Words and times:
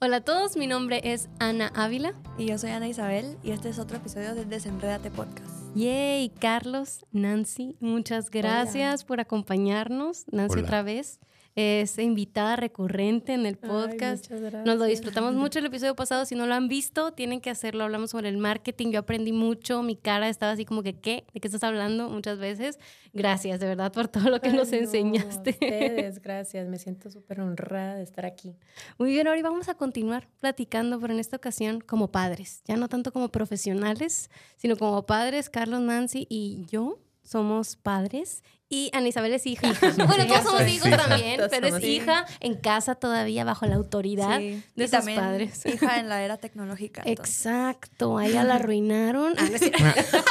Hola 0.00 0.18
a 0.18 0.20
todos, 0.20 0.56
mi 0.56 0.68
nombre 0.68 1.00
es 1.02 1.28
Ana 1.40 1.72
Ávila. 1.74 2.14
Y 2.38 2.46
yo 2.46 2.56
soy 2.56 2.70
Ana 2.70 2.86
Isabel 2.86 3.36
y 3.42 3.50
este 3.50 3.68
es 3.68 3.80
otro 3.80 3.96
episodio 3.96 4.36
de 4.36 4.44
Desenredate 4.44 5.10
Podcast. 5.10 5.74
Yay, 5.74 6.28
Carlos, 6.40 7.04
Nancy, 7.10 7.76
muchas 7.80 8.30
gracias 8.30 9.04
por 9.04 9.18
acompañarnos. 9.18 10.24
Nancy 10.30 10.58
Hola. 10.58 10.62
otra 10.62 10.82
vez 10.82 11.18
es 11.54 11.98
invitada 11.98 12.54
recurrente 12.56 13.32
en 13.34 13.44
el 13.44 13.56
podcast. 13.56 14.30
Nos 14.30 14.78
lo 14.78 14.84
disfrutamos 14.84 15.34
mucho 15.34 15.58
el 15.58 15.66
episodio 15.66 15.96
pasado. 15.96 16.24
Si 16.24 16.34
no 16.36 16.46
lo 16.46 16.54
han 16.54 16.68
visto, 16.68 17.12
tienen 17.12 17.40
que 17.40 17.50
hacerlo. 17.50 17.84
Hablamos 17.84 18.10
sobre 18.10 18.28
el 18.28 18.38
marketing. 18.38 18.92
Yo 18.92 19.00
aprendí 19.00 19.32
mucho. 19.32 19.82
Mi 19.82 19.96
cara 19.96 20.28
estaba 20.28 20.52
así 20.52 20.64
como 20.64 20.82
que, 20.82 21.00
¿qué? 21.00 21.26
¿De 21.34 21.40
qué 21.40 21.48
estás 21.48 21.64
hablando? 21.64 22.08
Muchas 22.10 22.38
veces. 22.38 22.78
Gracias, 23.12 23.58
de 23.58 23.66
verdad, 23.66 23.92
por 23.92 24.06
todo 24.06 24.30
lo 24.30 24.40
que 24.40 24.50
Ay, 24.50 24.56
nos 24.56 24.70
no, 24.70 24.78
enseñaste. 24.78 25.50
ustedes, 25.50 26.18
gracias. 26.22 26.68
Me 26.68 26.78
siento 26.78 27.10
súper 27.10 27.40
honrada 27.40 27.96
de 27.96 28.04
estar 28.04 28.24
aquí. 28.24 28.54
Muy 28.98 29.10
bien, 29.10 29.26
ahora 29.26 29.42
vamos 29.42 29.68
a 29.68 29.74
continuar 29.74 30.28
platicando, 30.40 31.00
pero 31.00 31.12
en 31.12 31.18
esta 31.18 31.36
ocasión 31.36 31.80
como 31.80 32.12
padres. 32.12 32.62
Ya 32.66 32.76
no 32.76 32.88
tanto 32.88 33.12
como 33.12 33.30
profesionales, 33.30 34.30
sino 34.56 34.76
como 34.76 35.06
padres. 35.06 35.50
Carlos, 35.50 35.80
Nancy 35.80 36.26
y 36.30 36.64
yo 36.70 37.00
somos 37.22 37.76
padres. 37.76 38.42
Y 38.70 38.90
Ana 38.92 39.08
Isabel 39.08 39.32
es 39.32 39.46
hija. 39.46 39.72
bueno, 40.06 40.26
todos 40.26 40.42
somos 40.42 40.68
hijos 40.68 40.88
hija. 40.88 40.96
también, 41.08 41.36
Todos 41.38 41.50
pero 41.50 41.68
es 41.68 41.82
hija 41.84 42.26
en 42.40 42.54
casa 42.54 42.94
todavía 42.96 43.44
bajo 43.44 43.64
la 43.66 43.76
autoridad 43.76 44.38
Sí. 44.38 44.62
de 44.76 44.84
y 44.84 44.88
sus 44.88 44.90
también 44.90 45.18
padres. 45.18 45.64
hija 45.64 45.98
en 46.00 46.08
la 46.10 46.22
era 46.22 46.36
tecnológica. 46.36 47.02
entonces. 47.06 47.36
Exacto, 47.46 48.18
a 48.18 48.26
ella 48.26 48.44
la 48.44 48.56
arruinaron. 48.56 49.34
Ah, 49.38 49.44
no 49.48 49.56
es 49.56 49.60
cierto. 49.60 50.18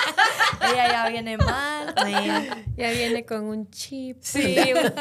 Ella 0.73 0.89
ya 0.91 1.09
viene 1.09 1.37
mal. 1.37 1.93
Ya 2.75 2.91
viene 2.91 3.25
con 3.25 3.43
un 3.45 3.69
chip. 3.69 4.17
Sí, 4.21 4.55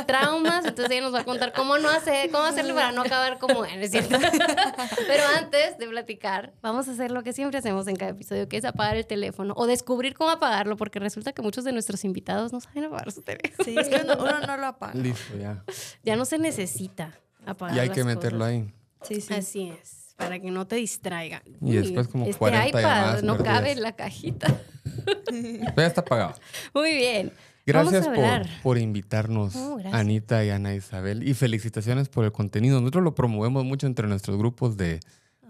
traumas, 0.07 0.65
entonces 0.67 0.91
ella 0.93 1.01
nos 1.03 1.15
va 1.15 1.21
a 1.21 1.25
contar 1.25 1.53
cómo 1.53 1.79
no 1.79 1.89
hacer, 1.89 2.31
cómo 2.31 2.45
hacerle 2.45 2.75
para 2.75 2.93
no 2.93 3.03
acabar 3.03 3.39
como 3.39 3.65
él, 3.65 3.83
¿es 3.83 3.91
cierto? 3.91 4.17
Pero 5.07 5.23
antes 5.37 5.79
de 5.79 5.87
platicar, 5.89 6.53
vamos 6.63 6.89
a 6.89 6.93
hacer 6.93 7.11
lo 7.11 7.23
que 7.23 7.33
siempre 7.33 7.59
hacemos 7.59 7.87
en 7.89 7.97
cada 7.97 8.11
episodio, 8.13 8.49
que 8.49 8.59
es 8.59 8.65
apagar 8.65 8.97
el 8.97 9.07
teléfono 9.07 9.55
o 9.57 9.67
descubrir 9.67 10.15
cómo 10.15 10.31
apagarlo, 10.31 10.77
porque 10.77 10.99
resulta 10.99 11.33
que 11.33 11.43
muchos 11.43 11.65
de 11.65 11.73
nuestros 11.73 12.05
invitados 12.05 12.53
no 12.53 12.61
saben 12.61 12.85
apagar 12.85 13.11
su 13.13 13.23
teléfono. 13.27 13.65
Sí, 13.65 13.77
es 13.79 13.89
que 13.89 13.97
uno, 14.03 14.15
uno 14.19 14.41
no 14.47 14.57
lo 14.57 14.67
apaga. 14.69 14.95
Listo, 14.95 15.37
ya. 15.39 15.63
Ya 16.03 16.17
no 16.17 16.25
se 16.25 16.39
necesita 16.39 17.13
apagar 17.45 17.77
Y 17.77 17.81
hay 17.81 17.89
las 17.89 17.95
que 17.97 18.05
meterlo 18.05 18.39
cosas. 18.39 18.53
ahí. 18.53 18.73
Sí, 19.03 19.21
sí. 19.21 19.35
Así 19.35 19.69
es, 19.69 20.15
para 20.17 20.41
que 20.41 20.51
no 20.51 20.67
te 20.67 20.77
distraiga. 20.77 21.43
Y 21.61 21.75
después 21.75 22.09
como 22.09 22.25
este 22.25 22.39
40 22.39 22.69
iPad 22.69 22.81
llamadas 22.81 23.23
no 23.23 23.37
perdidas. 23.37 23.55
cabe 23.59 23.73
en 23.73 23.83
la 23.83 23.93
cajita. 23.95 24.61
Pero 25.27 25.75
ya 25.77 25.87
está 25.87 26.01
apagado. 26.01 26.35
Muy 26.75 26.95
bien. 26.95 27.33
Gracias 27.67 28.07
Vamos 28.07 28.19
a 28.21 28.39
por, 28.43 28.63
por 28.63 28.79
invitarnos, 28.79 29.57
Oh, 29.57 29.75
gracias. 29.75 29.95
Anita 30.01 30.45
y 30.45 30.51
Ana 30.51 30.73
Isabel. 30.75 31.27
Y 31.29 31.35
felicitaciones 31.35 32.09
por 32.09 32.25
el 32.25 32.31
contenido. 32.31 32.81
Nosotros 32.81 33.03
lo 33.03 33.15
promovemos 33.17 33.65
mucho 33.65 33.89
entre 33.89 34.07
nuestros 34.07 34.37
grupos 34.39 34.77
de, 34.77 35.01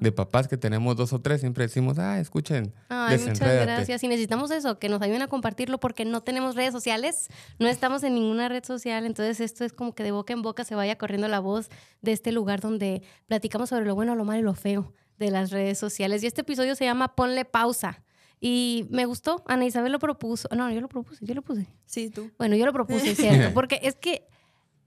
de 0.00 0.12
papás 0.12 0.48
que 0.48 0.56
tenemos 0.56 0.96
dos 0.96 1.12
o 1.12 1.20
tres. 1.20 1.40
Siempre 1.40 1.64
decimos, 1.64 1.98
ah, 1.98 2.18
escuchen, 2.20 2.72
Ay, 2.88 3.18
muchas 3.18 3.38
Desenrédate". 3.38 3.64
gracias. 3.72 4.02
Y 4.02 4.08
necesitamos 4.08 4.50
eso, 4.50 4.78
que 4.78 4.88
nos 4.88 5.00
ayuden 5.02 5.22
a 5.22 5.28
compartirlo 5.28 5.78
porque 5.78 6.04
no 6.04 6.22
tenemos 6.22 6.54
redes 6.54 6.72
sociales, 6.72 7.28
no 7.58 7.68
estamos 7.68 8.02
en 8.02 8.14
ninguna 8.14 8.48
red 8.48 8.64
social, 8.64 9.06
entonces 9.06 9.40
esto 9.40 9.64
es 9.64 9.72
como 9.72 9.94
que 9.94 10.02
de 10.02 10.10
boca 10.12 10.32
en 10.32 10.42
boca 10.42 10.64
se 10.64 10.74
vaya 10.74 10.96
corriendo 10.96 11.28
la 11.28 11.40
voz 11.40 11.68
de 12.02 12.12
este 12.12 12.32
lugar 12.32 12.60
donde 12.60 13.02
platicamos 13.26 13.70
sobre 13.70 13.84
lo 13.86 13.94
bueno, 13.94 14.14
lo 14.14 14.24
malo 14.24 14.40
y 14.40 14.44
lo 14.44 14.54
feo 14.54 14.92
de 15.18 15.30
las 15.30 15.50
redes 15.50 15.78
sociales. 15.78 16.22
Y 16.22 16.26
este 16.26 16.42
episodio 16.42 16.74
se 16.74 16.84
llama 16.84 17.14
Ponle 17.14 17.44
pausa. 17.44 18.02
Y 18.38 18.86
me 18.90 19.06
gustó, 19.06 19.42
Ana 19.46 19.64
Isabel 19.64 19.92
lo 19.92 19.98
propuso. 19.98 20.46
No, 20.54 20.70
yo 20.70 20.82
lo 20.82 20.88
propuse, 20.88 21.24
yo 21.24 21.34
lo 21.34 21.40
puse. 21.40 21.66
Sí, 21.86 22.10
tú. 22.10 22.30
Bueno, 22.36 22.54
yo 22.54 22.66
lo 22.66 22.72
propuse, 22.74 23.14
¿cierto? 23.14 23.52
Porque 23.54 23.80
es 23.82 23.94
que 23.94 24.28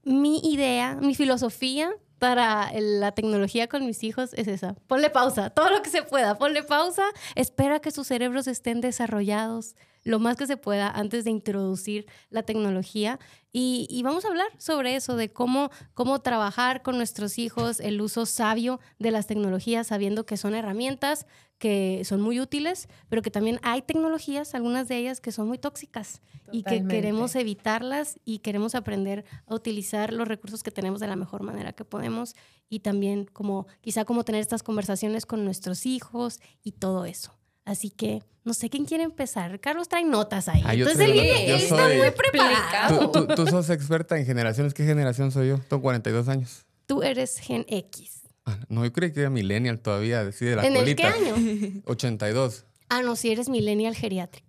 mi 0.04 0.38
idea, 0.38 0.94
mi 0.94 1.16
filosofía 1.16 1.90
para 2.20 2.70
la 2.78 3.12
tecnología 3.12 3.66
con 3.66 3.84
mis 3.86 4.04
hijos 4.04 4.34
es 4.34 4.46
esa. 4.46 4.74
Ponle 4.86 5.10
pausa, 5.10 5.50
todo 5.50 5.70
lo 5.70 5.82
que 5.82 5.90
se 5.90 6.02
pueda. 6.02 6.36
Ponle 6.36 6.62
pausa, 6.62 7.02
espera 7.34 7.80
que 7.80 7.90
sus 7.90 8.06
cerebros 8.06 8.46
estén 8.46 8.80
desarrollados 8.80 9.74
lo 10.02 10.18
más 10.18 10.36
que 10.36 10.46
se 10.46 10.56
pueda 10.56 10.88
antes 10.88 11.24
de 11.24 11.30
introducir 11.30 12.06
la 12.30 12.42
tecnología. 12.42 13.18
Y, 13.52 13.86
y 13.90 14.02
vamos 14.02 14.24
a 14.24 14.28
hablar 14.28 14.48
sobre 14.58 14.96
eso, 14.96 15.16
de 15.16 15.32
cómo, 15.32 15.70
cómo 15.94 16.20
trabajar 16.20 16.82
con 16.82 16.96
nuestros 16.96 17.38
hijos, 17.38 17.80
el 17.80 18.00
uso 18.00 18.26
sabio 18.26 18.80
de 18.98 19.10
las 19.10 19.26
tecnologías, 19.26 19.88
sabiendo 19.88 20.24
que 20.24 20.36
son 20.36 20.54
herramientas 20.54 21.26
que 21.60 22.02
son 22.06 22.22
muy 22.22 22.40
útiles, 22.40 22.88
pero 23.10 23.20
que 23.20 23.30
también 23.30 23.60
hay 23.62 23.82
tecnologías, 23.82 24.54
algunas 24.54 24.88
de 24.88 24.96
ellas 24.96 25.20
que 25.20 25.30
son 25.30 25.46
muy 25.46 25.58
tóxicas 25.58 26.22
y 26.50 26.62
que 26.62 26.84
queremos 26.88 27.36
evitarlas 27.36 28.18
y 28.24 28.38
queremos 28.38 28.74
aprender 28.74 29.26
a 29.46 29.54
utilizar 29.54 30.12
los 30.14 30.26
recursos 30.26 30.62
que 30.62 30.70
tenemos 30.70 31.00
de 31.00 31.06
la 31.06 31.16
mejor 31.16 31.42
manera 31.42 31.74
que 31.74 31.84
podemos 31.84 32.34
y 32.70 32.80
también 32.80 33.26
como 33.26 33.66
quizá 33.82 34.06
como 34.06 34.24
tener 34.24 34.40
estas 34.40 34.62
conversaciones 34.62 35.26
con 35.26 35.44
nuestros 35.44 35.84
hijos 35.84 36.40
y 36.64 36.72
todo 36.72 37.04
eso. 37.04 37.39
Así 37.64 37.90
que 37.90 38.22
no 38.44 38.54
sé 38.54 38.70
quién 38.70 38.84
quiere 38.84 39.04
empezar. 39.04 39.60
Carlos 39.60 39.88
trae 39.88 40.04
notas 40.04 40.48
ahí. 40.48 40.62
Ah, 40.64 40.74
yo 40.74 40.86
Entonces 40.88 41.08
él, 41.10 41.18
él 41.20 41.50
está 41.60 41.76
soy- 41.76 41.96
muy 41.98 42.10
preparado. 42.10 43.10
Tú, 43.10 43.26
tú- 43.26 43.34
tú 43.34 43.46
sos 43.46 43.68
experta 43.70 44.18
en 44.18 44.26
generaciones. 44.26 44.74
¿Qué 44.74 44.84
generación 44.84 45.30
soy 45.30 45.48
yo? 45.48 45.58
Tengo 45.68 45.82
42 45.82 46.28
años. 46.28 46.64
Tú 46.86 47.02
eres 47.02 47.38
Gen 47.38 47.64
X. 47.68 48.22
Ah, 48.46 48.58
no, 48.68 48.84
yo 48.84 48.92
creí 48.92 49.12
que 49.12 49.20
era 49.20 49.30
millennial 49.30 49.78
todavía, 49.78 50.24
de 50.24 50.56
la 50.56 50.66
¿En 50.66 50.74
el 50.76 50.96
qué 50.96 51.04
año? 51.04 51.34
82. 51.84 52.64
Ah, 52.88 53.02
no, 53.02 53.14
si 53.14 53.30
eres 53.30 53.48
millennial 53.48 53.94
geriátrico. 53.94 54.48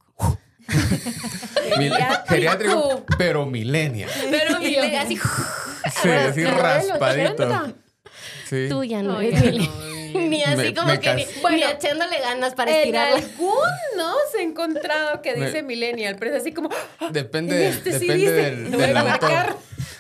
Mil- 1.77 1.93
geriátrico, 2.27 3.05
pero 3.17 3.45
millennial. 3.45 4.09
Pero 4.29 4.59
millennial, 4.59 5.05
así. 5.05 5.17
Sí, 6.01 6.09
así 6.09 6.43
raspadito. 6.43 7.33
80. 7.43 7.73
Sí. 8.49 8.67
Tú 8.69 8.83
ya 8.83 9.01
no 9.03 9.13
No, 9.13 9.21
eres 9.21 9.39
ya 9.43 9.51
millennial. 9.51 9.90
Ni 10.29 10.43
así 10.43 10.57
Me- 10.57 10.73
como 10.73 10.87
me 10.87 10.99
que 10.99 11.13
ni, 11.15 11.25
Bueno, 11.41 11.65
echándole 11.69 12.19
ganas 12.19 12.53
para 12.55 12.71
En 12.71 12.77
estirarla. 12.79 13.15
algunos 13.17 14.15
he 14.37 14.43
encontrado 14.43 15.21
que 15.21 15.35
Me- 15.35 15.45
dice 15.47 15.63
millennial, 15.63 16.15
pero 16.19 16.31
es 16.35 16.41
así 16.41 16.51
como... 16.53 16.69
Depende, 17.11 17.55
del- 17.55 17.73
Este 17.73 17.99
sí 17.99 18.07
depende 18.07 18.15
dice, 18.17 18.55
del, 18.55 18.71
del 18.71 18.97
autor. 18.97 19.57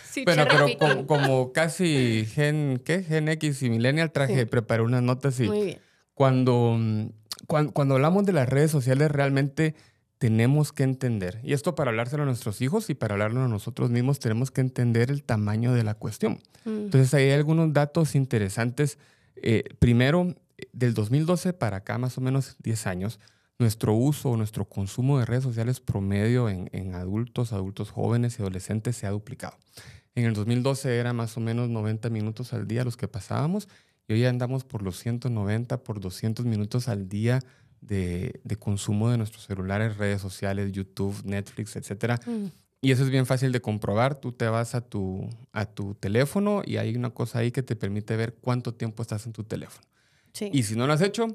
Sí, 0.09 0.23
Pero, 0.25 0.45
como, 0.77 1.07
como 1.07 1.53
casi 1.53 2.25
gen, 2.33 2.81
¿qué? 2.83 3.01
Gen 3.03 3.29
X 3.29 3.61
y 3.63 3.69
Millennial 3.69 4.11
traje, 4.11 4.39
Sí. 4.39 4.45
preparé 4.45 4.81
unas 4.83 5.01
notas 5.01 5.39
y 5.39 5.43
Muy 5.47 5.61
bien. 5.63 5.79
cuando, 6.13 6.75
mm, 6.77 7.05
cuan- 7.47 7.69
cuando, 7.69 7.95
hablamos 7.95 8.25
de 8.25 8.33
las 8.33 8.49
redes 8.49 8.71
sociales 8.71 9.09
realmente 9.09 9.73
tenemos 10.17 10.71
que 10.73 10.83
entender, 10.83 11.39
y 11.43 11.53
esto 11.53 11.73
para 11.75 11.89
hablárselo 11.91 12.23
a 12.23 12.25
nuestros 12.27 12.61
hijos 12.61 12.89
y 12.89 12.93
para 12.93 13.13
hablarlo 13.15 13.41
a 13.43 13.47
nosotros 13.47 13.89
mismos, 13.89 14.19
tenemos 14.19 14.51
que 14.51 14.61
entender 14.61 15.09
el 15.09 15.23
tamaño 15.23 15.73
de 15.73 15.83
la 15.83 15.93
cuestión. 15.95 16.41
Mm. 16.65 16.69
Entonces 16.85 17.13
ahí 17.13 17.23
hay 17.23 17.31
algunos 17.31 17.71
datos 17.73 18.13
interesantes. 18.13 18.97
Eh, 19.41 19.63
primero, 19.79 20.35
del 20.71 20.93
2012 20.93 21.53
para 21.53 21.77
acá, 21.77 21.97
más 21.97 22.17
o 22.17 22.21
menos 22.21 22.55
10 22.59 22.87
años, 22.87 23.19
nuestro 23.61 23.93
uso 23.93 24.31
o 24.31 24.37
nuestro 24.37 24.65
consumo 24.65 25.19
de 25.19 25.25
redes 25.25 25.43
sociales 25.43 25.79
promedio 25.79 26.49
en, 26.49 26.95
adultos, 26.95 27.53
adultos 27.53 27.91
jóvenes 27.91 28.37
y 28.37 28.41
adolescentes 28.41 28.97
se 28.97 29.07
ha 29.07 29.11
duplicado. 29.11 29.55
En 30.15 30.25
el 30.25 30.33
2012 30.33 30.97
era 30.97 31.13
más 31.13 31.37
o 31.37 31.39
menos 31.39 31.69
90 31.69 32.09
minutos 32.09 32.53
al 32.53 32.67
día 32.67 32.83
los 32.83 32.97
que 32.97 33.07
pasábamos 33.07 33.69
y 34.07 34.13
hoy 34.13 34.25
andamos 34.25 34.63
por 34.63 34.81
los 34.81 34.97
190, 34.99 35.83
por 35.83 35.99
200 35.99 36.45
minutos 36.45 36.87
al 36.87 37.07
día 37.07 37.39
de, 37.81 38.41
consumo 38.59 39.09
de 39.09 39.17
nuestros 39.17 39.45
celulares, 39.45 39.97
redes 39.97 40.21
sociales, 40.21 40.71
YouTube, 40.71 41.15
Netflix. 41.23 41.75
Mm. 42.25 42.45
Y 42.81 42.91
eso 42.91 43.03
es 43.03 43.11
bien 43.11 43.27
fácil 43.27 43.51
de 43.51 43.61
comprobar. 43.61 44.15
Tú 44.15 44.31
te 44.31 44.47
vas 44.47 44.73
a 44.73 44.81
tu, 44.81 45.29
a 45.51 45.65
tu 45.65 45.93
teléfono 45.93 46.63
y 46.65 46.77
hay 46.77 46.95
una 46.95 47.11
cosa 47.11 47.39
ahí 47.39 47.51
que 47.51 47.61
te 47.61 47.75
permite 47.75 48.15
ver 48.15 48.33
cuánto 48.33 48.73
tiempo 48.73 49.03
estás 49.03 49.27
en 49.27 49.33
tu 49.33 49.43
teléfono. 49.43 49.87
Sí. 50.33 50.49
Y 50.51 50.63
si 50.63 50.75
no 50.75 50.87
lo 50.87 50.93
has 50.93 51.01
hecho, 51.01 51.27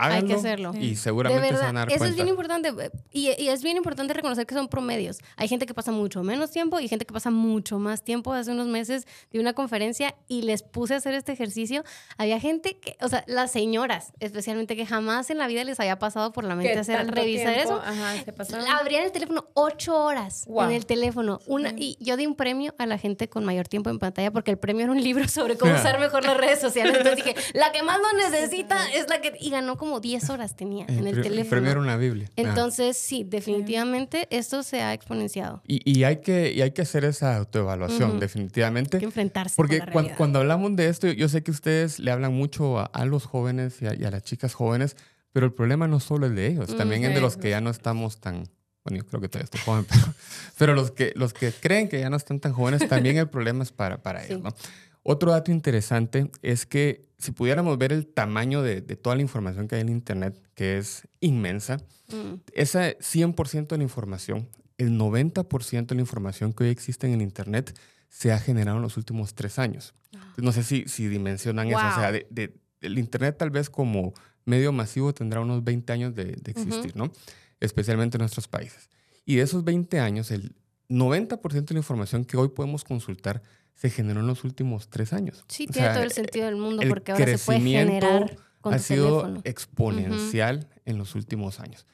Hay 0.00 0.24
que 0.24 0.34
hacerlo. 0.34 0.72
Y 0.74 0.90
De 0.90 0.96
seguramente 0.96 1.46
se 1.48 1.52
verdad, 1.52 1.66
van 1.66 1.76
a 1.76 1.80
dar 1.80 1.92
eso 1.92 2.04
es 2.04 2.14
bien 2.14 2.28
importante 2.28 2.72
y, 3.12 3.30
y 3.42 3.48
es 3.48 3.62
bien 3.62 3.76
importante 3.76 4.12
reconocer 4.14 4.46
que 4.46 4.54
son 4.54 4.68
promedios. 4.68 5.18
Hay 5.36 5.48
gente 5.48 5.66
que 5.66 5.74
pasa 5.74 5.92
mucho 5.92 6.22
menos 6.22 6.50
tiempo 6.50 6.80
y 6.80 6.88
gente 6.88 7.04
que 7.04 7.12
pasa 7.12 7.30
mucho 7.30 7.78
más 7.78 8.02
tiempo. 8.02 8.32
Hace 8.32 8.50
unos 8.52 8.66
meses 8.66 9.06
de 9.32 9.40
una 9.40 9.52
conferencia 9.52 10.14
y 10.28 10.42
les 10.42 10.62
puse 10.62 10.94
a 10.94 10.96
hacer 10.98 11.14
este 11.14 11.32
ejercicio. 11.32 11.84
Había 12.18 12.40
gente 12.40 12.78
que, 12.78 12.96
o 13.00 13.08
sea, 13.08 13.24
las 13.26 13.50
señoras 13.52 14.12
especialmente, 14.20 14.76
que 14.76 14.86
jamás 14.86 15.30
en 15.30 15.38
la 15.38 15.46
vida 15.46 15.64
les 15.64 15.78
había 15.80 15.98
pasado 15.98 16.32
por 16.32 16.44
la 16.44 16.54
mente 16.54 16.78
hacer 16.78 17.10
revisar 17.10 17.54
tiempo, 17.54 17.74
eso. 17.74 17.82
Ajá, 17.84 18.14
se 18.24 18.32
pasaron. 18.32 18.66
Abrían 18.68 19.04
el 19.04 19.12
teléfono 19.12 19.46
ocho 19.54 19.96
horas 20.04 20.44
Wow. 20.46 20.64
en 20.64 20.72
el 20.72 20.86
teléfono. 20.86 21.40
Una, 21.46 21.70
y 21.76 21.96
yo 22.00 22.16
di 22.16 22.26
un 22.26 22.34
premio 22.34 22.74
a 22.78 22.86
la 22.86 22.98
gente 22.98 23.28
con 23.28 23.44
mayor 23.44 23.68
tiempo 23.68 23.90
en 23.90 23.98
pantalla 23.98 24.30
porque 24.30 24.50
el 24.50 24.58
premio 24.58 24.84
era 24.84 24.92
un 24.92 25.02
libro 25.02 25.26
sobre 25.28 25.56
cómo 25.56 25.72
usar 25.74 25.98
mejor 26.00 26.24
las 26.24 26.36
redes 26.36 26.60
sociales. 26.60 26.96
Entonces 26.98 27.24
dije, 27.24 27.34
la 27.54 27.72
que 27.72 27.82
más 27.82 27.98
lo 27.98 28.12
necesita 28.18 28.78
es 28.92 29.08
la 29.08 29.20
que... 29.20 29.34
Y 29.40 29.50
ganó 29.50 29.76
como 29.76 29.89
10 29.98 30.30
horas 30.30 30.54
tenía 30.54 30.84
en 30.86 31.04
el 31.08 31.20
teléfono. 31.20 31.50
Premio 31.50 31.70
era 31.72 31.80
una 31.80 31.96
Biblia. 31.96 32.28
Ah. 32.30 32.32
Entonces, 32.36 32.96
sí, 32.96 33.24
definitivamente 33.24 34.28
esto 34.30 34.62
se 34.62 34.82
ha 34.82 34.94
exponenciado. 34.94 35.62
Y, 35.66 35.80
y 35.90 36.04
hay 36.04 36.18
que, 36.20 36.52
y 36.52 36.62
hay 36.62 36.70
que 36.70 36.82
hacer 36.82 37.04
esa 37.04 37.36
autoevaluación, 37.36 38.10
Ujú. 38.10 38.20
definitivamente. 38.20 38.98
Hay 38.98 39.00
que 39.00 39.06
enfrentarse 39.06 39.54
Porque 39.56 39.78
con 39.78 39.86
la 39.86 39.92
cuan- 39.92 40.02
realidad. 40.04 40.16
cuando 40.18 40.38
hablamos 40.38 40.76
de 40.76 40.88
esto, 40.88 41.08
yo 41.08 41.28
sé 41.28 41.42
que 41.42 41.50
ustedes 41.50 41.98
le 41.98 42.12
hablan 42.12 42.32
mucho 42.32 42.78
a, 42.78 42.84
a 42.84 43.04
los 43.06 43.24
jóvenes 43.24 43.82
y 43.82 43.86
a, 43.86 43.94
y 43.94 44.04
a 44.04 44.10
las 44.12 44.22
chicas 44.22 44.54
jóvenes, 44.54 44.96
pero 45.32 45.46
el 45.46 45.52
problema 45.52 45.88
no 45.88 45.98
solo 45.98 46.26
es 46.26 46.34
de 46.34 46.46
ellos, 46.46 46.76
también 46.76 47.04
es 47.04 47.14
de 47.14 47.20
los 47.20 47.36
que 47.36 47.50
ya 47.50 47.60
no 47.60 47.70
estamos 47.70 48.18
tan, 48.20 48.44
bueno, 48.84 48.98
yo 49.02 49.06
creo 49.06 49.20
que 49.20 49.28
todavía 49.28 49.44
estoy 49.44 49.60
joven, 49.60 49.84
pero, 49.88 50.14
pero 50.58 50.74
los, 50.74 50.90
que, 50.90 51.12
los 51.16 51.32
que 51.32 51.52
creen 51.52 51.88
que 51.88 52.00
ya 52.00 52.10
no 52.10 52.16
están 52.16 52.40
tan 52.40 52.52
jóvenes, 52.52 52.88
también 52.88 53.16
el 53.16 53.28
problema 53.28 53.62
es 53.62 53.72
para, 53.72 54.02
para 54.02 54.20
Sí. 54.20 54.32
ellos, 54.32 54.42
¿no? 54.42 54.54
Otro 55.02 55.30
dato 55.32 55.50
interesante 55.50 56.30
es 56.42 56.66
que 56.66 57.08
si 57.18 57.32
pudiéramos 57.32 57.76
ver 57.78 57.92
el 57.92 58.06
tamaño 58.06 58.62
de, 58.62 58.80
de 58.80 58.96
toda 58.96 59.16
la 59.16 59.22
información 59.22 59.66
que 59.68 59.76
hay 59.76 59.80
en 59.82 59.88
Internet, 59.88 60.40
que 60.54 60.78
es 60.78 61.06
inmensa, 61.20 61.78
Mm. 62.12 62.40
esa 62.54 62.90
100% 62.98 63.68
de 63.68 63.76
la 63.78 63.84
información, 63.84 64.48
el 64.78 64.98
90% 64.98 65.86
de 65.86 65.94
la 65.94 66.00
información 66.00 66.52
que 66.52 66.64
hoy 66.64 66.70
existe 66.70 67.06
en 67.06 67.12
el 67.14 67.22
Internet 67.22 67.78
se 68.08 68.32
ha 68.32 68.40
generado 68.40 68.78
en 68.78 68.82
los 68.82 68.96
últimos 68.96 69.34
tres 69.34 69.60
años. 69.60 69.94
No 70.36 70.50
sé 70.50 70.64
si, 70.64 70.84
si 70.88 71.06
dimensionan 71.06 71.68
eso. 71.68 71.76
O 71.78 71.94
sea, 71.94 72.10
de- 72.10 72.26
de- 72.30 72.58
el 72.80 72.98
Internet 72.98 73.36
tal 73.38 73.50
vez 73.50 73.70
como 73.70 74.12
medio 74.44 74.72
masivo 74.72 75.14
tendrá 75.14 75.40
unos 75.40 75.62
20 75.62 75.92
años 75.92 76.14
de, 76.16 76.24
de 76.24 76.50
existir, 76.50 76.96
¿no? 76.96 77.12
Especialmente 77.60 78.16
en 78.16 78.22
nuestros 78.22 78.48
países. 78.48 78.88
Y 79.24 79.36
de 79.36 79.42
esos 79.42 79.62
20 79.62 80.00
años, 80.00 80.32
el 80.32 80.56
90% 80.88 81.66
de 81.68 81.74
la 81.74 81.80
información 81.80 82.24
que 82.24 82.36
hoy 82.36 82.48
podemos 82.48 82.82
consultar 82.82 83.40
se 83.74 83.90
generó 83.90 84.20
en 84.20 84.26
los 84.26 84.44
últimos 84.44 84.88
tres 84.88 85.12
años. 85.12 85.44
Sí, 85.48 85.66
O 85.68 85.72
tiene 85.72 85.88
sea, 85.88 85.94
todo 85.94 86.04
el 86.04 86.12
sentido 86.12 86.46
del 86.46 86.56
mundo 86.56 86.82
porque 86.88 87.12
ahora 87.12 87.26
se 87.38 87.38
puede 87.44 87.60
generar 87.60 88.36
con 88.60 88.74
ha 88.74 88.76
tu 88.76 88.82
sido 88.82 89.20
teléfono. 89.22 89.40
exponencial 89.44 90.68
en 90.84 90.98
los 90.98 91.14
últimos 91.14 91.60
años. 91.60 91.86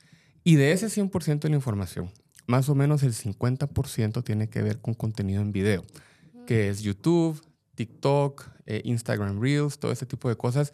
Y 0.43 0.57
de 0.57 0.73
ese 0.73 0.87
100% 0.89 1.41
de 1.41 1.49
la 1.51 1.57
información, 1.57 2.11
más 2.47 2.69
o 2.69 2.75
menos 2.75 3.03
el 3.03 3.13
50% 3.13 4.23
tiene 4.25 4.49
que 4.49 4.63
ver 4.63 4.81
con 4.81 4.95
contenido 4.95 5.43
en 5.43 5.53
video, 5.53 5.85
que 6.47 6.69
es 6.69 6.83
YouTube, 6.83 7.41
TikTok, 7.75 8.49
eh, 8.67 8.83
Instagram 8.85 9.41
Reels, 9.41 9.79
todo 9.79 9.93
ese 9.93 10.07
tipo 10.07 10.29
de 10.29 10.37
cosas. 10.37 10.73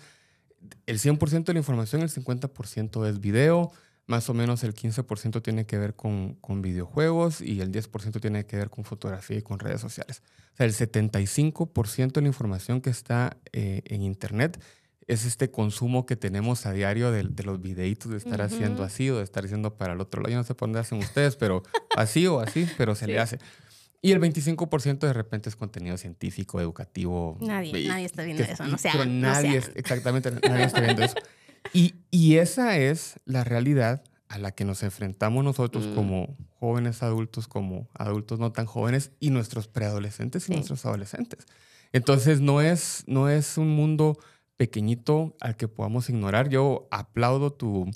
El 0.86 0.98
100% 0.98 1.44
de 1.44 1.52
la 1.54 1.58
información, 1.60 2.02
el 2.02 2.10
50% 2.10 3.06
es 3.08 3.20
video, 3.20 3.72
más 4.12 4.28
o 4.28 4.34
menos 4.34 4.62
el 4.62 4.74
15% 4.74 5.40
tiene 5.42 5.64
que 5.64 5.78
ver 5.78 5.94
con, 5.96 6.34
con 6.34 6.60
videojuegos 6.60 7.40
y 7.40 7.62
el 7.62 7.72
10% 7.72 8.20
tiene 8.20 8.44
que 8.44 8.58
ver 8.58 8.68
con 8.68 8.84
fotografía 8.84 9.38
y 9.38 9.42
con 9.42 9.58
redes 9.58 9.80
sociales. 9.80 10.22
O 10.52 10.56
sea, 10.58 10.66
el 10.66 10.74
75% 10.74 12.12
de 12.12 12.20
la 12.20 12.28
información 12.28 12.82
que 12.82 12.90
está 12.90 13.38
eh, 13.52 13.80
en 13.86 14.02
Internet 14.02 14.62
es 15.08 15.24
este 15.24 15.50
consumo 15.50 16.04
que 16.04 16.14
tenemos 16.16 16.66
a 16.66 16.72
diario 16.72 17.10
de, 17.10 17.22
de 17.24 17.42
los 17.42 17.60
videitos 17.60 18.10
de 18.10 18.18
estar 18.18 18.42
haciendo 18.42 18.82
Ujú. 18.82 18.82
así 18.84 19.08
o 19.10 19.16
de 19.16 19.24
estar 19.24 19.44
haciendo 19.46 19.76
para 19.78 19.94
el 19.94 20.00
otro 20.00 20.20
lado. 20.20 20.30
Yo 20.30 20.36
no 20.36 20.44
sé 20.44 20.54
por 20.54 20.68
dónde 20.68 20.80
hacen 20.80 20.98
ustedes, 20.98 21.36
pero 21.36 21.62
así 21.96 22.26
o 22.26 22.40
así, 22.40 22.68
pero 22.76 22.94
se 22.94 23.06
le 23.06 23.18
hace. 23.18 23.38
Y 24.02 24.12
el 24.12 24.20
25% 24.20 24.98
de 24.98 25.12
repente 25.12 25.48
es 25.48 25.56
contenido 25.56 25.96
científico, 25.96 26.60
educativo. 26.60 27.38
Nadie, 27.40 27.80
y- 27.80 27.88
nadie 27.88 28.04
está 28.04 28.22
viendo 28.24 28.44
que- 28.44 28.52
eso, 28.52 28.64
no 28.66 28.76
sea, 28.76 28.92
Pero 28.92 29.06
no 29.06 29.12
nadie, 29.22 29.52
sea. 29.52 29.58
es- 29.60 29.72
exactamente, 29.74 30.30
nadie 30.48 30.64
está 30.64 30.80
viendo 30.80 31.02
eso. 31.02 31.14
Y, 31.72 31.94
y 32.10 32.36
esa 32.36 32.76
es 32.78 33.20
la 33.24 33.44
realidad 33.44 34.02
a 34.28 34.38
la 34.38 34.52
que 34.52 34.64
nos 34.64 34.82
enfrentamos 34.82 35.44
nosotros 35.44 35.86
Mm. 35.86 35.94
como 35.94 36.36
jóvenes 36.58 37.02
adultos, 37.02 37.48
como 37.48 37.88
adultos 37.94 38.38
no 38.38 38.52
tan 38.52 38.66
jóvenes 38.66 39.10
y 39.20 39.30
nuestros 39.30 39.68
preadolescentes 39.68 40.44
y 40.44 40.46
Sí. 40.46 40.52
nuestros 40.54 40.84
adolescentes. 40.86 41.46
Entonces 41.92 42.40
no 42.40 42.60
es, 42.62 43.04
no 43.06 43.28
es 43.28 43.58
un 43.58 43.68
mundo 43.70 44.18
pequeñito 44.56 45.36
al 45.40 45.56
que 45.56 45.68
podamos 45.68 46.08
ignorar. 46.08 46.48
Yo 46.48 46.88
aplaudo 46.90 47.52
tu, 47.52 47.90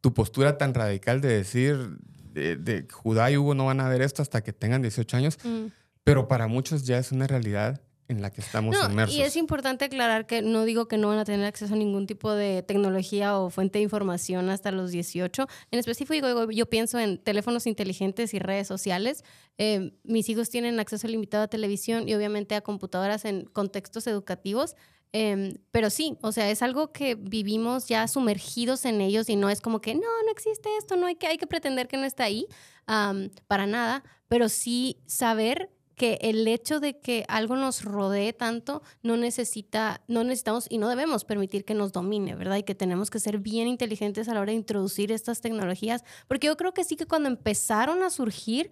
tu 0.00 0.12
postura 0.14 0.58
tan 0.58 0.74
radical 0.74 1.20
de 1.20 1.28
decir 1.28 1.98
de, 2.32 2.56
de 2.56 2.86
Judá 2.90 3.30
y 3.30 3.36
Hugo 3.36 3.54
no 3.54 3.66
van 3.66 3.80
a 3.80 3.88
ver 3.88 4.02
esto 4.02 4.20
hasta 4.22 4.42
que 4.42 4.52
tengan 4.52 4.82
18 4.82 5.16
años, 5.16 5.38
Mm. 5.44 5.66
pero 6.04 6.28
para 6.28 6.46
muchos 6.46 6.84
ya 6.84 6.98
es 6.98 7.10
una 7.12 7.26
realidad 7.26 7.80
en 8.08 8.20
la 8.20 8.30
que 8.30 8.40
estamos 8.40 8.76
No, 8.76 8.90
inmersos. 8.90 9.16
y 9.16 9.22
es 9.22 9.36
importante 9.36 9.86
aclarar 9.86 10.26
que 10.26 10.42
no 10.42 10.64
digo 10.64 10.88
que 10.88 10.98
no 10.98 11.08
van 11.08 11.18
a 11.18 11.24
tener 11.24 11.46
acceso 11.46 11.74
a 11.74 11.76
ningún 11.76 12.06
tipo 12.06 12.32
de 12.32 12.62
tecnología 12.62 13.38
o 13.38 13.48
fuente 13.50 13.78
de 13.78 13.82
información 13.84 14.50
hasta 14.50 14.70
los 14.72 14.90
18. 14.90 15.46
En 15.70 15.78
específico, 15.78 16.28
yo, 16.28 16.50
yo 16.50 16.66
pienso 16.66 16.98
en 16.98 17.18
teléfonos 17.18 17.66
inteligentes 17.66 18.34
y 18.34 18.38
redes 18.38 18.66
sociales. 18.66 19.24
Eh, 19.56 19.92
mis 20.02 20.28
hijos 20.28 20.50
tienen 20.50 20.78
acceso 20.80 21.08
limitado 21.08 21.44
a 21.44 21.48
televisión 21.48 22.08
y 22.08 22.14
obviamente 22.14 22.54
a 22.54 22.60
computadoras 22.60 23.24
en 23.24 23.44
contextos 23.44 24.06
educativos. 24.06 24.76
Em, 25.16 25.54
pero 25.70 25.90
sí, 25.90 26.18
o 26.22 26.32
sea, 26.32 26.50
es 26.50 26.60
algo 26.60 26.90
que 26.90 27.14
vivimos 27.14 27.86
ya 27.86 28.08
sumergidos 28.08 28.84
en 28.84 29.00
ellos 29.00 29.28
y 29.28 29.36
no 29.36 29.48
es 29.48 29.60
como 29.60 29.80
que 29.80 29.94
no, 29.94 30.00
no 30.00 30.30
existe 30.32 30.68
esto, 30.76 30.96
no 30.96 31.06
hay 31.06 31.14
que, 31.14 31.28
hay 31.28 31.36
que 31.38 31.46
pretender 31.46 31.86
que 31.86 31.96
no 31.96 32.04
está 32.04 32.24
ahí, 32.24 32.48
am, 32.86 33.30
para 33.46 33.68
nada, 33.68 34.02
pero 34.26 34.48
sí 34.48 34.98
saber 35.06 35.70
que 35.94 36.18
el 36.22 36.46
hecho 36.48 36.80
de 36.80 36.98
que 36.98 37.24
algo 37.28 37.56
nos 37.56 37.84
rodee 37.84 38.32
tanto 38.32 38.82
no 39.02 39.16
necesita, 39.16 40.02
no 40.08 40.24
necesitamos 40.24 40.66
y 40.68 40.78
no 40.78 40.88
debemos 40.88 41.24
permitir 41.24 41.64
que 41.64 41.74
nos 41.74 41.92
domine, 41.92 42.34
¿verdad? 42.34 42.56
Y 42.56 42.62
que 42.62 42.74
tenemos 42.74 43.10
que 43.10 43.20
ser 43.20 43.38
bien 43.38 43.68
inteligentes 43.68 44.28
a 44.28 44.34
la 44.34 44.40
hora 44.40 44.50
de 44.50 44.56
introducir 44.56 45.12
estas 45.12 45.40
tecnologías, 45.40 46.04
porque 46.28 46.48
yo 46.48 46.56
creo 46.56 46.74
que 46.74 46.84
sí 46.84 46.96
que 46.96 47.06
cuando 47.06 47.28
empezaron 47.28 48.02
a 48.02 48.10
surgir, 48.10 48.70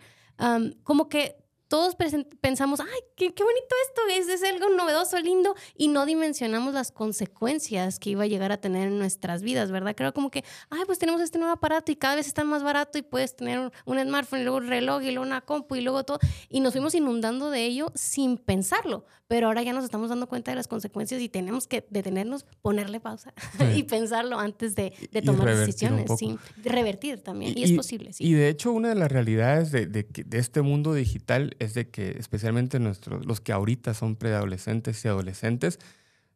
como 0.83 1.09
que 1.09 1.42
todos 1.73 1.97
pensamos, 2.43 2.81
ay, 2.81 3.01
qué, 3.17 3.33
qué 3.33 3.43
bonito 3.43 3.75
esto, 3.89 4.03
es, 4.11 4.29
es 4.29 4.47
algo 4.47 4.69
novedoso, 4.77 5.19
lindo, 5.21 5.55
y 5.75 5.89
no 5.89 6.05
dimensionamos 6.05 6.75
las 6.75 6.93
consecuencias 6.93 7.99
que 7.99 8.11
iba 8.11 8.25
a 8.25 8.27
llegar 8.27 8.53
a 8.53 8.59
tener 8.59 8.89
en 8.89 8.99
nuestras 8.99 9.41
vidas, 9.41 9.71
¿verdad? 9.71 9.95
Creo 9.97 10.13
como 10.13 10.31
que, 10.31 10.45
ay, 10.69 10.83
pues 10.85 10.99
tenemos 10.99 11.23
este 11.23 11.39
nuevo 11.39 11.55
aparato 11.55 11.91
y 11.91 11.97
cada 11.97 12.17
vez 12.17 12.27
está 12.27 12.45
más 12.45 12.63
barato 12.63 12.99
y 12.99 13.03
puedes 13.03 13.35
tener 13.37 13.59
un, 13.59 13.73
un 13.87 13.99
smartphone 13.99 14.41
y 14.41 14.43
luego 14.43 14.59
un 14.59 14.69
reloj 14.69 15.03
y 15.03 15.13
luego 15.13 15.23
una 15.23 15.41
compu 15.41 15.77
y 15.77 15.81
luego 15.81 16.05
todo, 16.05 16.19
y 16.51 16.61
nos 16.61 16.73
fuimos 16.73 16.95
inundando 16.95 17.49
de 17.49 17.65
ello 17.65 17.91
sin 17.95 18.37
pensarlo, 18.37 19.07
pero 19.27 19.47
ahora 19.47 19.63
ya 19.63 19.73
nos 19.73 19.85
estamos 19.85 20.11
dando 20.11 20.29
cuenta 20.29 20.51
de 20.51 20.57
las 20.57 20.69
consecuencias 20.69 21.23
y 21.23 21.31
tenemos 21.31 21.67
que 21.67 21.87
detenernos, 21.89 22.45
ponerle 22.61 23.01
pausa 23.01 23.33
y 23.75 23.85
pensarlo 23.85 24.39
antes 24.39 24.75
de, 24.75 24.93
tomar 25.25 25.57
decisiones, 25.57 26.11
sí, 26.19 26.37
revertir 26.63 27.23
también, 27.23 27.57
y, 27.57 27.63
es 27.63 27.73
posible, 27.73 28.13
sí. 28.13 28.27
Y 28.27 28.35
de 28.35 28.51
hecho, 28.51 28.73
una 28.73 28.91
de 28.91 28.95
las 28.95 29.11
realidades 29.11 29.73
de, 29.73 29.87
de 29.87 30.03
de 30.03 30.39
este 30.39 30.61
mundo 30.61 30.93
digital 30.93 31.57
es 31.63 31.75
de 31.75 31.89
que, 31.89 32.17
especialmente 32.19 32.79
nuestros, 32.79 33.25
los 33.27 33.41
que 33.41 33.53
ahorita 33.53 33.95
son 33.95 34.17
preadolescentes 34.17 35.05
y 35.05 35.09
adolescentes, 35.09 35.79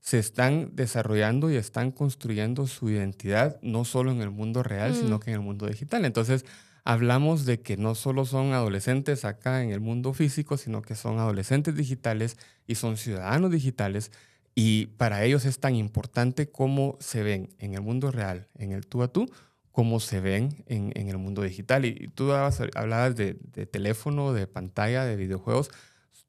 se 0.01 0.19
están 0.19 0.71
desarrollando 0.75 1.51
y 1.51 1.57
están 1.57 1.91
construyendo 1.91 2.67
su 2.67 2.91
identidad 2.91 3.59
no 3.63 3.85
solo 3.85 4.13
en 4.13 4.21
el 4.23 4.31
mundo 4.31 4.63
real, 4.63 4.93
Mm. 4.93 4.95
sino 4.95 5.21
que 5.21 5.31
en 5.31 5.37
el 5.37 5.43
mundo 5.43 5.67
digital. 5.67 6.05
Entonces, 6.05 6.45
hablamos 6.85 7.45
de 7.45 7.61
que 7.61 7.77
no 7.77 7.97
solo 7.97 8.25
son 8.25 8.53
adolescentes 8.53 9.25
acá 9.25 9.65
en 9.65 9.71
el 9.71 9.81
mundo 9.81 10.13
físico, 10.15 10.57
sino 10.57 10.83
que 10.83 10.95
son 10.95 11.19
adolescentes 11.19 11.75
digitales 11.75 12.37
y 12.69 12.77
son 12.77 12.97
ciudadanos 12.97 13.51
digitales. 13.51 14.13
Y 14.55 14.87
para 14.97 15.25
ellos 15.25 15.45
es 15.45 15.59
tan 15.59 15.75
importante 15.75 16.49
cómo 16.49 16.97
se 17.01 17.23
ven 17.25 17.49
en 17.59 17.75
el 17.75 17.81
mundo 17.83 18.11
real, 18.13 18.47
en 18.57 18.73
el 18.73 18.87
tú 18.87 19.03
a 19.03 19.09
tú, 19.09 19.29
cómo 19.77 20.01
se 20.01 20.21
ven 20.21 20.65
en, 20.69 20.91
en 20.95 21.11
el 21.11 21.19
mundo 21.19 21.43
digital. 21.43 21.85
Y, 21.85 21.89
y 22.01 22.09
tú 22.09 22.25
hablabas, 22.33 22.63
hablabas 22.75 23.15
de, 23.15 23.37
de 23.53 23.67
teléfono, 23.67 24.33
de 24.33 24.47
pantalla, 24.47 25.05
de 25.05 25.17
videojuegos. 25.17 25.71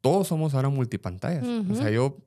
Todos 0.01 0.27
somos 0.27 0.53
ahora 0.53 0.67
multipantallas. 0.67 1.45
O 1.71 1.73
sea, 1.73 1.89
yo, 1.89 2.17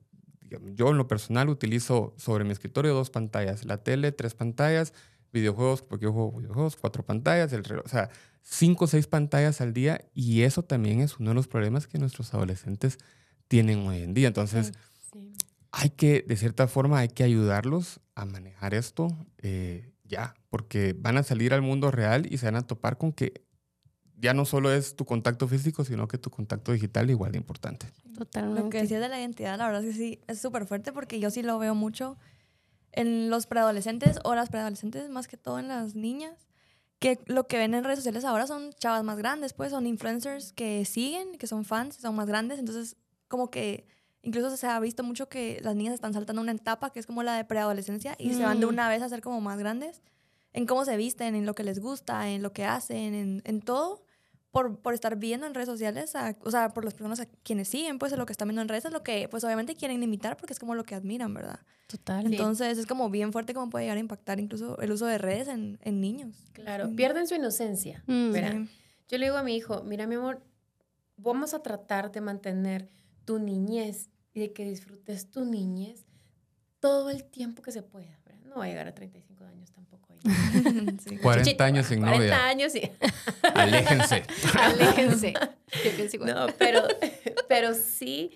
yo 0.73 0.89
en 0.89 0.97
lo 0.97 1.07
personal 1.07 1.47
utilizo 1.49 2.15
sobre 2.17 2.43
mi 2.43 2.49
escritorio 2.51 2.95
dos 2.95 3.11
pantallas. 3.11 3.65
La 3.65 3.77
tele, 3.83 4.11
tres 4.11 4.33
pantallas. 4.33 4.93
Videojuegos, 5.31 5.83
porque 5.83 6.05
yo 6.05 6.11
juego 6.11 6.31
videojuegos, 6.39 6.75
cuatro 6.75 7.05
pantallas. 7.05 7.53
El 7.53 7.65
reloj, 7.65 7.85
o 7.85 7.89
sea, 7.89 8.09
cinco 8.41 8.85
o 8.85 8.87
seis 8.87 9.05
pantallas 9.05 9.61
al 9.61 9.73
día. 9.73 10.01
Y 10.15 10.41
eso 10.41 10.63
también 10.63 11.01
es 11.01 11.19
uno 11.19 11.29
de 11.29 11.35
los 11.35 11.47
problemas 11.47 11.85
que 11.85 11.99
nuestros 11.99 12.33
adolescentes 12.33 12.97
tienen 13.47 13.85
hoy 13.87 14.01
en 14.01 14.15
día. 14.15 14.27
Entonces, 14.27 14.71
Sí. 15.13 15.31
hay 15.71 15.91
que, 15.91 16.25
de 16.27 16.35
cierta 16.35 16.67
forma, 16.67 16.97
hay 16.97 17.09
que 17.09 17.23
ayudarlos 17.23 17.99
a 18.15 18.25
manejar 18.25 18.73
esto 18.73 19.15
eh, 19.37 19.91
ya, 20.05 20.33
porque 20.51 20.93
van 20.99 21.17
a 21.17 21.23
salir 21.23 21.53
al 21.55 21.63
mundo 21.63 21.89
real 21.89 22.31
y 22.31 22.37
se 22.37 22.45
van 22.45 22.57
a 22.57 22.67
topar 22.67 22.99
con 22.99 23.13
que 23.13 23.43
ya 24.17 24.35
no 24.35 24.45
solo 24.45 24.71
es 24.71 24.95
tu 24.95 25.05
contacto 25.05 25.47
físico, 25.47 25.83
sino 25.83 26.07
que 26.07 26.19
tu 26.19 26.29
contacto 26.29 26.73
digital 26.73 27.09
igual 27.09 27.31
de 27.31 27.39
importante. 27.39 27.87
Totalmente. 28.15 28.61
Lo 28.61 28.69
que 28.69 28.81
decías 28.81 29.01
de 29.01 29.09
la 29.09 29.19
identidad, 29.19 29.57
la 29.57 29.65
verdad 29.65 29.83
es 29.83 29.95
que 29.95 29.97
sí, 29.97 30.19
es 30.27 30.39
súper 30.39 30.67
fuerte 30.67 30.91
porque 30.91 31.19
yo 31.19 31.31
sí 31.31 31.41
lo 31.41 31.57
veo 31.57 31.73
mucho 31.73 32.17
en 32.91 33.29
los 33.31 33.47
preadolescentes 33.47 34.19
o 34.23 34.35
las 34.35 34.49
preadolescentes, 34.49 35.09
más 35.09 35.27
que 35.27 35.37
todo 35.37 35.57
en 35.57 35.69
las 35.69 35.95
niñas, 35.95 36.47
que 36.99 37.17
lo 37.25 37.47
que 37.47 37.57
ven 37.57 37.73
en 37.73 37.83
redes 37.83 37.99
sociales 37.99 38.25
ahora 38.25 38.45
son 38.45 38.73
chavas 38.73 39.03
más 39.03 39.17
grandes, 39.17 39.53
pues 39.53 39.71
son 39.71 39.87
influencers 39.87 40.51
que 40.53 40.85
siguen, 40.85 41.37
que 41.39 41.47
son 41.47 41.63
fans, 41.65 41.95
son 41.95 42.13
más 42.15 42.27
grandes, 42.27 42.59
entonces 42.59 42.97
como 43.29 43.49
que 43.49 43.87
incluso 44.21 44.55
se 44.55 44.67
ha 44.67 44.79
visto 44.79 45.01
mucho 45.03 45.29
que 45.29 45.59
las 45.63 45.75
niñas 45.75 45.95
están 45.95 46.13
saltando 46.13 46.41
una 46.43 46.51
etapa 46.51 46.91
que 46.91 46.99
es 46.99 47.07
como 47.07 47.23
la 47.23 47.35
de 47.37 47.45
preadolescencia 47.45 48.15
y 48.19 48.33
se 48.33 48.43
van 48.43 48.59
de 48.59 48.65
Mm. 48.67 48.69
una 48.69 48.89
vez 48.89 49.01
a 49.01 49.09
ser 49.09 49.21
como 49.21 49.41
más 49.41 49.57
grandes 49.57 50.01
en 50.53 50.65
cómo 50.65 50.85
se 50.85 50.97
visten, 50.97 51.35
en 51.35 51.45
lo 51.45 51.53
que 51.55 51.63
les 51.63 51.79
gusta, 51.79 52.29
en 52.29 52.41
lo 52.41 52.51
que 52.53 52.65
hacen, 52.65 53.13
en, 53.13 53.41
en 53.45 53.61
todo 53.61 54.03
por, 54.51 54.79
por 54.79 54.93
estar 54.93 55.15
viendo 55.15 55.47
en 55.47 55.53
redes 55.53 55.69
sociales, 55.69 56.13
a- 56.15 56.35
o 56.43 56.51
sea, 56.51 56.73
por 56.73 56.83
las 56.83 56.93
personas 56.93 57.21
a 57.21 57.25
quienes 57.25 57.69
siguen, 57.69 57.99
pues, 57.99 58.11
lo 58.17 58.25
que 58.25 58.33
están 58.33 58.49
viendo 58.49 58.61
en 58.61 58.67
redes 58.67 58.83
es 58.83 58.91
lo 58.91 59.01
que, 59.01 59.29
pues, 59.29 59.45
obviamente 59.45 59.75
quieren 59.75 60.03
imitar 60.03 60.35
porque 60.35 60.51
es 60.51 60.59
como 60.59 60.75
lo 60.75 60.83
que 60.83 60.93
admiran, 60.93 61.33
¿verdad? 61.33 61.59
Total. 61.87 62.25
Sí. 62.27 62.33
Entonces, 62.33 62.77
es 62.77 62.85
como 62.85 63.09
bien 63.09 63.31
fuerte 63.31 63.53
cómo 63.53 63.69
puede 63.69 63.85
llegar 63.85 63.95
a 63.97 64.01
impactar 64.01 64.41
incluso 64.41 64.77
el 64.81 64.91
uso 64.91 65.05
de 65.05 65.17
redes 65.17 65.47
en, 65.47 65.79
en 65.83 66.01
niños. 66.01 66.35
Claro, 66.51 66.87
Sí. 66.89 66.95
pierden 66.95 67.27
su 67.27 67.35
inocencia. 67.35 68.03
Mm. 68.07 68.33
Sí. 68.33 68.69
Yo 69.07 69.17
le 69.17 69.25
digo 69.27 69.37
a 69.37 69.43
mi 69.43 69.55
hijo, 69.55 69.83
mira 69.83 70.05
mi 70.05 70.15
amor, 70.15 70.41
vamos 71.15 71.53
a 71.53 71.61
tratar 71.63 72.11
de 72.11 72.19
mantener 72.19 72.89
tu 73.23 73.39
niñez 73.39 74.09
y 74.33 74.41
de 74.41 74.51
que 74.51 74.65
disfrutes 74.65 75.29
tu 75.29 75.45
niñez 75.45 76.05
todo 76.81 77.09
el 77.09 77.23
tiempo 77.23 77.61
que 77.61 77.71
se 77.71 77.83
pueda. 77.83 78.19
No 78.51 78.57
va 78.57 78.65
a 78.65 78.67
llegar 78.67 78.87
a 78.87 78.93
35 78.93 79.43
años 79.45 79.71
tampoco. 79.71 80.07
Sí. 81.03 81.17
40 81.17 81.43
Chichito, 81.43 81.63
años 81.63 81.85
sin 81.87 81.99
40 82.01 82.19
novia. 82.19 82.45
años, 82.47 82.71
sí. 82.73 82.81
Aléjense. 83.55 84.23
Aléjense. 84.59 85.33
Yo 85.33 85.91
pienso 85.95 86.15
igual. 86.17 86.35
No, 86.35 86.47
pero, 86.59 86.83
pero 87.47 87.73
sí, 87.73 88.31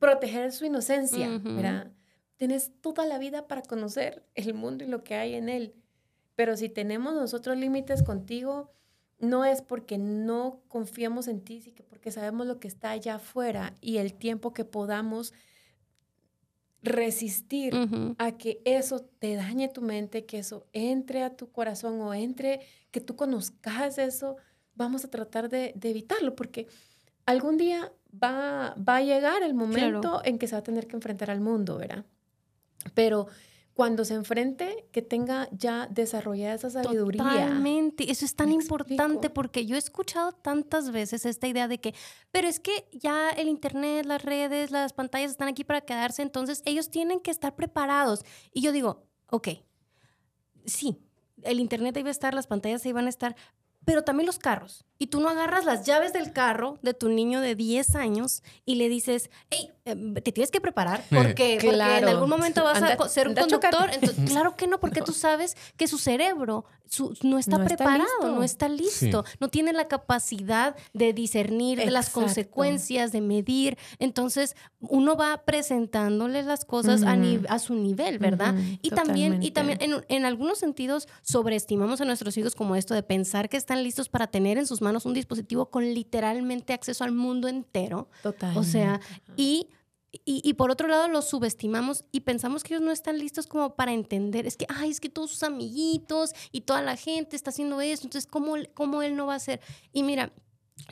proteger 0.00 0.50
su 0.50 0.64
inocencia. 0.64 1.28
¿verdad? 1.38 1.92
Tienes 2.36 2.72
toda 2.80 3.06
la 3.06 3.18
vida 3.18 3.46
para 3.46 3.62
conocer 3.62 4.24
el 4.34 4.54
mundo 4.54 4.82
y 4.84 4.88
lo 4.88 5.04
que 5.04 5.14
hay 5.14 5.34
en 5.34 5.48
él. 5.48 5.74
Pero 6.34 6.56
si 6.56 6.68
tenemos 6.68 7.14
nosotros 7.14 7.56
límites 7.56 8.02
contigo, 8.02 8.72
no 9.18 9.44
es 9.44 9.62
porque 9.62 9.98
no 9.98 10.62
confiamos 10.68 11.28
en 11.28 11.42
ti, 11.42 11.60
sino 11.60 11.76
que 11.76 11.82
porque 11.84 12.10
sabemos 12.10 12.46
lo 12.46 12.58
que 12.58 12.68
está 12.68 12.90
allá 12.90 13.16
afuera 13.16 13.74
y 13.80 13.98
el 13.98 14.14
tiempo 14.14 14.52
que 14.52 14.64
podamos 14.64 15.32
resistir 16.82 17.74
a 18.18 18.32
que 18.32 18.60
eso 18.64 19.00
te 19.18 19.34
dañe 19.34 19.68
tu 19.68 19.82
mente, 19.82 20.24
que 20.24 20.38
eso 20.38 20.66
entre 20.72 21.22
a 21.22 21.36
tu 21.36 21.50
corazón 21.50 22.00
o 22.00 22.14
entre, 22.14 22.60
que 22.90 23.00
tú 23.00 23.16
conozcas 23.16 23.98
eso, 23.98 24.36
vamos 24.74 25.04
a 25.04 25.10
tratar 25.10 25.48
de, 25.48 25.72
de 25.74 25.90
evitarlo, 25.90 26.34
porque 26.36 26.68
algún 27.26 27.56
día 27.56 27.92
va, 28.12 28.74
va 28.76 28.96
a 28.96 29.02
llegar 29.02 29.42
el 29.42 29.54
momento 29.54 30.22
en 30.24 30.38
que 30.38 30.46
se 30.46 30.54
va 30.54 30.60
a 30.60 30.62
tener 30.62 30.86
que 30.86 30.96
enfrentar 30.96 31.30
al 31.30 31.40
mundo, 31.40 31.78
¿verdad? 31.78 32.04
Pero 32.94 33.26
cuando 33.78 34.04
se 34.04 34.14
enfrente, 34.14 34.88
que 34.90 35.02
tenga 35.02 35.48
ya 35.52 35.86
desarrollada 35.86 36.54
esa 36.54 36.68
sabiduría. 36.68 37.22
Totalmente. 37.22 38.10
Eso 38.10 38.24
es 38.24 38.34
tan 38.34 38.50
importante 38.50 39.30
porque 39.30 39.66
yo 39.66 39.76
he 39.76 39.78
escuchado 39.78 40.32
tantas 40.32 40.90
veces 40.90 41.24
esta 41.24 41.46
idea 41.46 41.68
de 41.68 41.78
que, 41.78 41.94
pero 42.32 42.48
es 42.48 42.58
que 42.58 42.88
ya 42.90 43.30
el 43.30 43.46
Internet, 43.46 44.04
las 44.04 44.24
redes, 44.24 44.72
las 44.72 44.92
pantallas 44.92 45.30
están 45.30 45.46
aquí 45.46 45.62
para 45.62 45.82
quedarse, 45.82 46.22
entonces 46.22 46.60
ellos 46.64 46.90
tienen 46.90 47.20
que 47.20 47.30
estar 47.30 47.54
preparados. 47.54 48.24
Y 48.52 48.62
yo 48.62 48.72
digo, 48.72 49.06
ok, 49.30 49.50
sí, 50.64 50.98
el 51.44 51.60
Internet 51.60 51.96
va 52.02 52.08
a 52.08 52.10
estar, 52.10 52.34
las 52.34 52.48
pantallas 52.48 52.84
ahí 52.84 52.90
van 52.90 53.06
a 53.06 53.10
estar, 53.10 53.36
pero 53.84 54.02
también 54.02 54.26
los 54.26 54.40
carros. 54.40 54.87
Y 54.98 55.06
tú 55.08 55.20
no 55.20 55.28
agarras 55.28 55.64
las 55.64 55.86
llaves 55.86 56.12
del 56.12 56.32
carro 56.32 56.78
de 56.82 56.92
tu 56.92 57.08
niño 57.08 57.40
de 57.40 57.54
10 57.54 57.94
años 57.94 58.42
y 58.64 58.74
le 58.74 58.88
dices, 58.88 59.30
hey, 59.50 59.70
eh, 59.84 59.94
te 60.22 60.32
tienes 60.32 60.50
que 60.50 60.60
preparar 60.60 61.04
porque, 61.10 61.58
porque 61.64 61.98
en 61.98 62.04
algún 62.08 62.28
momento 62.28 62.64
vas 62.64 62.82
a 62.82 62.92
Anda- 62.92 63.08
ser 63.08 63.28
un 63.28 63.34
conductor. 63.34 63.90
Entonces, 63.92 64.24
claro 64.26 64.56
que 64.56 64.66
no, 64.66 64.80
porque 64.80 65.00
tú 65.02 65.12
sabes 65.12 65.56
que 65.76 65.86
su 65.86 65.98
cerebro 65.98 66.64
su- 66.88 67.14
no 67.22 67.38
está 67.38 67.58
No 67.58 67.64
preparado, 67.64 68.06
no 68.34 68.42
está 68.42 68.68
listo, 68.68 69.24
no 69.40 69.48
tiene 69.48 69.72
la 69.72 69.88
capacidad 69.88 70.74
de 70.94 71.12
discernir 71.12 71.90
las 71.92 72.08
consecuencias, 72.10 73.12
de 73.12 73.20
medir. 73.20 73.76
Entonces, 73.98 74.56
uno 74.80 75.14
va 75.16 75.42
presentándole 75.44 76.42
las 76.42 76.64
cosas 76.64 77.02
a, 77.02 77.14
ni- 77.14 77.36
Ujú. 77.36 77.46
a 77.50 77.58
su 77.58 77.74
nivel, 77.74 78.18
¿verdad? 78.18 78.54
Y 78.82 78.90
también, 78.90 79.42
y 79.42 79.50
también 79.52 79.78
en, 79.80 80.04
en 80.08 80.24
algunos 80.24 80.58
sentidos 80.58 81.08
sobreestimamos 81.22 82.00
a 82.00 82.04
nuestros 82.04 82.36
hijos 82.36 82.54
como 82.54 82.74
esto 82.74 82.94
de 82.94 83.02
pensar 83.02 83.48
que 83.48 83.56
están 83.58 83.82
listos 83.82 84.08
para 84.08 84.26
tener 84.26 84.56
en 84.58 84.66
sus 84.66 84.80
manos 84.80 84.87
un 85.04 85.14
dispositivo 85.14 85.70
con 85.70 85.84
literalmente 85.94 86.72
acceso 86.72 87.04
al 87.04 87.12
mundo 87.12 87.48
entero. 87.48 88.08
Total. 88.22 88.56
O 88.56 88.62
sea, 88.64 89.00
y, 89.36 89.68
y, 90.12 90.40
y 90.44 90.54
por 90.54 90.70
otro 90.70 90.88
lado 90.88 91.08
los 91.08 91.28
subestimamos 91.28 92.04
y 92.12 92.20
pensamos 92.20 92.62
que 92.62 92.74
ellos 92.74 92.84
no 92.84 92.92
están 92.92 93.18
listos 93.18 93.46
como 93.46 93.74
para 93.74 93.92
entender. 93.92 94.46
Es 94.46 94.56
que, 94.56 94.66
ay, 94.68 94.90
es 94.90 95.00
que 95.00 95.08
todos 95.08 95.30
sus 95.30 95.42
amiguitos 95.42 96.32
y 96.52 96.62
toda 96.62 96.82
la 96.82 96.96
gente 96.96 97.36
está 97.36 97.50
haciendo 97.50 97.80
eso, 97.80 98.04
entonces, 98.04 98.30
¿cómo, 98.30 98.54
cómo 98.74 99.02
él 99.02 99.16
no 99.16 99.26
va 99.26 99.34
a 99.34 99.36
hacer? 99.36 99.60
Y 99.92 100.02
mira, 100.02 100.32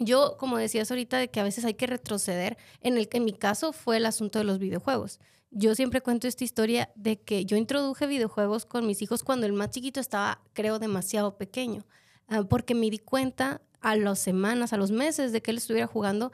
yo, 0.01 0.37
como 0.39 0.59
decías 0.59 0.91
ahorita, 0.91 1.19
de 1.19 1.29
que 1.29 1.41
a 1.41 1.45
veces 1.45 1.65
hay 1.65 1.75
que 1.75 1.87
retroceder, 1.87 2.57
en, 2.81 2.97
el, 2.99 3.09
en 3.13 3.25
mi 3.25 3.33
caso 3.33 3.73
fue 3.73 3.97
el 3.99 4.07
asunto 4.07 4.39
de 4.39 4.45
los 4.45 4.59
videojuegos. 4.59 5.21
Yo 5.51 5.75
siempre 5.75 6.01
cuento 6.03 6.29
esta 6.29 6.45
historia 6.45 6.91
de 6.97 7.21
que 7.21 7.47
yo 7.47 7.57
introduje 7.57 8.07
videojuegos 8.07 8.67
con 8.67 8.87
mis 8.87 9.01
hijos 9.01 9.23
cuando 9.23 9.47
el 9.47 9.53
más 9.53 9.71
chiquito 9.71 10.01
estaba, 10.01 10.43
creo, 10.53 10.79
demasiado 10.79 11.39
pequeño, 11.39 11.87
Ah, 12.29 12.43
porque 12.43 12.75
me 12.75 12.91
di 12.91 12.99
cuenta 12.99 13.61
a 13.87 13.95
las 13.95 14.19
semanas, 14.19 14.73
a 14.73 14.77
los 14.77 14.91
meses 14.91 15.31
de 15.31 15.41
que 15.41 15.53
él 15.53 15.59
estuviera 15.59 15.87
jugando, 15.87 16.33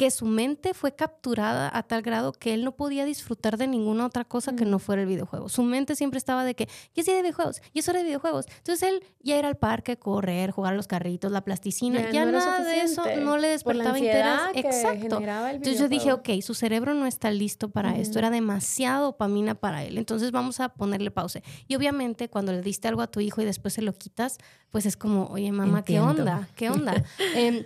que 0.00 0.10
su 0.10 0.24
mente 0.24 0.72
fue 0.72 0.94
capturada 0.94 1.70
a 1.76 1.82
tal 1.82 2.00
grado 2.00 2.32
que 2.32 2.54
él 2.54 2.64
no 2.64 2.72
podía 2.74 3.04
disfrutar 3.04 3.58
de 3.58 3.66
ninguna 3.66 4.06
otra 4.06 4.24
cosa 4.24 4.56
que 4.56 4.64
Mm. 4.64 4.70
no 4.70 4.78
fuera 4.78 5.02
el 5.02 5.08
videojuego. 5.08 5.50
Su 5.50 5.62
mente 5.62 5.94
siempre 5.94 6.16
estaba 6.16 6.42
de 6.46 6.54
que, 6.54 6.68
ya 6.94 7.02
es 7.02 7.04
día 7.04 7.16
de 7.16 7.20
videojuegos, 7.20 7.60
ya 7.74 7.80
es 7.80 7.88
hora 7.90 7.98
de 7.98 8.06
videojuegos. 8.06 8.46
Entonces 8.56 8.88
él 8.88 9.02
ya 9.20 9.36
era 9.36 9.48
al 9.48 9.58
parque, 9.58 9.98
correr, 9.98 10.52
jugar 10.52 10.72
a 10.72 10.76
los 10.76 10.86
carritos, 10.86 11.30
la 11.32 11.42
plasticina, 11.44 12.00
Ya 12.00 12.12
ya, 12.12 12.24
no 12.24 12.32
nada 12.32 12.64
de 12.64 12.80
eso 12.80 13.04
no 13.20 13.36
le 13.36 13.48
despertaba 13.48 13.98
interés. 13.98 14.40
Exacto. 14.54 15.18
Entonces 15.20 15.78
yo 15.78 15.88
dije, 15.90 16.14
ok, 16.14 16.30
su 16.40 16.54
cerebro 16.54 16.94
no 16.94 17.04
está 17.04 17.30
listo 17.30 17.68
para 17.68 17.98
esto, 17.98 18.18
era 18.18 18.30
demasiado 18.30 19.04
dopamina 19.04 19.54
para 19.54 19.84
él, 19.84 19.98
entonces 19.98 20.30
vamos 20.32 20.60
a 20.60 20.70
ponerle 20.70 21.10
pausa. 21.10 21.42
Y 21.68 21.74
obviamente 21.74 22.30
cuando 22.30 22.52
le 22.52 22.62
diste 22.62 22.88
algo 22.88 23.02
a 23.02 23.06
tu 23.06 23.20
hijo 23.20 23.42
y 23.42 23.44
después 23.44 23.74
se 23.74 23.82
lo 23.82 23.92
quitas, 23.92 24.38
pues 24.70 24.86
es 24.86 24.96
como, 24.96 25.26
oye 25.26 25.52
mamá, 25.52 25.84
¿qué 25.84 26.00
onda? 26.00 26.48
¿Qué 26.56 26.70
onda? 26.70 27.04
Em, 27.34 27.64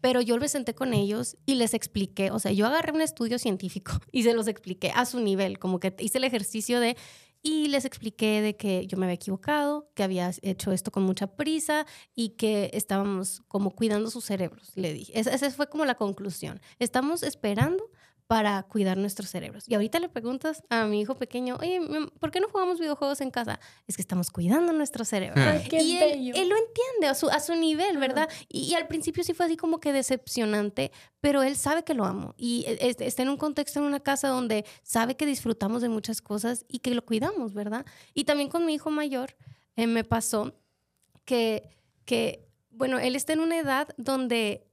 pero 0.00 0.20
yo 0.20 0.36
me 0.38 0.48
senté 0.48 0.74
con 0.74 0.94
ellos 0.94 1.36
y 1.46 1.54
les 1.54 1.74
expliqué, 1.74 2.30
o 2.30 2.38
sea, 2.38 2.52
yo 2.52 2.66
agarré 2.66 2.92
un 2.92 3.00
estudio 3.00 3.38
científico 3.38 3.92
y 4.12 4.22
se 4.22 4.34
los 4.34 4.48
expliqué 4.48 4.92
a 4.94 5.04
su 5.04 5.20
nivel, 5.20 5.58
como 5.58 5.80
que 5.80 5.94
hice 5.98 6.18
el 6.18 6.24
ejercicio 6.24 6.80
de... 6.80 6.96
Y 7.40 7.68
les 7.68 7.84
expliqué 7.84 8.42
de 8.42 8.56
que 8.56 8.88
yo 8.88 8.98
me 8.98 9.06
había 9.06 9.14
equivocado, 9.14 9.88
que 9.94 10.02
había 10.02 10.32
hecho 10.42 10.72
esto 10.72 10.90
con 10.90 11.04
mucha 11.04 11.36
prisa 11.36 11.86
y 12.16 12.30
que 12.30 12.68
estábamos 12.74 13.42
como 13.46 13.70
cuidando 13.70 14.10
sus 14.10 14.24
cerebros, 14.24 14.72
le 14.74 14.92
dije. 14.92 15.18
Esa, 15.18 15.32
esa 15.32 15.48
fue 15.52 15.68
como 15.68 15.84
la 15.84 15.94
conclusión. 15.94 16.60
Estamos 16.80 17.22
esperando 17.22 17.90
para 18.28 18.62
cuidar 18.64 18.98
nuestros 18.98 19.30
cerebros. 19.30 19.64
Y 19.68 19.74
ahorita 19.74 19.98
le 20.00 20.10
preguntas 20.10 20.62
a 20.68 20.84
mi 20.84 21.00
hijo 21.00 21.14
pequeño, 21.16 21.56
oye, 21.60 21.80
¿por 22.20 22.30
qué 22.30 22.40
no 22.40 22.48
jugamos 22.50 22.78
videojuegos 22.78 23.22
en 23.22 23.30
casa? 23.30 23.58
Es 23.86 23.96
que 23.96 24.02
estamos 24.02 24.30
cuidando 24.30 24.74
nuestro 24.74 25.06
cerebro. 25.06 25.40
Ay, 25.42 25.66
qué 25.68 25.82
y 25.82 25.96
él, 25.96 26.10
bello. 26.18 26.34
él 26.36 26.48
lo 26.50 26.56
entiende 26.56 27.06
a 27.08 27.14
su, 27.14 27.30
a 27.30 27.40
su 27.40 27.54
nivel, 27.54 27.96
¿verdad? 27.96 28.28
Y, 28.50 28.64
y 28.64 28.74
al 28.74 28.86
principio 28.86 29.24
sí 29.24 29.32
fue 29.32 29.46
así 29.46 29.56
como 29.56 29.80
que 29.80 29.94
decepcionante, 29.94 30.92
pero 31.22 31.42
él 31.42 31.56
sabe 31.56 31.84
que 31.84 31.94
lo 31.94 32.04
amo. 32.04 32.34
Y 32.36 32.66
e- 32.68 32.90
es- 32.90 33.00
está 33.00 33.22
en 33.22 33.30
un 33.30 33.38
contexto, 33.38 33.78
en 33.80 33.86
una 33.86 34.00
casa 34.00 34.28
donde 34.28 34.66
sabe 34.82 35.16
que 35.16 35.24
disfrutamos 35.24 35.80
de 35.80 35.88
muchas 35.88 36.20
cosas 36.20 36.66
y 36.68 36.80
que 36.80 36.94
lo 36.94 37.06
cuidamos, 37.06 37.54
¿verdad? 37.54 37.86
Y 38.12 38.24
también 38.24 38.50
con 38.50 38.66
mi 38.66 38.74
hijo 38.74 38.90
mayor 38.90 39.36
eh, 39.74 39.86
me 39.86 40.04
pasó 40.04 40.52
que, 41.24 41.62
que, 42.04 42.46
bueno, 42.70 42.98
él 42.98 43.16
está 43.16 43.32
en 43.32 43.40
una 43.40 43.58
edad 43.58 43.88
donde 43.96 44.67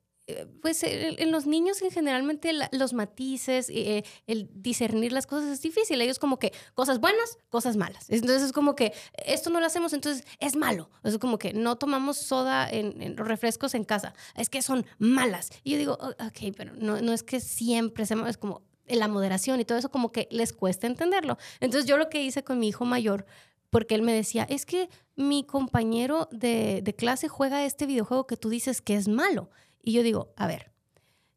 pues 0.62 0.82
eh, 0.84 1.16
en 1.20 1.32
los 1.32 1.46
niños 1.46 1.82
en 1.82 1.92
generalmente 1.92 2.52
los 2.72 2.94
matices, 2.94 3.70
eh, 3.70 4.04
el 4.26 4.50
discernir 4.54 5.12
las 5.12 5.28
cosas 5.28 5.52
es 5.52 5.62
difícil. 5.62 6.02
Ellos 6.02 6.20
como 6.20 6.40
que 6.40 6.52
cosas 6.74 7.00
buenas, 7.00 7.38
cosas 7.50 7.78
malas. 7.78 8.10
Entonces 8.10 8.44
es 8.44 8.52
como 8.52 8.76
que 8.76 8.94
esto 9.26 9.50
no 9.50 9.60
lo 9.60 9.66
hacemos, 9.66 9.94
entonces 9.94 10.26
es 10.40 10.56
malo. 10.56 10.90
Es 11.04 11.18
como 11.20 11.38
que 11.38 11.54
no 11.54 11.78
tomamos 11.78 12.18
soda 12.18 12.68
en, 12.70 13.02
en 13.02 13.18
refrescos 13.18 13.76
en 13.76 13.84
casa. 13.84 14.14
Es 14.36 14.50
que 14.50 14.62
son 14.62 14.86
malas. 14.98 15.52
Y 15.64 15.72
yo 15.72 15.78
digo, 15.78 15.98
"Oh, 16.00 16.10
ok, 16.10 16.54
pero 16.58 16.74
no, 16.76 17.02
no 17.02 17.14
es 17.14 17.24
que 17.24 17.40
siempre 17.40 18.06
se 18.06 18.16
es 18.28 18.38
como 18.38 18.64
la 18.88 19.08
moderación 19.08 19.60
y 19.60 19.66
todo 19.66 19.78
eso 19.78 19.90
como 19.90 20.12
que 20.12 20.28
les 20.32 20.54
cuesta 20.54 20.88
entenderlo. 20.88 21.38
Entonces 21.60 21.88
yo 21.88 21.98
lo 21.98 22.10
que 22.10 22.24
hice 22.24 22.44
con 22.44 22.60
mi 22.60 22.68
hijo 22.68 22.86
mayor 22.86 23.26
porque 23.72 23.96
él 23.96 24.04
me 24.04 24.14
decía, 24.14 24.44
es 24.50 24.66
que 24.66 24.90
mi 25.16 25.44
compañero 25.44 26.30
de 26.32 26.96
clase 26.98 27.28
juega 27.28 27.66
este 27.66 27.86
videojuego 27.88 28.26
que 28.26 28.38
tú 28.38 28.50
dices 28.50 28.82
que 28.82 28.96
es 28.96 29.08
malo. 29.08 29.50
Y 29.86 29.94
yo 29.94 30.02
digo, 30.02 30.34
a 30.36 30.48
ver, 30.48 30.72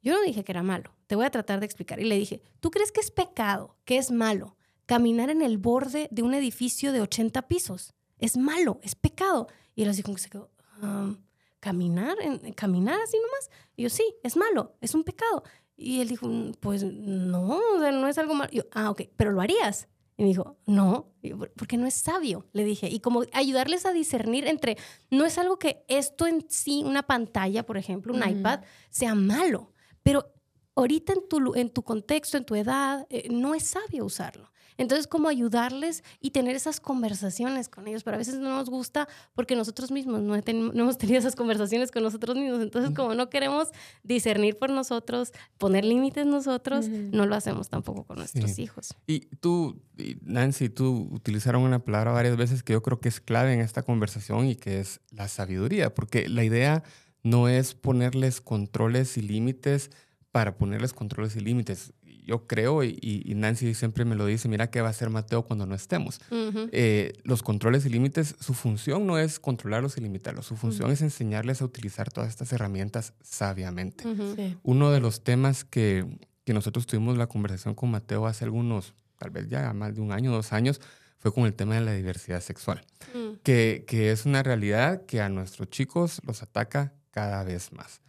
yo 0.03 0.15
no 0.15 0.23
dije 0.23 0.43
que 0.43 0.53
era 0.53 0.63
malo, 0.63 0.95
te 1.07 1.15
voy 1.17 1.27
a 1.27 1.31
tratar 1.31 1.61
de 1.61 1.67
explicar. 1.67 2.01
Y 2.01 2.05
le 2.05 2.17
dije, 2.19 2.41
¿tú 2.61 2.71
crees 2.71 2.91
que 2.91 3.01
es 3.01 3.11
pecado, 3.11 3.77
que 3.85 3.99
es 3.99 4.11
malo, 4.11 4.57
caminar 4.87 5.29
en 5.29 5.43
el 5.43 5.59
borde 5.59 6.09
de 6.11 6.23
un 6.23 6.33
edificio 6.33 6.93
de 6.93 7.03
80 7.03 7.43
pisos? 7.47 7.93
Es 8.19 8.39
malo, 8.39 8.81
es 8.83 8.95
pecado. 8.95 9.49
Y 9.75 9.83
él 9.83 9.91
así 9.91 10.03
como 10.03 10.17
que 10.17 10.23
se 10.23 10.31
quedó, 10.31 10.51
"Um, 10.83 11.19
¿caminar? 11.61 12.17
En, 12.23 12.55
¿Caminar 12.55 12.99
así 13.03 13.19
nomás? 13.19 13.51
Y 13.77 13.83
yo, 13.83 13.91
sí, 13.91 14.03
es 14.23 14.35
malo, 14.37 14.77
es 14.81 14.95
un 14.95 15.05
pecado. 15.05 15.43
Y 15.77 16.01
él 16.01 16.09
dijo, 16.09 16.27
"Mm, 16.27 16.53
pues 16.59 16.83
no, 16.85 17.61
no 17.93 18.09
es 18.09 18.17
algo 18.17 18.35
malo. 18.35 18.51
Ah, 18.73 18.91
ok, 18.91 19.03
pero 19.15 19.31
lo 19.31 19.43
harías. 19.43 19.89
Y 20.19 20.23
me 20.23 20.29
dijo, 20.29 20.59
no, 20.67 21.15
Y 21.23 21.29
yo, 21.31 21.39
"¿Por- 21.39 21.53
porque 21.53 21.77
no 21.79 21.87
es 21.87 21.95
sabio, 21.95 22.47
le 22.53 22.65
dije. 22.65 22.89
Y 22.89 22.99
como 23.01 23.23
ayudarles 23.33 23.87
a 23.87 23.93
discernir 23.93 24.47
entre, 24.47 24.77
no 25.11 25.25
es 25.25 25.39
algo 25.39 25.59
que 25.59 25.85
esto 25.89 26.27
en 26.27 26.45
sí, 26.51 26.83
una 26.85 27.05
pantalla, 27.05 27.65
por 27.65 27.77
ejemplo, 27.79 28.13
un 28.13 28.29
iPad, 28.29 28.61
sea 28.91 29.15
malo, 29.15 29.73
pero 30.03 30.33
ahorita 30.79 31.13
en 31.13 31.29
tu, 31.29 31.55
en 31.55 31.71
tu 31.71 31.83
contexto, 31.83 32.37
en 32.37 32.45
tu 32.45 32.55
edad, 32.55 33.07
eh, 33.11 33.29
no 33.31 33.55
es 33.55 33.65
sabio 33.65 34.05
usarlo. 34.05 34.51
Entonces, 34.81 35.09
como 35.09 35.29
ayudarles 35.29 36.05
y 36.21 36.31
tener 36.31 36.55
esas 36.55 36.79
conversaciones 36.79 37.69
con 37.69 37.89
ellos, 37.89 38.05
pero 38.05 38.15
a 38.15 38.19
veces 38.19 38.37
no 38.39 38.51
nos 38.57 38.71
gusta 38.71 39.09
porque 39.35 39.57
nosotros 39.57 39.91
mismos 39.91 40.21
no, 40.23 40.37
he 40.37 40.43
ten- 40.43 40.69
no 40.73 40.83
hemos 40.85 40.97
tenido 40.99 41.19
esas 41.19 41.35
conversaciones 41.35 41.91
con 41.91 42.05
nosotros 42.05 42.37
mismos. 42.37 42.63
Entonces, 42.63 42.95
como 42.95 43.13
no 43.17 43.29
queremos 43.29 43.71
discernir 44.05 44.57
por 44.57 44.71
nosotros, 44.71 45.33
poner 45.59 45.85
límites 45.85 46.27
nosotros, 46.27 46.89
no 46.89 47.27
lo 47.27 47.35
hacemos 47.35 47.69
tampoco 47.69 48.05
con 48.05 48.19
nuestros 48.19 48.53
Sí. 48.53 48.63
hijos. 48.63 48.95
Y 49.09 49.21
tú, 49.41 49.83
Nancy, 50.23 50.69
tú 50.69 51.09
utilizaron 51.11 51.63
una 51.63 51.81
palabra 51.81 52.13
varias 52.13 52.37
veces 52.37 52.63
que 52.63 52.75
yo 52.75 52.81
creo 52.83 53.01
que 53.01 53.09
es 53.09 53.21
clave 53.21 53.53
en 53.55 53.61
esta 53.61 53.83
conversación 53.83 54.47
y 54.47 54.55
que 54.55 54.79
es 54.79 55.01
la 55.11 55.27
sabiduría, 55.27 55.93
porque 55.93 56.29
la 56.29 56.45
idea 56.45 56.85
no 57.25 57.49
es 57.49 57.75
ponerles 57.75 58.41
controles 58.41 59.17
y 59.19 59.23
límites 59.23 59.91
para 60.33 60.57
ponerles 60.57 60.93
controles 60.93 61.37
y 61.37 61.41
límites. 61.41 61.93
Yo 62.27 62.47
creo, 62.47 62.85
y, 62.85 62.99
y 63.01 63.35
Nancy 63.35 63.73
siempre 63.73 64.05
me 64.05 64.15
lo 64.15 64.27
dice, 64.27 64.49
mira 64.51 64.71
qué 64.71 64.83
va 64.83 64.89
a 64.89 64.91
hacer 64.91 65.09
Mateo 65.09 65.47
cuando 65.47 65.65
no 65.65 65.75
estemos. 65.75 66.21
Eh, 66.31 67.15
los 67.25 67.43
controles 67.43 67.87
y 67.87 67.89
límites, 67.89 68.37
su 68.39 68.53
función 68.53 69.07
no 69.07 69.19
es 69.19 69.41
controlarlos 69.41 69.97
y 69.97 70.03
limitarlos, 70.03 70.45
su 70.45 70.55
función 70.57 70.91
es 70.91 71.01
enseñarles 71.01 71.63
a 71.63 71.65
utilizar 71.65 72.11
todas 72.13 72.29
estas 72.29 72.53
herramientas 72.53 73.15
sabiamente. 73.23 74.05
Sí. 74.37 74.59
Uno 74.63 74.91
de 74.91 75.01
los 75.01 75.25
temas 75.25 75.65
que, 75.65 76.05
que 76.45 76.53
nosotros 76.53 76.87
tuvimos 76.87 77.17
la 77.17 77.29
conversación 77.29 77.75
con 77.75 77.91
Mateo 77.91 78.27
hace 78.27 78.45
algunos, 78.45 78.95
tal 79.19 79.31
vez 79.31 79.49
ya 79.49 79.73
más 79.73 79.95
de 79.95 80.03
un 80.03 80.13
año, 80.13 80.31
dos 80.31 80.53
años, 80.53 80.83
fue 81.17 81.33
con 81.33 81.47
el 81.47 81.55
tema 81.55 81.77
de 81.77 81.81
la 81.81 81.93
diversidad 81.95 82.43
sexual, 82.43 82.85
Mm. 83.15 83.39
que, 83.43 83.85
que 83.87 84.13
es 84.13 84.27
una 84.27 84.43
realidad 84.43 85.07
que 85.07 85.23
a 85.23 85.31
nuestros 85.31 85.71
chicos 85.71 86.21
los 86.27 86.43
ataca 86.43 86.93
cada 87.11 87.43
vez 87.43 87.73
más. 87.73 88.03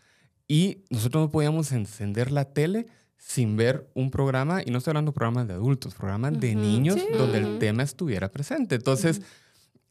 Y 0.50 0.84
nosotros 0.90 1.26
no 1.26 1.30
podíamos 1.32 1.72
encender 1.72 2.32
la 2.32 2.44
tele 2.44 2.88
sin 3.18 3.56
ver 3.56 3.90
un 3.94 4.10
programa, 4.12 4.62
y 4.66 4.72
no 4.72 4.80
estoy 4.80 4.92
hablando 4.92 5.12
de 5.12 5.16
programas 5.16 5.48
de 5.48 5.54
adultos, 5.54 5.94
programas 5.94 6.40
de 6.40 6.56
niños 6.56 6.96
sí. 6.96 7.06
donde 7.18 7.38
el 7.38 7.60
tema 7.60 7.84
estuviera 7.84 8.32
presente. 8.32 8.76
Entonces, 8.76 9.22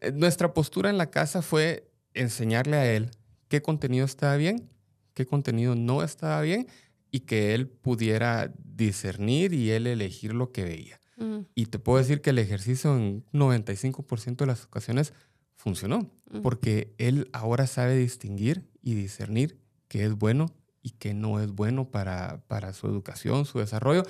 eh, 0.00 0.12
nuestra 0.12 0.52
postura 0.52 0.90
en 0.90 0.98
la 0.98 1.10
casa 1.10 1.42
fue 1.42 1.88
enseñarle 2.14 2.76
a 2.76 2.92
él 2.92 3.10
qué 3.48 3.62
contenido 3.62 4.04
estaba 4.04 4.36
bien, 4.36 4.68
qué 5.14 5.26
contenido 5.26 5.74
no 5.76 6.02
estaba 6.02 6.40
bien, 6.40 6.66
y 7.10 7.20
que 7.20 7.54
él 7.54 7.68
pudiera 7.68 8.52
discernir 8.64 9.52
y 9.54 9.70
él 9.70 9.86
elegir 9.86 10.34
lo 10.34 10.50
que 10.50 10.64
veía. 10.64 11.00
Mm. 11.18 11.40
Y 11.54 11.66
te 11.66 11.78
puedo 11.78 11.98
decir 11.98 12.20
que 12.20 12.30
el 12.30 12.38
ejercicio 12.38 12.96
en 12.96 13.24
95% 13.32 14.36
de 14.44 14.46
las 14.46 14.64
ocasiones 14.64 15.12
funcionó, 15.54 16.10
Mm. 16.30 16.40
porque 16.42 16.92
él 16.98 17.28
ahora 17.32 17.66
sabe 17.66 17.96
distinguir 17.96 18.68
y 18.82 18.94
discernir 18.94 19.58
qué 19.88 20.04
es 20.04 20.14
bueno 20.14 20.46
y 20.82 20.90
qué 20.90 21.14
no 21.14 21.40
es 21.40 21.50
bueno 21.50 21.90
para, 21.90 22.42
para 22.46 22.72
su 22.72 22.86
educación, 22.86 23.44
su 23.44 23.58
desarrollo. 23.58 24.02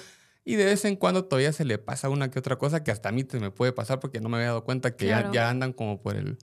Y 0.44 0.56
de 0.56 0.64
vez 0.64 0.85
en 0.85 0.97
cuando 0.97 1.25
todavía 1.25 1.52
se 1.52 1.64
le 1.64 1.78
pasa 1.78 2.08
una 2.08 2.30
que 2.30 2.38
otra 2.38 2.56
cosa 2.56 2.82
que 2.85 2.90
hasta 2.90 3.08
a 3.11 3.12
mí 3.12 3.25
te 3.25 3.38
me 3.40 3.50
puede 3.50 3.73
pasar 3.73 4.00
porque 4.00 4.20
no 4.20 4.28
me 4.28 4.37
había 4.38 4.49
dado 4.49 4.64
cuenta 4.64 4.97
que 4.97 5.06
ya- 5.08 5.49
andan 5.50 5.73
como 5.73 6.00
por 6.00 6.16
el, 6.16 6.38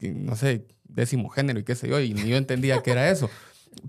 no 0.00 0.34
sé, 0.36 0.66
décimo 0.84 1.28
género 1.28 1.58
y 1.58 1.64
qué 1.64 1.74
sé 1.74 1.88
yo, 1.88 2.00
y 2.00 2.14
ni 2.14 2.28
yo 2.28 2.36
entendía 2.36 2.82
que 2.82 2.90
era 2.92 3.10
eso. 3.10 3.28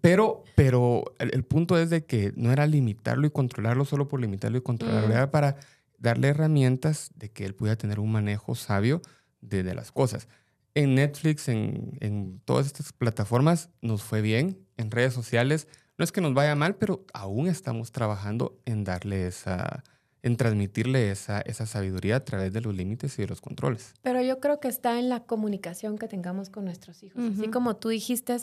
Pero, 0.01 0.43
pero 0.55 1.03
el, 1.19 1.33
el 1.33 1.43
punto 1.43 1.77
es 1.77 1.89
de 1.89 2.05
que 2.05 2.33
no 2.35 2.51
era 2.51 2.65
limitarlo 2.67 3.27
y 3.27 3.29
controlarlo 3.29 3.85
solo 3.85 4.07
por 4.07 4.19
limitarlo 4.19 4.57
y 4.57 4.61
controlarlo, 4.61 5.09
Mm. 5.09 5.11
era 5.11 5.31
para 5.31 5.57
darle 5.99 6.29
herramientas 6.29 7.11
de 7.15 7.29
que 7.29 7.45
él 7.45 7.53
pudiera 7.55 7.77
tener 7.77 7.99
un 7.99 8.11
manejo 8.11 8.55
sabio 8.55 9.01
de, 9.41 9.63
de 9.63 9.75
las 9.75 9.91
cosas. 9.91 10.27
En 10.73 10.95
Netflix, 10.95 11.47
en, 11.47 11.97
en 12.01 12.41
todas 12.43 12.65
estas 12.65 12.91
plataformas, 12.91 13.69
nos 13.81 14.03
fue 14.03 14.21
bien. 14.21 14.64
En 14.77 14.91
redes 14.91 15.13
sociales, 15.13 15.67
no 15.97 16.03
es 16.03 16.11
que 16.11 16.21
nos 16.21 16.33
vaya 16.33 16.55
mal, 16.55 16.75
pero 16.75 17.05
aún 17.13 17.47
estamos 17.47 17.91
trabajando 17.91 18.59
en 18.65 18.83
darle 18.83 19.27
esa, 19.27 19.83
en 20.21 20.37
transmitirle 20.37 21.11
esa, 21.11 21.41
esa 21.41 21.65
sabiduría 21.65 22.17
a 22.17 22.25
través 22.25 22.51
de 22.51 22.61
los 22.61 22.75
límites 22.75 23.17
y 23.17 23.21
de 23.21 23.27
los 23.27 23.41
controles. 23.41 23.93
Pero 24.01 24.21
yo 24.21 24.39
creo 24.39 24.59
que 24.59 24.67
está 24.67 24.99
en 24.99 25.07
la 25.09 25.21
comunicación 25.21 25.97
que 25.97 26.07
tengamos 26.07 26.49
con 26.49 26.65
nuestros 26.65 27.03
hijos. 27.03 27.23
Así 27.23 27.43
Ujú. 27.43 27.51
como 27.51 27.75
tú 27.77 27.89
dijiste 27.89 28.37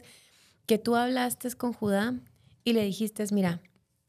que 0.66 0.78
tú 0.78 0.96
hablaste 0.96 1.50
con 1.54 1.72
Judá 1.72 2.14
y 2.64 2.72
le 2.72 2.84
dijiste, 2.84 3.24
mira, 3.32 3.60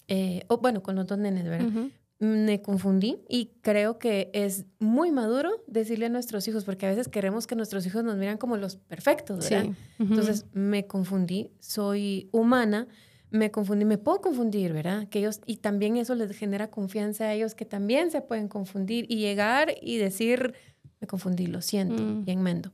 eh, 0.07 0.43
o 0.47 0.57
bueno, 0.57 0.83
con 0.83 0.95
los 0.95 1.07
dos 1.07 1.17
nenes, 1.17 1.45
¿verdad? 1.45 1.67
Ujú. 1.67 1.91
Me 2.23 2.61
confundí 2.61 3.17
y 3.27 3.51
creo 3.61 3.99
que 3.99 4.29
es 4.33 4.65
muy 4.79 5.11
maduro 5.11 5.51
decirle 5.67 6.05
a 6.05 6.09
nuestros 6.09 6.47
hijos, 6.47 6.63
porque 6.63 6.85
a 6.85 6.89
veces 6.89 7.09
queremos 7.09 7.47
que 7.47 7.55
nuestros 7.57 7.85
hijos 7.85 8.03
nos 8.05 8.15
miran 8.15 8.37
como 8.37 8.55
los 8.55 8.77
perfectos, 8.77 9.43
Sí. 9.43 9.55
¿verdad? 9.55 9.69
Ujú. 9.99 10.13
Entonces 10.13 10.45
me 10.53 10.87
confundí, 10.87 11.51
soy 11.59 12.29
humana, 12.31 12.87
me 13.29 13.51
confundí, 13.51 13.83
me 13.83 13.97
puedo 13.97 14.21
confundir, 14.21 14.71
¿verdad? 14.71 15.09
Que 15.09 15.19
ellos, 15.19 15.41
y 15.45 15.57
también 15.57 15.97
eso 15.97 16.15
les 16.15 16.31
genera 16.37 16.69
confianza 16.71 17.25
a 17.25 17.33
ellos 17.33 17.55
que 17.55 17.65
también 17.65 18.09
se 18.09 18.21
pueden 18.21 18.47
confundir 18.47 19.05
y 19.09 19.17
llegar 19.17 19.73
y 19.81 19.97
decir, 19.97 20.53
me 21.01 21.07
confundí, 21.07 21.47
lo 21.47 21.61
siento, 21.61 22.01
Mm. 22.01 22.23
y 22.25 22.31
enmendo. 22.31 22.71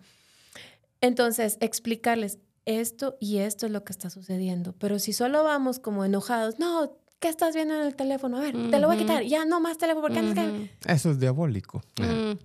Entonces, 1.02 1.58
explicarles 1.62 2.40
esto 2.66 3.18
y 3.20 3.38
esto 3.38 3.66
es 3.66 3.72
lo 3.72 3.84
que 3.84 3.94
está 3.94 4.10
sucediendo. 4.10 4.76
Pero 4.78 5.00
si 5.00 5.14
solo 5.14 5.44
vamos 5.44 5.80
como 5.80 6.06
enojados, 6.06 6.60
no, 6.60 6.99
¿qué 7.20 7.28
estás 7.30 7.54
viendo 7.56 7.76
en 7.76 7.82
el 7.82 7.96
teléfono? 7.96 8.38
A 8.38 8.42
ver, 8.42 8.54
te 8.72 8.80
lo 8.80 8.88
voy 8.88 8.96
a 8.96 9.00
quitar, 9.00 9.24
ya 9.24 9.46
no 9.46 9.60
más 9.60 9.78
teléfono, 9.78 10.02
¿por 10.08 10.14
qué 10.14 10.20
andas 10.20 10.36
que-?" 10.36 10.72
Eso 10.92 11.12
es 11.12 11.20
diabólico. 11.20 11.82
Mm. 12.00 12.38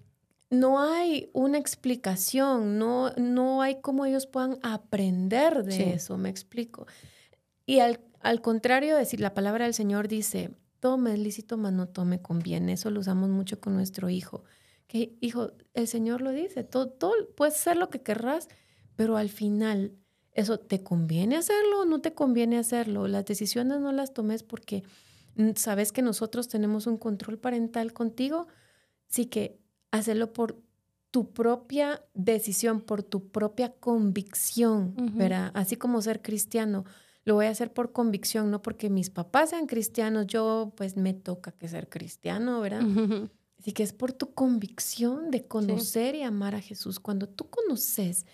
no 0.50 0.80
hay 0.80 1.30
una 1.32 1.58
explicación, 1.58 2.78
no, 2.78 3.10
no 3.16 3.60
hay 3.62 3.80
cómo 3.80 4.04
ellos 4.06 4.26
puedan 4.26 4.58
aprender 4.62 5.64
de 5.64 5.72
Sí. 5.72 5.82
eso, 5.82 6.16
me 6.16 6.28
explico. 6.28 6.86
Y 7.66 7.80
al, 7.80 8.00
al 8.20 8.40
contrario, 8.40 8.96
decir 8.96 9.20
la 9.20 9.34
palabra 9.34 9.64
del 9.64 9.74
Señor 9.74 10.06
dice, 10.06 10.50
todo 10.80 10.96
me 10.98 11.12
es 11.14 11.18
lícito, 11.18 11.56
mas 11.56 11.72
no 11.72 11.88
todo 11.88 12.04
me 12.04 12.20
conviene. 12.20 12.72
Eso 12.74 12.90
lo 12.90 13.00
usamos 13.00 13.30
mucho 13.30 13.58
con 13.60 13.74
nuestro 13.74 14.10
hijo. 14.10 14.44
Que, 14.86 15.16
hijo, 15.20 15.52
el 15.72 15.88
Señor 15.88 16.20
lo 16.20 16.30
dice, 16.30 16.62
todo, 16.62 16.88
todo 16.88 17.14
puedes 17.36 17.54
hacer 17.54 17.76
lo 17.78 17.88
que 17.90 18.02
querrás, 18.02 18.48
pero 18.96 19.16
al 19.16 19.30
final, 19.30 19.92
eso 20.34 20.58
te 20.58 20.82
conviene 20.82 21.36
hacerlo 21.36 21.82
o 21.82 21.84
no 21.84 22.00
te 22.00 22.12
conviene 22.12 22.58
hacerlo. 22.58 23.08
Las 23.08 23.24
decisiones 23.24 23.80
no 23.80 23.92
las 23.92 24.12
tomes 24.12 24.42
porque 24.42 24.82
mm, 25.36 25.50
sabes 25.56 25.92
que 25.92 26.02
nosotros 26.02 26.48
tenemos 26.48 26.86
un 26.86 26.98
control 26.98 27.38
parental 27.38 27.92
contigo, 27.92 28.48
sí 29.06 29.26
que 29.26 29.58
hacerlo 29.92 30.32
por 30.32 30.60
tu 31.12 31.32
propia 31.32 32.04
decisión, 32.14 32.80
por 32.80 33.04
tu 33.04 33.28
propia 33.28 33.72
convicción, 33.72 34.96
Ujú. 34.98 35.16
¿verdad? 35.18 35.52
Así 35.54 35.76
como 35.76 36.02
ser 36.02 36.20
cristiano, 36.20 36.84
lo 37.24 37.36
voy 37.36 37.46
a 37.46 37.50
hacer 37.50 37.72
por 37.72 37.92
convicción, 37.92 38.50
no 38.50 38.60
porque 38.60 38.90
mis 38.90 39.10
papás 39.10 39.50
sean 39.50 39.66
cristianos, 39.66 40.26
yo 40.26 40.72
pues 40.76 40.96
me 40.96 41.14
toca 41.14 41.52
que 41.52 41.68
ser 41.68 41.88
cristiano, 41.88 42.60
¿verdad? 42.60 42.82
Ujú. 42.82 43.30
Así 43.60 43.72
que 43.72 43.84
es 43.84 43.92
por 43.92 44.12
tu 44.12 44.34
convicción 44.34 45.30
de 45.30 45.46
conocer 45.46 46.16
y 46.16 46.22
amar 46.22 46.56
a 46.56 46.60
Jesús. 46.60 46.98
Cuando 46.98 47.28
tú 47.28 47.48
conoces 47.48 48.26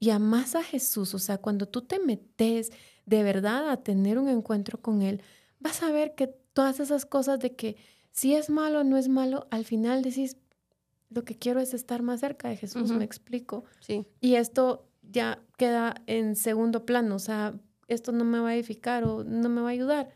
y 0.00 0.10
amas 0.10 0.56
a 0.56 0.62
Jesús, 0.62 1.14
o 1.14 1.18
sea, 1.18 1.38
cuando 1.38 1.68
tú 1.68 1.82
te 1.82 2.00
metes 2.00 2.72
de 3.04 3.22
verdad 3.22 3.68
a 3.70 3.82
tener 3.82 4.18
un 4.18 4.28
encuentro 4.28 4.80
con 4.80 5.02
Él, 5.02 5.22
vas 5.60 5.82
a 5.82 5.92
ver 5.92 6.14
que 6.14 6.26
todas 6.26 6.80
esas 6.80 7.04
cosas 7.04 7.38
de 7.38 7.54
que 7.54 7.76
si 8.10 8.34
es 8.34 8.48
malo 8.50 8.80
o 8.80 8.84
no 8.84 8.96
es 8.96 9.08
malo, 9.08 9.46
al 9.50 9.64
final 9.64 10.02
decís, 10.02 10.38
lo 11.10 11.24
que 11.24 11.36
quiero 11.36 11.60
es 11.60 11.74
estar 11.74 12.02
más 12.02 12.20
cerca 12.20 12.48
de 12.48 12.56
Jesús, 12.56 12.90
me 12.92 13.04
explico. 13.04 13.64
Sí. 13.80 14.06
Y 14.20 14.36
esto 14.36 14.88
ya 15.02 15.42
queda 15.58 15.96
en 16.06 16.34
segundo 16.34 16.86
plano, 16.86 17.16
o 17.16 17.18
sea, 17.20 17.54
esto 17.86 18.10
no 18.10 18.24
me 18.24 18.40
va 18.40 18.50
a 18.50 18.54
edificar 18.54 19.04
o 19.04 19.22
no 19.22 19.48
me 19.48 19.60
va 19.60 19.68
a 19.68 19.72
ayudar. 19.72 20.08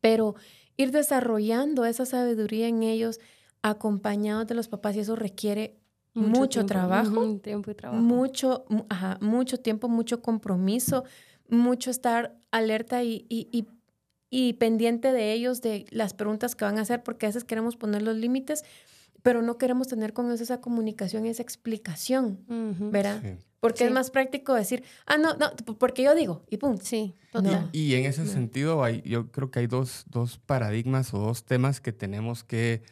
Pero 0.00 0.36
ir 0.76 0.92
desarrollando 0.92 1.84
esa 1.84 2.06
sabiduría 2.06 2.68
en 2.68 2.84
ellos, 2.84 3.18
acompañados 3.62 4.46
de 4.46 4.54
los 4.54 4.68
papás, 4.68 4.94
y 4.94 5.00
eso 5.00 5.16
requiere 5.16 5.80
mucho, 6.14 6.48
tiempo. 6.48 6.66
trabajo, 6.68 7.38
Tiempo 7.38 7.70
y 7.70 7.74
trabajo. 7.74 8.02
mucho, 8.02 8.64
ajá, 8.88 9.18
mucho 9.20 9.58
tiempo, 9.58 9.88
mucho 9.88 10.20
compromiso, 10.22 11.04
mucho 11.48 11.90
estar 11.90 12.36
alerta 12.50 13.02
y, 13.02 13.26
y- 13.28 13.48
y- 13.52 13.66
y 14.30 14.52
pendiente 14.54 15.12
de 15.12 15.32
ellos, 15.32 15.62
de 15.62 15.86
las 15.90 16.12
preguntas 16.14 16.54
que 16.54 16.64
van 16.64 16.78
a 16.78 16.82
hacer, 16.82 17.02
porque 17.02 17.26
a 17.26 17.28
veces 17.30 17.44
queremos 17.44 17.76
poner 17.76 18.02
los 18.02 18.16
límites, 18.16 18.64
pero 19.22 19.42
no 19.42 19.56
queremos 19.58 19.88
tener 19.88 20.12
con 20.12 20.26
ellos 20.26 20.40
esa 20.40 20.60
comunicación 20.60 21.24
y 21.26 21.30
esa 21.30 21.42
explicación. 21.42 22.38
¿verdad? 22.48 23.20
Sí. 23.22 23.44
Porque 23.60 23.84
es 23.86 23.90
más 23.90 24.10
práctico 24.10 24.54
decir, 24.54 24.84
ah, 25.06 25.18
no, 25.18 25.34
no, 25.34 25.50
porque 25.78 26.04
yo 26.04 26.14
digo, 26.14 26.44
y 26.48 26.58
pum. 26.58 26.76
Sí, 26.80 27.16
total. 27.32 27.68
Y 27.72 27.94
en 27.94 28.04
ese 28.04 28.22
No. 28.22 28.30
sentido, 28.30 28.84
hay, 28.84 29.02
yo 29.02 29.32
creo 29.32 29.50
que 29.50 29.58
hay 29.60 29.66
dos, 29.66 30.04
dos 30.08 30.38
paradigmas 30.38 31.12
o 31.12 31.18
dos 31.18 31.44
temas 31.44 31.80
que 31.80 31.92
tenemos 31.92 32.44
que 32.44 32.82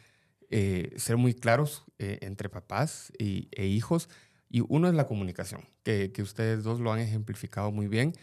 eh, 0.49 0.93
ser 0.97 1.17
muy 1.17 1.33
claros 1.33 1.83
eh, 1.99 2.19
entre 2.21 2.49
papás 2.49 3.11
y, 3.19 3.49
e 3.51 3.65
hijos. 3.65 4.09
Y 4.49 4.63
uno 4.69 4.87
es 4.87 4.93
la 4.93 5.07
comunicación, 5.07 5.67
que, 5.83 6.11
ustedes 6.19 6.63
dos 6.63 6.79
lo 6.79 6.93
han 6.93 6.99
ejemplificado 6.99 7.71
muy 7.71 7.87
bien. 7.87 8.13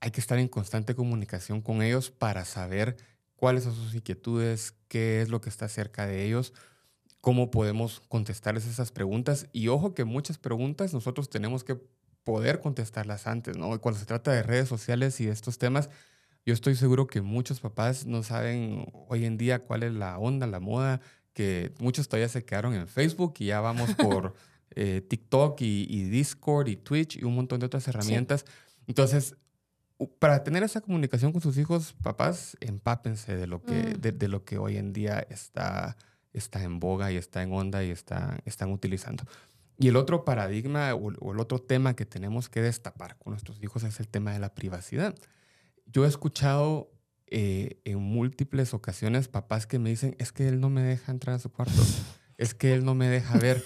Hay 0.00 0.10
que 0.10 0.20
estar 0.20 0.38
en 0.38 0.48
constante 0.48 0.94
comunicación 0.94 1.62
con 1.62 1.80
ellos 1.82 2.10
para 2.10 2.44
saber 2.44 2.96
cuáles 3.36 3.64
son 3.64 3.74
sus 3.74 3.94
inquietudes, 3.94 4.74
qué 4.88 5.22
es 5.22 5.30
lo 5.30 5.40
que 5.40 5.48
está 5.48 5.68
cerca 5.68 6.06
de 6.06 6.26
ellos, 6.26 6.52
cómo 7.20 7.50
podemos 7.50 8.00
contestarles 8.00 8.66
esas 8.66 8.92
preguntas. 8.92 9.46
Y 9.52 9.68
ojo 9.68 9.94
que 9.94 10.04
muchas 10.04 10.36
preguntas 10.36 10.92
nosotros 10.92 11.30
tenemos 11.30 11.64
que 11.64 11.80
poder 12.22 12.60
contestarlas 12.60 13.26
antes. 13.26 13.56
Cuando 13.56 13.98
se 13.98 14.06
trata 14.06 14.32
de 14.32 14.42
redes 14.42 14.68
sociales 14.68 15.20
y 15.20 15.26
de 15.26 15.32
estos 15.32 15.56
temas, 15.56 15.88
yo 16.44 16.52
estoy 16.52 16.74
seguro 16.74 17.06
que 17.06 17.22
muchos 17.22 17.60
papás 17.60 18.04
no 18.04 18.22
saben 18.22 18.86
hoy 19.08 19.24
en 19.24 19.38
día 19.38 19.60
cuál 19.60 19.84
es 19.84 19.92
la 19.92 20.18
onda, 20.18 20.46
la 20.46 20.60
moda, 20.60 21.00
que 21.32 21.72
muchos 21.78 22.08
todavía 22.08 22.28
se 22.28 22.44
quedaron 22.44 22.74
en 22.74 22.86
Facebook 22.88 23.34
y 23.38 23.46
ya 23.46 23.60
vamos 23.60 23.90
por 23.96 24.34
eh, 24.74 25.00
TikTok 25.08 25.60
y, 25.62 25.86
y 25.88 26.04
Discord 26.04 26.68
y 26.68 26.76
Twitch 26.76 27.16
y 27.16 27.24
un 27.24 27.34
montón 27.34 27.60
de 27.60 27.66
otras 27.66 27.86
herramientas. 27.88 28.44
Entonces, 28.86 29.36
u- 29.98 30.08
para 30.18 30.42
tener 30.44 30.62
esa 30.62 30.80
comunicación 30.80 31.32
con 31.32 31.40
sus 31.40 31.56
hijos, 31.58 31.94
papás, 32.02 32.56
empápense 32.60 33.36
de 33.36 33.46
lo 33.46 33.62
que, 33.62 33.72
Mm. 33.96 34.00
de, 34.00 34.12
de 34.12 34.28
lo 34.28 34.44
que 34.44 34.58
hoy 34.58 34.76
en 34.76 34.92
día 34.92 35.26
está, 35.30 35.96
está 36.32 36.62
en 36.62 36.80
boga 36.80 37.12
y 37.12 37.16
está 37.16 37.42
en 37.42 37.52
onda 37.52 37.84
y 37.84 37.90
está, 37.90 38.38
están 38.44 38.70
utilizando. 38.72 39.24
Y 39.78 39.88
el 39.88 39.96
otro 39.96 40.24
paradigma 40.24 40.94
o, 40.94 41.12
o 41.20 41.32
el 41.32 41.40
otro 41.40 41.58
tema 41.58 41.94
que 41.96 42.06
tenemos 42.06 42.48
que 42.48 42.60
destapar 42.62 43.16
con 43.18 43.32
nuestros 43.32 43.62
hijos 43.62 43.82
es 43.84 43.98
el 44.00 44.08
tema 44.08 44.32
de 44.32 44.38
la 44.38 44.54
privacidad. 44.54 45.14
Yo 45.86 46.04
he 46.04 46.08
escuchado 46.08 46.91
eh, 47.32 47.80
en 47.84 47.98
múltiples 47.98 48.74
ocasiones 48.74 49.26
papás 49.28 49.66
que 49.66 49.78
me 49.78 49.90
dicen, 49.90 50.14
es 50.18 50.32
que 50.32 50.46
él 50.48 50.60
no 50.60 50.68
me 50.70 50.82
deja 50.82 51.10
entrar 51.10 51.34
a 51.36 51.38
su 51.38 51.50
cuarto, 51.50 51.74
es 52.38 52.54
que 52.54 52.72
él 52.74 52.84
no 52.84 52.94
me 52.94 53.08
deja 53.08 53.38
ver. 53.38 53.64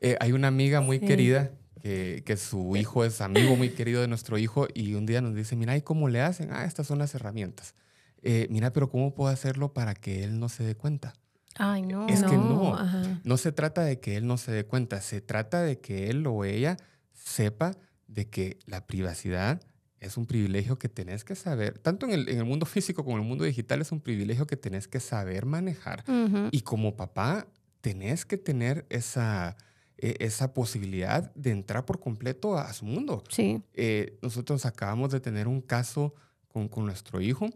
Eh, 0.00 0.16
hay 0.20 0.32
una 0.32 0.48
amiga 0.48 0.80
muy 0.80 0.98
Sí. 0.98 1.06
querida 1.06 1.50
que, 1.82 2.22
que 2.26 2.36
su 2.36 2.76
hijo 2.76 3.04
es 3.04 3.20
amigo 3.20 3.56
muy 3.56 3.70
querido 3.70 4.00
de 4.02 4.08
nuestro 4.08 4.36
hijo 4.38 4.66
y 4.74 4.94
un 4.94 5.06
día 5.06 5.20
nos 5.20 5.34
dice, 5.34 5.56
mira, 5.56 5.76
¿y 5.76 5.82
cómo 5.82 6.08
le 6.08 6.20
hacen? 6.20 6.50
Ah, 6.52 6.64
estas 6.64 6.86
son 6.86 6.98
las 6.98 7.14
herramientas. 7.14 7.74
eh, 8.22 8.46
mira, 8.50 8.70
pero 8.72 8.90
¿cómo 8.90 9.14
puedo 9.14 9.30
hacerlo 9.32 9.72
para 9.72 9.94
que 9.94 10.22
él 10.24 10.38
no 10.38 10.48
se 10.50 10.62
dé 10.62 10.74
cuenta? 10.74 11.14
Ay, 11.56 11.82
no. 11.82 12.06
Es 12.08 12.22
que 12.22 12.36
no. 12.36 12.74
ajá. 12.74 13.20
No 13.24 13.36
se 13.38 13.50
trata 13.52 13.82
de 13.82 13.98
que 13.98 14.16
él 14.16 14.26
no 14.26 14.36
se 14.36 14.52
dé 14.52 14.64
cuenta, 14.66 15.00
se 15.00 15.20
trata 15.22 15.62
de 15.62 15.80
que 15.80 16.08
él 16.10 16.26
o 16.26 16.44
ella 16.44 16.76
sepa 17.12 17.72
de 18.08 18.28
que 18.28 18.58
la 18.66 18.86
privacidad 18.86 19.60
es 20.00 20.16
un 20.16 20.26
privilegio 20.26 20.78
que 20.78 20.88
tenés 20.88 21.24
que 21.24 21.34
saber, 21.34 21.78
tanto 21.78 22.06
en 22.06 22.12
el, 22.12 22.28
en 22.28 22.38
el 22.38 22.44
mundo 22.44 22.66
físico 22.66 23.04
como 23.04 23.16
en 23.18 23.22
el 23.22 23.28
mundo 23.28 23.44
digital, 23.44 23.80
es 23.80 23.92
un 23.92 24.00
privilegio 24.00 24.46
que 24.46 24.56
tenés 24.56 24.88
que 24.88 24.98
saber 25.00 25.46
manejar. 25.46 26.04
Ujú. 26.08 26.48
Y 26.50 26.62
como 26.62 26.96
papá, 26.96 27.46
tenés 27.80 28.24
que 28.26 28.36
tener 28.38 28.86
esa, 28.90 29.56
e- 29.98 30.16
esa 30.20 30.52
posibilidad 30.54 31.32
de 31.34 31.50
entrar 31.50 31.84
por 31.84 32.00
completo 32.00 32.56
a, 32.58 32.62
a 32.68 32.72
su 32.72 32.84
mundo. 32.86 33.22
Sí. 33.28 33.62
Eh, 33.74 34.18
nosotros 34.22 34.66
acabamos 34.66 35.10
de 35.12 35.20
tener 35.20 35.46
un 35.48 35.60
caso 35.60 36.14
con, 36.48 36.68
con 36.68 36.84
nuestro 36.86 37.20
hijo 37.20 37.48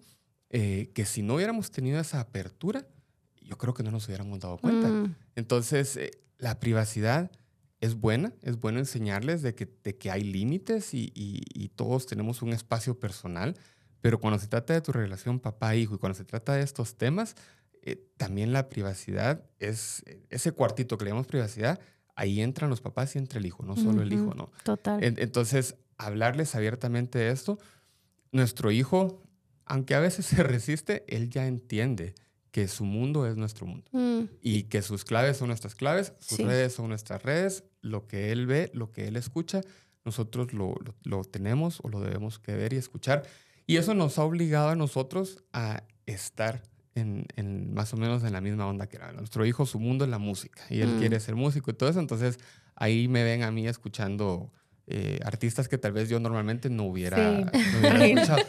eh, 0.51 0.91
que 0.95 1.05
si 1.05 1.23
no 1.23 1.35
hubiéramos 1.35 1.71
tenido 1.71 1.99
esa 2.01 2.21
apertura, 2.21 2.87
yo 3.43 3.59
creo 3.59 3.75
que 3.75 3.83
no 3.83 3.91
nos 3.91 4.07
hubiéramos 4.07 4.39
dado 4.41 4.57
cuenta. 4.59 4.89
Mm, 4.89 5.15
Entonces, 5.35 5.97
eh, 5.97 6.11
la 6.39 6.61
privacidad 6.61 7.31
es 7.85 7.95
buena, 7.95 8.33
es 8.43 8.59
bueno 8.61 8.79
enseñarles 8.79 9.43
de 9.43 9.55
que, 9.55 9.69
de 9.85 9.97
que 9.97 10.11
hay 10.11 10.23
límites 10.23 10.95
y, 10.95 11.13
y- 11.15 11.43
y 11.55 11.69
todos 11.69 12.07
tenemos 12.07 12.43
un 12.43 12.53
espacio 12.53 12.99
personal, 12.99 13.57
pero 14.01 14.21
cuando 14.21 14.39
se 14.39 14.47
trata 14.49 14.73
de 14.75 14.81
tu 14.81 14.93
relación 14.93 15.41
papá-hijo 15.41 15.95
y 15.95 15.99
cuando 15.99 16.17
se 16.17 16.25
trata 16.25 16.55
de 16.55 16.63
estos 16.63 16.97
temas, 16.97 17.37
eh, 17.83 17.97
también 18.17 18.53
la 18.53 18.69
privacidad 18.69 19.45
es 19.59 20.03
ese 20.31 20.53
cuartito 20.53 20.97
que 20.97 21.05
le 21.05 21.11
llamamos 21.11 21.27
privacidad, 21.27 21.79
ahí 22.17 22.41
entran 22.41 22.71
los 22.71 22.81
papás 22.81 23.15
y 23.15 23.19
entra 23.19 23.39
el 23.39 23.47
hijo, 23.47 23.63
no 23.65 23.77
solo 23.77 24.03
el 24.03 24.13
hijo. 24.13 24.35
¿no? 24.35 24.51
Total. 24.63 25.03
En- 25.03 25.19
Entonces, 25.19 25.77
hablarles 25.99 26.55
abiertamente 26.55 27.19
de 27.19 27.31
esto, 27.31 27.59
nuestro 28.33 28.71
hijo, 28.71 29.23
aunque 29.67 29.95
a 29.95 30.01
veces 30.01 30.27
se 30.27 30.43
resiste, 30.43 31.05
él 31.09 31.31
ya 31.31 31.47
entiende 31.47 32.15
que 32.55 32.69
su 32.69 32.85
mundo 32.85 33.27
es 33.27 33.37
nuestro 33.37 33.67
mundo 33.67 33.85
Mm, 33.91 34.27
y 34.41 34.63
que 34.65 34.81
sus 34.81 35.05
claves 35.05 35.39
son 35.39 35.49
nuestras 35.49 35.75
claves, 35.75 36.13
sus 36.21 36.37
Sí. 36.37 36.45
redes 36.45 36.73
son 36.73 36.89
nuestras 36.89 37.21
redes, 37.25 37.65
lo 37.81 38.07
que 38.07 38.31
él 38.31 38.47
ve, 38.47 38.71
lo 38.75 38.93
que 38.93 39.09
él 39.09 39.17
escucha, 39.17 39.61
nosotros 40.05 40.53
lo, 40.53 40.77
lo- 40.85 40.95
lo 41.03 41.25
tenemos 41.25 41.81
o 41.83 41.89
lo 41.89 41.99
debemos 42.01 42.39
que 42.39 42.55
ver 42.55 42.73
y 42.73 42.77
escuchar. 42.77 43.25
Y 43.67 43.79
eso 43.79 43.93
nos 43.95 44.21
ha 44.21 44.23
obligado 44.23 44.69
a 44.69 44.77
nosotros 44.77 45.43
a 45.53 45.83
estar 46.07 46.63
en, 46.95 47.27
en 47.35 47.75
más 47.75 47.93
o 47.93 47.97
menos 47.97 48.23
en 48.23 48.33
la 48.33 48.41
misma 48.41 48.69
onda 48.69 48.87
que 48.87 48.99
era. 48.99 49.11
Nuestro 49.13 49.45
hijo, 49.45 49.67
su 49.67 49.81
mundo 49.81 50.05
es 50.05 50.11
la 50.13 50.19
música 50.19 50.63
y 50.71 50.81
él 50.81 50.91
Mm. 50.95 50.99
quiere 51.01 51.19
ser 51.19 51.35
músico 51.35 51.73
y 51.73 51.75
todo 51.75 51.89
eso. 51.91 51.99
Entonces 51.99 52.39
ahí 52.77 53.09
me 53.09 53.25
ven 53.25 53.43
a 53.43 53.51
mí 53.51 53.67
escuchando 53.67 54.53
eh, 54.87 55.19
artistas 55.25 55.67
que 55.67 55.79
tal 55.79 55.93
vez 55.93 56.09
yo 56.11 56.21
normalmente 56.21 56.69
no 56.71 56.85
hubiera, 56.85 57.17
Sí. 57.17 57.59
no 57.73 57.79
hubiera 57.81 58.05
escuchado. 58.37 58.45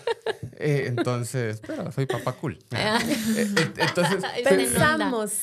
Eh, 0.57 0.85
entonces, 0.87 1.61
pero 1.65 1.91
soy 1.91 2.05
papá 2.05 2.33
cool. 2.33 2.57
Ah. 2.71 2.99
Eh, 3.07 3.17
eh, 3.37 3.65
entonces, 3.77 4.23
Pensamos 4.43 5.33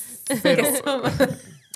pero, 0.42 0.62
que 0.72 0.76
somos. 0.78 1.12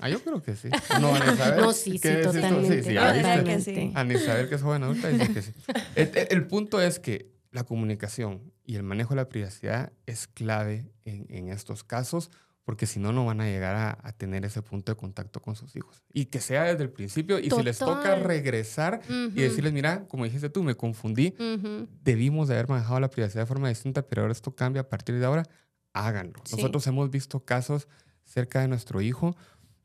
Ah, 0.00 0.08
yo 0.08 0.20
creo 0.22 0.42
que 0.42 0.56
sí. 0.56 0.68
No, 1.00 1.14
Ana 1.14 1.32
Isabel. 1.32 1.60
No, 1.60 1.72
sí, 1.72 1.98
sí, 1.98 2.08
totalmente. 2.22 2.82
Sí, 2.82 2.88
sí, 2.88 2.94
ya 2.94 3.12
¿viste? 3.12 3.42
viste. 3.42 3.74
que 3.74 3.80
sí. 3.80 3.92
Ana 3.94 4.14
Isabel, 4.14 4.48
que 4.48 4.54
es 4.56 4.62
joven 4.62 4.82
adulta, 4.82 5.08
dice 5.08 5.32
que 5.32 5.42
sí. 5.42 5.52
El, 5.94 6.10
el- 6.14 6.26
el 6.30 6.46
punto 6.46 6.80
es 6.80 6.98
que 6.98 7.30
la 7.50 7.64
comunicación 7.64 8.52
y 8.64 8.76
el 8.76 8.82
manejo 8.82 9.10
de 9.10 9.16
la 9.16 9.28
privacidad 9.28 9.92
es 10.06 10.26
clave 10.26 10.86
en, 11.04 11.26
en 11.30 11.48
estos 11.48 11.82
casos, 11.84 12.30
porque 12.66 12.84
si 12.86 12.98
no, 12.98 13.12
no 13.12 13.24
van 13.24 13.40
a 13.40 13.44
llegar 13.44 13.76
a, 13.76 13.96
a 14.02 14.12
tener 14.12 14.44
ese 14.44 14.60
punto 14.60 14.90
de 14.90 14.96
contacto 14.96 15.40
con 15.40 15.54
sus 15.54 15.76
hijos. 15.76 16.02
Y 16.12 16.24
que 16.24 16.40
sea 16.40 16.64
desde 16.64 16.82
el 16.82 16.90
principio, 16.90 17.38
y 17.38 17.48
si 17.48 17.62
les 17.62 17.78
toca 17.78 18.02
Total. 18.02 18.24
regresar 18.24 19.02
ujú, 19.04 19.38
y 19.38 19.42
decirles, 19.42 19.72
mira, 19.72 20.04
como 20.08 20.24
dijiste 20.24 20.50
tú, 20.50 20.64
me 20.64 20.74
confundí, 20.74 21.32
ujú. 21.38 21.86
debimos 22.02 22.48
de 22.48 22.54
haber 22.54 22.68
manejado 22.68 22.98
la 22.98 23.08
privacidad 23.08 23.42
de 23.42 23.46
forma 23.46 23.68
distinta, 23.68 24.02
pero 24.02 24.22
ahora 24.22 24.32
esto 24.32 24.56
cambia 24.56 24.82
a 24.82 24.88
partir 24.88 25.16
de 25.16 25.24
ahora, 25.24 25.44
háganlo. 25.92 26.40
Sí. 26.44 26.56
Nosotros 26.56 26.84
hemos 26.88 27.08
visto 27.08 27.38
casos 27.44 27.86
cerca 28.24 28.60
de 28.60 28.66
nuestro 28.66 29.00
hijo 29.00 29.36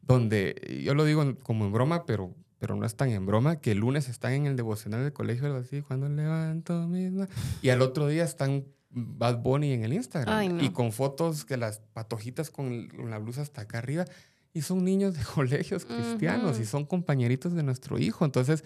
donde, 0.02 0.82
yo 0.84 0.96
lo 0.96 1.06
digo 1.06 1.24
como 1.44 1.66
en 1.66 1.72
broma, 1.72 2.08
pero, 2.08 2.34
pero 2.58 2.76
no 2.76 2.88
es 2.88 2.96
tan 2.96 3.10
en 3.12 3.28
broma, 3.28 3.58
que 3.58 3.74
el 3.74 3.78
lunes 3.78 4.10
están 4.10 4.34
en 4.34 4.48
el 4.48 4.56
devocional 4.56 5.04
del 5.04 5.14
colegio, 5.14 5.56
así, 5.56 5.84
cuando 5.84 6.10
levanto 6.10 6.88
misma, 6.88 7.28
y 7.62 7.70
al 7.70 7.84
otro 7.84 8.08
día 8.08 8.24
están 8.24 8.66
Bad 8.94 9.38
Bunny 9.42 9.72
en 9.74 9.84
el 9.84 9.94
Instagram, 9.94 10.36
Ay, 10.38 10.50
no. 10.50 10.64
y 10.64 10.70
con 10.72 10.92
fotos 10.92 11.46
que 11.46 11.58
las 11.58 11.80
patojitas 11.94 12.50
con, 12.50 12.90
la 13.10 13.18
blusa 13.20 13.42
hasta 13.42 13.62
acá 13.62 13.78
arriba, 13.80 14.06
y 14.54 14.62
son 14.64 14.84
niños 14.84 15.14
de 15.16 15.24
colegios 15.36 15.86
cristianos, 15.86 16.60
y 16.60 16.66
son 16.66 16.86
compañeritos 16.86 17.54
de 17.54 17.64
nuestro 17.64 17.98
hijo. 18.00 18.26
Entonces, 18.26 18.64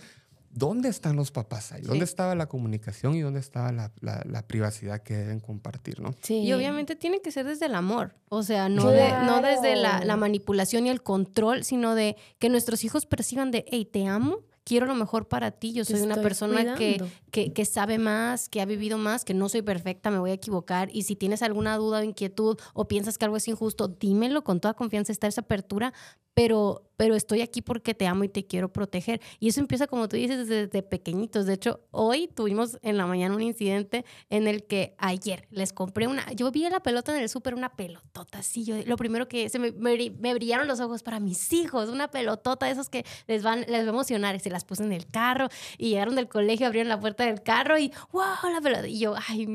¿Dónde 0.57 0.88
están 0.88 1.17
los 1.17 1.31
papás 1.31 1.73
ahí? 1.73 1.81
¿Dónde 1.81 2.05
Sí. 2.05 2.11
estaba 2.11 2.33
la 2.33 2.45
comunicación 2.47 3.13
y 3.13 3.19
dónde 3.19 3.41
estaba 3.41 3.73
la, 3.73 3.91
la- 3.99 4.23
la 4.25 4.47
privacidad 4.47 5.01
que 5.03 5.13
deben 5.13 5.41
compartir, 5.41 5.99
no? 5.99 6.15
Sí. 6.21 6.35
Y 6.43 6.53
obviamente 6.53 6.95
tiene 6.95 7.19
que 7.21 7.29
ser 7.33 7.45
desde 7.45 7.65
el 7.65 7.75
amor, 7.75 8.15
o 8.29 8.41
sea, 8.41 8.69
no, 8.69 8.89
de- 8.89 9.11
no 9.25 9.41
desde 9.41 9.75
la, 9.75 10.05
la 10.05 10.15
manipulación 10.15 10.85
y 10.85 10.89
el 10.91 11.03
control, 11.03 11.65
sino 11.65 11.93
de 11.93 12.15
que 12.39 12.47
nuestros 12.47 12.85
hijos 12.85 13.05
perciban 13.05 13.51
de, 13.51 13.65
hey, 13.67 13.83
te 13.83 14.07
amo, 14.07 14.43
quiero 14.65 14.88
lo 14.88 14.95
mejor 14.95 15.28
para 15.28 15.51
ti, 15.51 15.71
yo 15.71 15.86
soy 15.86 16.01
una 16.01 16.15
persona 16.15 16.75
que, 16.75 16.99
que 17.32 17.65
sabe 17.65 17.97
más, 17.99 18.49
que 18.49 18.60
ha 18.60 18.65
vivido 18.65 18.97
más, 18.97 19.23
que 19.23 19.34
no 19.34 19.47
soy 19.47 19.62
perfecta, 19.62 20.10
me 20.10 20.17
voy 20.17 20.32
a 20.32 20.34
equivocar, 20.34 20.89
y 20.91 21.04
si 21.04 21.15
tienes 21.15 21.43
alguna 21.43 21.78
duda 21.78 21.99
o 21.99 22.04
inquietud 22.04 22.58
o 22.73 22.88
piensas 22.88 23.17
que 23.17 23.25
algo 23.25 23.38
es 23.38 23.47
injusto, 23.47 23.88
dímelo 23.88 24.43
con 24.43 24.60
toda 24.60 24.73
confianza, 24.73 25.12
está 25.12 25.28
esa 25.28 25.41
apertura, 25.41 25.93
pero, 26.34 26.91
pero 26.97 27.15
estoy 27.15 27.41
aquí 27.41 27.62
porque 27.62 27.93
te 27.93 28.08
amo 28.08 28.23
y 28.23 28.29
te 28.29 28.45
quiero 28.45 28.71
proteger. 28.71 29.21
Y 29.39 29.49
eso 29.49 29.60
empieza, 29.60 29.88
como 29.88 30.08
tú 30.08 30.15
dices, 30.17 30.47
desde, 30.47 30.84
pequeñitos. 30.84 31.45
De 31.45 31.53
hecho, 31.53 31.81
hoy 31.91 32.27
tuvimos 32.27 32.77
en 32.81 32.97
la 32.97 33.05
mañana 33.05 33.36
un 33.36 33.41
incidente 33.41 34.05
en 34.29 34.47
el 34.47 34.65
que 34.65 34.95
ayer 34.97 35.47
les 35.51 35.73
compré 35.73 36.08
una, 36.08 36.31
yo 36.34 36.51
vi 36.51 36.67
la 36.69 36.79
pelota 36.79 37.15
en 37.15 37.21
el 37.21 37.29
súper, 37.29 37.55
una 37.55 37.75
pelotota 37.75 38.39
así, 38.39 38.63
yo, 38.63 38.75
lo 38.86 38.97
primero 38.97 39.27
que 39.27 39.49
se 39.49 39.60
me, 39.60 39.71
me, 39.71 40.12
me 40.19 40.34
brillaron 40.34 40.67
los 40.67 40.79
ojos 40.79 41.03
para 41.03 41.19
mis 41.19 41.53
hijos, 41.53 41.89
una 41.89 42.10
pelotota 42.10 42.65
de 42.65 42.71
esos 42.71 42.89
que 42.89 43.05
les 43.27 43.43
van, 43.43 43.62
les 43.62 43.84
va 43.84 43.88
a 43.88 43.89
emocionar, 43.89 44.39
se 44.39 44.49
las 44.49 44.65
puse 44.65 44.84
en 44.84 44.91
el 44.93 45.08
carro 45.08 45.47
y 45.77 45.89
llegaron 45.89 46.15
del 46.15 46.27
colegio, 46.27 46.67
abrieron 46.67 46.89
la 46.89 46.99
puerta 46.99 47.25
del 47.25 47.41
carro 47.43 47.77
y 47.77 47.91
wow, 48.12 48.51
la 48.51 48.62
pelota, 48.62 48.88
y 48.88 48.99
yo, 48.99 49.15
ay, 49.27 49.45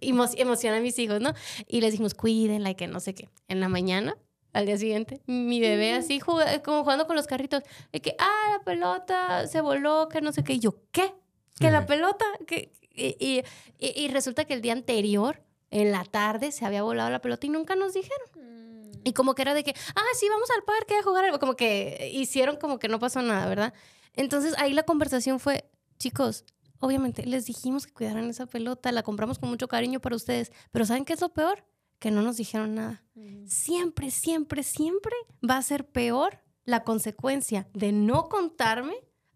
emo- 0.00 0.34
emocioné 0.36 0.76
a 0.78 0.80
mis 0.80 0.98
hijos, 0.98 1.20
¿no? 1.20 1.32
Y 1.66 1.80
les 1.80 1.92
dijimos, 1.92 2.14
cuídenla 2.14 2.70
y 2.70 2.74
que 2.74 2.86
no 2.86 3.00
sé 3.00 3.14
qué. 3.14 3.28
En 3.48 3.60
la 3.60 3.68
mañana 3.68 4.16
al 4.52 4.66
día 4.66 4.76
siguiente, 4.76 5.20
mi 5.26 5.60
bebé 5.60 5.94
así, 5.94 6.20
jug- 6.20 6.62
como 6.62 6.82
jugando 6.82 7.06
con 7.06 7.16
los 7.16 7.26
carritos, 7.26 7.62
de 7.92 8.00
que, 8.00 8.14
ah, 8.18 8.48
la 8.58 8.64
pelota 8.64 9.46
se 9.46 9.60
voló, 9.60 10.08
que 10.08 10.20
no 10.20 10.32
sé 10.32 10.44
qué. 10.44 10.54
Y 10.54 10.58
yo, 10.60 10.74
¿qué? 10.90 11.14
Que 11.58 11.70
la 11.70 11.86
pelota, 11.86 12.24
que... 12.46 12.72
Y, 12.94 13.16
y- 13.18 13.42
y- 13.78 14.08
resulta 14.08 14.44
que 14.44 14.52
el 14.54 14.60
día 14.60 14.72
anterior, 14.74 15.42
en 15.70 15.90
la 15.92 16.04
tarde, 16.04 16.52
se 16.52 16.66
había 16.66 16.82
volado 16.82 17.08
la 17.10 17.20
pelota 17.20 17.46
y 17.46 17.50
nunca 17.50 17.74
nos 17.76 17.94
dijeron. 17.94 18.28
Mm. 18.36 18.90
Y 19.04 19.12
como 19.14 19.34
que 19.34 19.42
era 19.42 19.54
de 19.54 19.64
que, 19.64 19.74
ah, 19.94 20.02
sí, 20.18 20.28
vamos 20.28 20.50
al 20.50 20.62
parque 20.64 20.96
a 20.96 21.02
jugar, 21.02 21.24
algo", 21.24 21.38
como 21.38 21.54
que 21.56 22.10
hicieron 22.12 22.56
como 22.56 22.78
que 22.78 22.88
no 22.88 22.98
pasó 22.98 23.22
nada, 23.22 23.46
¿verdad? 23.48 23.72
Entonces 24.14 24.54
ahí 24.58 24.74
la 24.74 24.82
conversación 24.82 25.40
fue, 25.40 25.64
chicos, 25.98 26.44
obviamente 26.80 27.24
les 27.24 27.46
dijimos 27.46 27.86
que 27.86 27.92
cuidaran 27.94 28.28
esa 28.28 28.44
pelota, 28.46 28.92
la 28.92 29.02
compramos 29.02 29.38
con 29.38 29.48
mucho 29.48 29.68
cariño 29.68 30.00
para 30.00 30.14
ustedes, 30.16 30.52
pero 30.70 30.84
¿saben 30.84 31.04
qué 31.06 31.14
es 31.14 31.20
lo 31.22 31.30
peor? 31.32 31.64
Que 32.02 32.10
no 32.10 32.20
nos 32.20 32.36
dijeron 32.36 32.74
nada 32.74 33.02
siempre, 33.46 34.10
siempre, 34.10 34.62
siempre 34.62 35.14
va 35.48 35.56
a 35.56 35.62
ser 35.62 35.86
peor 35.86 36.38
la 36.64 36.84
consecuencia 36.84 37.68
de 37.74 37.92
no 37.92 38.28
contarme 38.28 38.94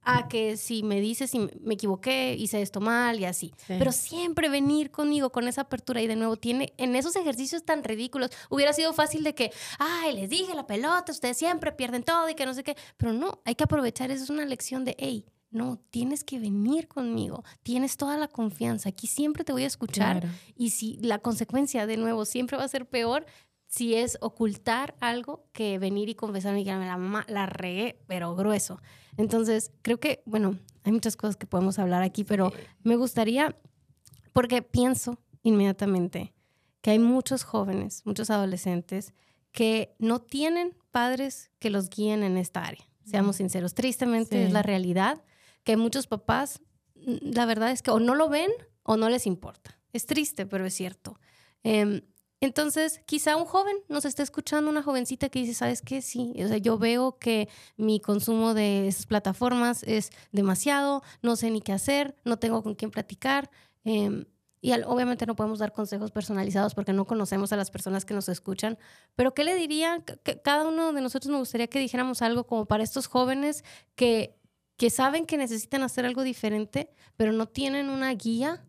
a 0.09 0.29
que 0.29 0.57
si 0.57 0.85
me 0.85 1.01
dices 1.01 1.33
si 1.33 1.41
me 1.61 1.75
equivoqué, 1.75 2.37
hice 2.39 2.63
esto 2.63 2.81
mal 2.81 3.19
y 3.19 3.25
así. 3.25 3.53
Sí. 3.57 3.75
Pero 3.77 3.91
siempre 3.91 4.49
venir 4.49 4.93
conmigo 4.93 5.33
con 5.33 5.49
esa 5.49 5.63
apertura 5.63 6.01
y 6.01 6.07
de 6.07 6.15
nuevo 6.15 6.37
tiene 6.37 6.73
en 6.77 6.95
esos 6.95 7.17
ejercicios 7.17 7.65
tan 7.65 7.83
ridículos 7.83 8.31
hubiera 8.49 8.73
sido 8.73 8.93
fácil 8.93 9.25
de 9.25 9.35
que, 9.35 9.53
ay, 9.81 10.15
les 10.15 10.31
dije 10.31 10.55
la 10.55 10.69
pelota, 10.69 11.11
ustedes 11.11 11.37
siempre 11.37 11.73
pierden 11.73 12.05
todo 12.05 12.29
y 12.29 12.37
que 12.37 12.47
no 12.47 12.55
sé 12.55 12.63
qué, 12.63 12.77
pero 12.97 13.13
no, 13.13 13.41
hay 13.45 13.57
que 13.57 13.65
aprovechar, 13.65 14.13
eso 14.13 14.23
es 14.23 14.31
una 14.31 14.45
lección 14.45 14.85
de, 14.85 14.95
hey, 15.01 15.27
no, 15.51 15.79
tienes 15.91 16.25
que 16.25 16.39
venir 16.39 16.89
conmigo, 16.89 17.43
tienes 17.63 17.97
toda 17.97 18.17
la 18.19 18.29
confianza, 18.29 18.89
aquí 18.91 19.07
siempre 19.07 19.45
te 19.45 19.53
voy 19.53 19.63
a 19.65 19.67
escuchar 19.69 20.21
Claro. 20.21 20.35
y 20.57 20.71
si 20.71 20.99
la 21.01 21.19
consecuencia, 21.21 21.87
de 21.87 21.97
nuevo, 21.97 22.25
siempre 22.25 22.57
va 22.57 22.65
a 22.65 22.69
ser 22.69 22.87
peor 22.89 23.25
si 23.69 23.95
es 23.95 24.17
ocultar 24.21 24.95
algo 25.01 25.49
que 25.53 25.79
venir 25.79 26.09
y 26.09 26.15
confesarme 26.15 26.61
y 26.61 26.65
que 26.65 26.71
la 26.71 26.97
mamá 26.97 27.25
la 27.29 27.47
regué, 27.47 27.99
pero 28.07 28.35
grueso. 28.37 28.81
Entonces, 29.17 29.73
creo 29.83 29.99
que, 29.99 30.23
bueno, 30.27 30.59
hay 30.85 30.93
muchas 30.93 31.17
cosas 31.17 31.37
que 31.37 31.47
podemos 31.47 31.79
hablar 31.79 32.03
aquí, 32.03 32.23
pero 32.23 32.53
me 32.83 32.95
gustaría, 32.97 33.57
porque 34.33 34.63
pienso 34.63 35.19
inmediatamente 35.43 36.33
que 36.81 36.91
hay 36.93 36.99
muchos 36.99 37.43
jóvenes, 37.43 38.03
muchos 38.05 38.31
adolescentes 38.31 39.15
que 39.51 39.95
no 39.99 40.21
tienen 40.21 40.77
padres 40.93 41.51
que 41.59 41.71
los 41.71 41.89
guíen 41.91 42.23
en 42.23 42.37
esta 42.37 42.65
área. 42.65 42.85
Seamos 43.05 43.37
sinceros, 43.37 43.75
tristemente 43.75 44.37
Sí. 44.37 44.43
es 44.45 44.53
la 44.53 44.63
realidad 44.63 45.25
que 45.67 45.77
muchos 45.77 46.07
papás, 46.07 46.61
mm, 46.95 47.35
la 47.35 47.45
verdad 47.45 47.73
es 47.73 47.83
que 47.83 47.91
o 47.91 47.99
no 47.99 48.15
lo 48.15 48.29
ven 48.29 48.51
o 48.85 48.97
no 48.97 49.11
les 49.11 49.27
importa. 49.27 49.79
Es 49.93 50.07
triste, 50.07 50.47
pero 50.47 50.65
es 50.65 50.75
cierto. 50.75 51.19
Em, 51.65 52.03
entonces, 52.41 53.01
quizá 53.05 53.37
un 53.37 53.47
joven 53.47 53.77
nos 53.89 54.05
esté 54.05 54.23
escuchando, 54.23 54.71
una 54.71 54.85
jovencita 54.85 55.29
que 55.29 55.41
dice, 55.41 55.55
¿sabes 55.55 55.83
qué? 55.83 56.03
Sí, 56.03 56.33
o 56.43 56.47
sea, 56.47 56.59
yo 56.59 56.79
veo 56.79 57.19
que 57.19 57.49
mi 57.77 57.99
consumo 57.99 58.55
de 58.55 58.87
esas 58.87 59.07
plataformas 59.07 59.83
es 59.83 60.11
demasiado, 60.31 61.03
no 61.21 61.35
sé 61.35 61.51
ni 61.51 61.61
qué 61.61 61.73
hacer, 61.73 62.15
no 62.25 62.39
tengo 62.39 62.63
con 62.63 62.75
quién 62.75 62.91
platicar. 62.91 63.51
em, 63.85 64.25
y 64.61 64.73
obviamente 64.73 65.27
no 65.27 65.37
podemos 65.37 65.61
dar 65.61 65.73
consejos 65.73 66.11
personalizados 66.11 66.75
porque 66.75 66.93
no 66.93 67.05
conocemos 67.05 67.53
a 67.53 67.57
las 67.57 67.71
personas 67.71 68.05
que 68.05 68.15
nos 68.15 68.29
escuchan, 68.29 68.79
pero 69.15 69.33
¿qué 69.33 69.45
le 69.45 69.55
dirían? 69.55 70.03
Que 70.03 70.41
cada 70.43 70.67
uno 70.67 70.93
de 70.93 71.01
nosotros 71.03 71.31
nos 71.31 71.41
gustaría 71.41 71.69
que 71.69 71.79
dijéramos 71.79 72.21
algo 72.21 72.45
como 72.45 72.67
para 72.67 72.83
estos 72.83 73.07
jóvenes 73.07 73.65
que, 73.95 74.37
que 74.77 74.91
saben 74.91 75.27
que 75.27 75.37
necesitan 75.37 75.83
hacer 75.83 76.05
algo 76.05 76.23
diferente, 76.23 76.91
pero 77.17 77.33
no 77.33 77.47
tienen 77.47 77.89
una 77.89 78.13
guía 78.15 78.65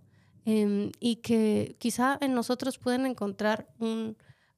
em, 0.45 0.91
y 0.99 1.17
que 1.17 1.75
quizá 1.79 2.17
en 2.21 2.33
nosotros 2.33 2.77
pueden 2.77 3.05
encontrar 3.05 3.67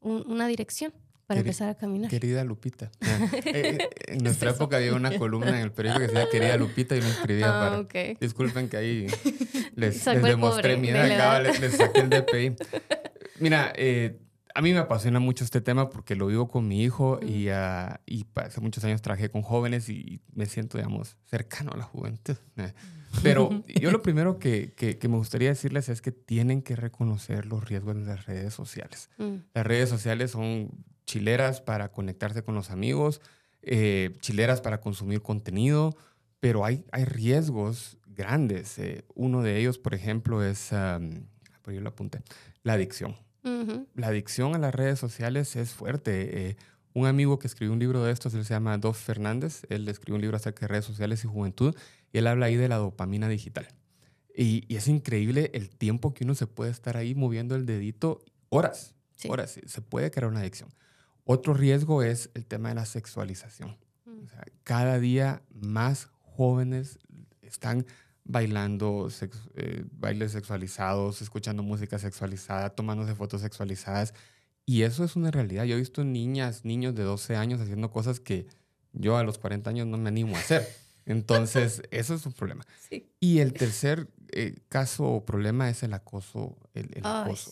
una 0.01 0.47
dirección 0.47 0.93
para 1.25 1.41
empezar 1.41 1.69
a 1.69 1.75
caminar. 1.75 2.09
Querida 2.09 2.43
Lupita. 2.43 2.91
Eh, 3.45 3.77
eh, 3.79 3.89
en 4.07 4.23
nuestra 4.23 4.51
época 4.51 4.77
había 4.77 4.93
una 4.93 5.17
columna 5.17 5.49
en 5.49 5.63
el 5.63 5.71
periódico 5.71 6.01
que 6.01 6.07
decía 6.07 6.29
Querida 6.29 6.57
Lupita 6.57 6.95
y 6.95 7.01
me 7.01 7.07
inscribía 7.07 7.47
ah, 7.49 7.85
para... 7.88 8.13
Disculpen 8.19 8.69
que 8.69 8.77
ahí 8.77 9.07
les, 9.75 10.03
demostré 10.05 10.77
mi 10.77 10.89
edad, 10.89 11.43
les, 11.43 11.59
les, 11.59 11.77
saqué 11.77 12.01
el 12.01 12.09
DPI. 12.09 12.55
Mira, 13.39 13.71
eh, 13.75 14.17
a 14.55 14.62
mí 14.62 14.73
me 14.73 14.79
apasiona 14.79 15.19
mucho 15.19 15.43
este 15.43 15.62
tema 15.62 15.89
porque 15.89 16.15
lo 16.15 16.27
vivo 16.27 16.47
con 16.47 16.67
mi 16.67 16.81
hijo 16.83 17.19
y, 17.21 17.49
uh, 17.49 17.95
y 18.05 18.25
hace 18.35 18.62
muchos 18.62 18.83
años 18.83 19.01
trabajé 19.01 19.29
con 19.29 19.41
jóvenes 19.41 19.89
y 19.89 20.21
me 20.33 20.45
siento, 20.45 20.77
digamos, 20.77 21.17
cercano 21.25 21.71
a 21.73 21.77
la 21.77 21.83
juventud. 21.83 22.35
Pero 23.23 23.63
yo 23.79 23.91
lo 23.91 24.01
primero 24.01 24.39
que, 24.39 24.73
que, 24.73 25.07
me 25.07 25.17
gustaría 25.17 25.49
decirles 25.49 25.89
es 25.89 26.01
que 26.01 26.12
tienen 26.12 26.62
que 26.62 26.75
reconocer 26.75 27.45
los 27.45 27.63
riesgos 27.63 27.95
de 27.95 28.05
las 28.05 28.25
redes 28.25 28.53
sociales. 28.53 29.09
Mm. 29.17 29.35
Las 29.53 29.65
redes 29.65 29.89
sociales 29.89 30.31
son 30.31 30.71
chileras 31.05 31.62
para 31.62 31.91
conectarse 31.91 32.43
con 32.43 32.55
los 32.55 32.71
amigos, 32.71 33.21
eh, 33.62 34.17
chileras 34.19 34.62
para 34.62 34.81
consumir 34.81 35.21
contenido, 35.21 35.95
pero 36.39 36.65
hay, 36.65 36.85
hay 36.91 37.05
riesgos 37.05 37.97
grandes. 38.07 38.77
Eh, 38.79 39.05
uno 39.15 39.41
de 39.41 39.57
ellos, 39.57 39.77
por 39.77 39.93
ejemplo, 39.93 40.43
es, 40.43 40.69
por 41.62 41.73
yo 41.73 41.81
lo 41.81 41.89
apunté, 41.89 42.21
la 42.63 42.73
adicción. 42.73 43.15
La 43.43 44.08
adicción 44.08 44.56
a 44.56 44.60
las 44.60 44.73
redes 44.73 44.99
sociales 44.99 45.56
es 45.56 45.71
fuerte. 45.71 46.49
Eh, 46.49 46.58
un 46.93 47.06
amigo 47.08 47.39
que 47.39 47.47
escribió 47.47 47.73
un 47.73 47.80
libro 47.80 48.04
de 48.04 48.12
estos, 48.12 48.34
él 48.34 48.45
se 48.45 48.54
llama 48.54 48.78
Dov 48.78 48.95
Fernández, 48.95 49.62
él 49.69 49.88
escribió 49.88 50.15
un 50.15 50.21
libro 50.21 50.38
acerca 50.38 50.62
de 50.62 50.67
redes 50.67 50.86
sociales 50.86 51.23
y 51.23 51.28
juventud, 51.28 51.75
y 52.12 52.17
él 52.17 52.28
habla 52.28 52.47
ahí 52.47 52.56
de 52.56 52.67
la 52.67 52.78
dopamina 52.78 53.30
digital. 53.30 53.67
Y, 54.36 54.65
y 54.67 54.75
es 54.75 54.88
increíble 54.88 55.52
el 55.54 55.69
tiempo 55.69 56.13
que 56.13 56.23
uno 56.23 56.36
se 56.36 56.47
puede 56.47 56.71
estar 56.71 56.97
ahí 56.97 57.15
moviendo 57.15 57.56
el 57.56 57.65
dedito, 57.65 58.23
horas, 58.49 58.95
horas, 59.28 59.60
se 59.65 59.82
puede 59.82 60.12
crear 60.12 60.30
una 60.30 60.39
adicción. 60.39 60.69
Otro 61.25 61.54
riesgo 61.54 62.02
es 62.04 62.32
el 62.34 62.45
tema 62.45 62.69
de 62.69 62.75
la 62.75 62.86
sexualización. 62.86 63.78
Mm. 64.06 64.25
cada 64.63 64.99
día 64.99 65.43
más 65.52 66.10
jóvenes 66.23 66.97
están 67.41 67.86
bailando 68.29 69.09
eh, 69.55 69.85
bailes 69.91 70.33
sexualizados, 70.33 71.21
escuchando 71.23 71.63
música 71.63 71.97
sexualizada, 71.97 72.69
tomándose 72.69 73.15
fotos 73.15 73.41
sexualizadas. 73.41 74.13
Y 74.67 74.83
eso 74.83 75.03
es 75.03 75.15
una 75.15 75.31
realidad. 75.31 75.63
Yo 75.63 75.75
he 75.75 75.79
visto 75.79 76.03
niñas, 76.03 76.63
niños 76.63 76.93
de 76.93 77.01
12 77.01 77.35
años 77.35 77.59
haciendo 77.59 77.89
cosas 77.89 78.19
que 78.19 78.45
yo 78.93 79.17
a 79.17 79.23
los 79.23 79.39
40 79.39 79.71
años 79.71 79.87
no 79.87 79.97
me 79.97 80.09
animo 80.09 80.35
a 80.35 80.39
hacer. 80.39 80.67
Entonces, 81.07 81.81
eso 81.89 82.13
es 82.13 82.23
un 82.27 82.33
problema. 82.33 82.67
Y 83.19 83.39
el 83.39 83.53
tercer 83.53 84.07
eh, 84.31 84.59
caso 84.69 85.05
o 85.05 85.25
problema 85.25 85.67
es 85.71 85.81
el 85.81 85.95
acoso. 85.95 86.55
El, 86.75 87.01
acoso. 87.03 87.51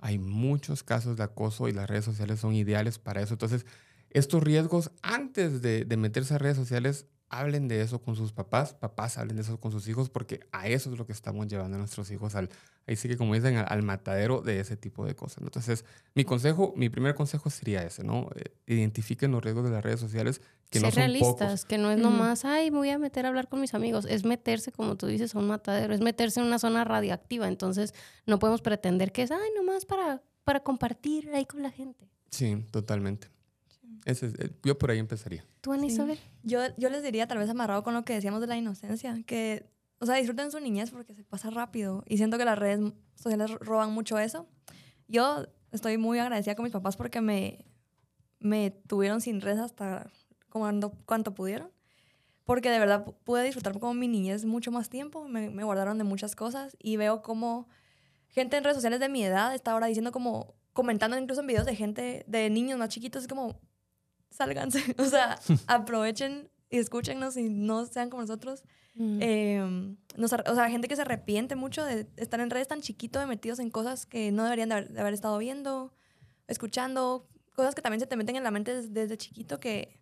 Hay 0.00 0.18
muchos 0.18 0.82
casos 0.82 1.18
de 1.18 1.22
acoso 1.22 1.68
y 1.68 1.72
las 1.72 1.86
redes 1.86 2.06
sociales 2.06 2.40
son 2.40 2.54
ideales 2.54 2.98
para 2.98 3.20
eso. 3.20 3.34
Entonces, 3.34 3.66
estos 4.08 4.42
riesgos, 4.42 4.90
antes 5.02 5.60
de, 5.60 5.84
de 5.84 5.96
meterse 5.98 6.32
a 6.32 6.38
redes 6.38 6.56
sociales, 6.56 7.04
hablen 7.28 7.68
de 7.68 7.80
eso 7.80 8.00
con 8.00 8.16
sus 8.16 8.32
papás, 8.32 8.74
papás 8.74 9.18
hablen 9.18 9.36
de 9.36 9.42
eso 9.42 9.58
con 9.58 9.72
sus 9.72 9.88
hijos, 9.88 10.08
porque 10.08 10.40
a 10.52 10.68
eso 10.68 10.90
es 10.90 10.98
lo 10.98 11.06
que 11.06 11.12
estamos 11.12 11.46
llevando 11.48 11.76
a 11.76 11.78
nuestros 11.78 12.10
hijos 12.10 12.34
al, 12.34 12.48
ahí 12.86 12.96
sí 12.96 13.08
que 13.08 13.16
como 13.16 13.34
dicen, 13.34 13.56
al, 13.56 13.82
matadero 13.82 14.40
de 14.40 14.60
ese 14.60 14.76
tipo 14.76 15.04
de 15.04 15.14
cosas. 15.14 15.42
Entonces, 15.42 15.84
mi 16.14 16.24
consejo, 16.24 16.72
mi 16.76 16.88
primer 16.88 17.14
consejo 17.14 17.50
sería 17.50 17.82
ese, 17.82 18.04
¿no? 18.04 18.28
Eh, 18.36 18.54
identifiquen 18.66 19.32
los 19.32 19.42
riesgos 19.42 19.64
de 19.64 19.70
las 19.70 19.82
redes 19.82 20.00
sociales, 20.00 20.40
que 20.70 20.80
no 20.80 20.90
son 20.90 20.96
realistas, 20.96 21.64
que 21.64 21.78
no 21.78 21.90
es 21.90 21.98
nomás, 21.98 22.44
ay, 22.44 22.70
me 22.70 22.78
voy 22.78 22.90
a 22.90 22.98
meter 22.98 23.26
a 23.26 23.28
hablar 23.28 23.48
con 23.48 23.60
mis 23.60 23.74
amigos, 23.74 24.06
es 24.08 24.24
meterse, 24.24 24.72
como 24.72 24.96
tú 24.96 25.06
dices, 25.06 25.34
a 25.34 25.38
un 25.38 25.48
matadero, 25.48 25.94
es 25.94 26.00
meterse 26.00 26.40
en 26.40 26.46
una 26.46 26.58
zona 26.58 26.84
radiactiva, 26.84 27.48
entonces 27.48 27.94
no 28.26 28.38
podemos 28.38 28.62
pretender 28.62 29.12
que 29.12 29.22
es, 29.22 29.30
ay, 29.30 29.50
nomás 29.56 29.86
para, 29.86 30.22
para 30.44 30.60
compartir 30.60 31.30
ahí 31.34 31.46
con 31.46 31.62
la 31.62 31.70
gente. 31.70 32.08
Sí, 32.30 32.64
totalmente. 32.70 33.28
Ese 34.04 34.26
eh, 34.38 34.50
yo 34.62 34.78
por 34.78 34.90
ahí 34.90 34.98
empezaría. 34.98 35.44
¿Tú, 35.60 35.72
Ana 35.72 35.86
Isabel? 35.86 36.18
Yo, 36.42 36.60
yo 36.76 36.88
les 36.90 37.02
diría, 37.02 37.26
tal 37.26 37.38
vez 37.38 37.48
amarrado 37.48 37.82
con 37.82 37.94
lo 37.94 38.04
que 38.04 38.14
decíamos 38.14 38.40
de 38.40 38.46
la 38.46 38.56
inocencia, 38.56 39.22
que, 39.26 39.66
o 39.98 40.06
sea, 40.06 40.16
disfruten 40.16 40.50
su 40.50 40.60
niñez 40.60 40.90
porque 40.90 41.14
se 41.14 41.24
pasa 41.24 41.50
rápido. 41.50 42.04
Y 42.06 42.16
siento 42.16 42.38
que 42.38 42.44
las 42.44 42.58
redes 42.58 42.92
sociales 43.14 43.50
roban 43.60 43.92
mucho 43.92 44.18
eso. 44.18 44.46
Yo 45.08 45.46
estoy 45.72 45.98
muy 45.98 46.18
agradecida 46.18 46.54
con 46.54 46.64
mis 46.64 46.72
papás 46.72 46.96
porque 46.96 47.20
me, 47.20 47.64
me 48.40 48.70
tuvieron 48.70 49.20
sin 49.20 49.40
redes 49.40 49.60
hasta 49.60 50.10
cuando, 50.50 50.92
cuanto 51.06 51.34
pudieron. 51.34 51.70
Porque 52.44 52.70
de 52.70 52.78
verdad 52.78 53.06
pude 53.24 53.42
disfrutar 53.42 53.78
como 53.78 53.94
mi 53.94 54.06
niñez 54.06 54.44
mucho 54.44 54.70
más 54.70 54.90
tiempo. 54.90 55.26
Me, 55.28 55.50
me 55.50 55.64
guardaron 55.64 55.96
de 55.96 56.04
muchas 56.04 56.36
cosas 56.36 56.76
y 56.78 56.96
veo 56.96 57.22
como 57.22 57.68
gente 58.28 58.56
en 58.56 58.64
redes 58.64 58.76
sociales 58.76 59.00
de 59.00 59.08
mi 59.08 59.24
edad 59.24 59.54
está 59.54 59.72
ahora 59.72 59.86
diciendo 59.86 60.12
como 60.12 60.54
comentando 60.74 61.16
incluso 61.16 61.40
en 61.40 61.46
videos 61.46 61.64
de 61.64 61.74
gente, 61.74 62.24
de 62.26 62.50
niños 62.50 62.78
más 62.78 62.90
chiquitos, 62.90 63.22
es 63.22 63.28
como, 63.28 63.58
sálganse, 64.34 64.82
o 64.98 65.04
sea, 65.04 65.38
aprovechen 65.66 66.50
y 66.70 66.78
escúchenos 66.78 67.36
y 67.36 67.48
no 67.48 67.86
sean 67.86 68.10
como 68.10 68.22
nosotros. 68.22 68.64
Mm. 68.94 69.18
Em, 69.20 69.96
o 70.18 70.54
sea, 70.54 70.68
gente 70.68 70.88
que 70.88 70.96
se 70.96 71.02
arrepiente 71.02 71.56
mucho 71.56 71.84
de 71.84 72.06
estar 72.16 72.40
en 72.40 72.50
redes 72.50 72.68
tan 72.68 72.80
chiquito, 72.80 73.18
de 73.18 73.26
metidos 73.26 73.58
en 73.58 73.70
cosas 73.70 74.06
que 74.06 74.32
no 74.32 74.44
deberían 74.44 74.68
de 74.68 75.00
haber, 75.00 75.14
estado 75.14 75.38
viendo, 75.38 75.92
escuchando, 76.48 77.28
cosas 77.54 77.74
que 77.74 77.82
también 77.82 78.00
se 78.00 78.06
te 78.06 78.16
meten 78.16 78.36
en 78.36 78.44
la 78.44 78.50
mente 78.50 78.82
desde, 78.82 79.16
chiquito 79.16 79.60
que, 79.60 80.00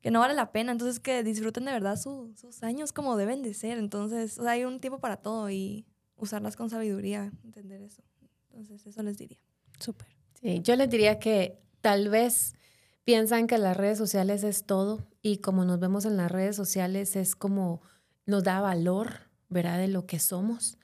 que 0.00 0.10
no 0.10 0.20
vale 0.20 0.34
la 0.34 0.52
pena. 0.52 0.72
Entonces, 0.72 1.00
que 1.00 1.22
disfruten 1.22 1.64
de 1.64 1.72
verdad 1.72 1.96
sus 1.96 2.62
años 2.62 2.92
como 2.92 3.16
deben 3.16 3.42
de 3.42 3.54
ser. 3.54 3.78
Entonces, 3.78 4.38
o 4.38 4.42
sea, 4.42 4.52
hay 4.52 4.64
un 4.64 4.80
tiempo 4.80 4.98
para 4.98 5.16
todo 5.16 5.50
y 5.50 5.86
usarlas 6.16 6.56
con 6.56 6.70
sabiduría, 6.70 7.32
entender 7.44 7.82
eso. 7.82 8.02
Entonces, 8.50 8.86
eso 8.86 9.02
les 9.02 9.16
diría. 9.16 9.38
Súper. 9.78 10.08
Sí, 10.40 10.60
yo 10.62 10.76
les 10.76 10.88
diría 10.88 11.18
que 11.18 11.58
tal 11.80 12.08
vez 12.08 12.54
piensan 13.04 13.46
que 13.46 13.58
las 13.58 13.76
redes 13.76 13.98
sociales 13.98 14.44
es 14.44 14.64
todo 14.64 15.06
y 15.22 15.38
como 15.38 15.64
nos 15.64 15.78
vemos 15.78 16.04
en 16.04 16.16
las 16.16 16.30
redes 16.30 16.56
sociales 16.56 17.16
es 17.16 17.36
como 17.36 17.82
nos 18.26 18.44
da 18.44 18.60
valor, 18.60 19.30
¿verdad? 19.48 19.78
De 19.78 19.88
lo 19.88 20.06
que 20.06 20.18
somos, 20.18 20.78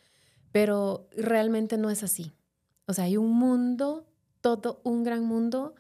pero 0.53 1.09
realmente 1.17 1.79
no 1.79 1.91
es 1.91 2.03
así. 2.03 2.33
O 2.87 2.93
sea, 2.93 3.05
hay 3.05 3.17
un 3.17 3.33
mundo, 3.33 4.07
todo 4.41 4.81
un 4.85 5.05
gran 5.05 5.25
mundo 5.25 5.75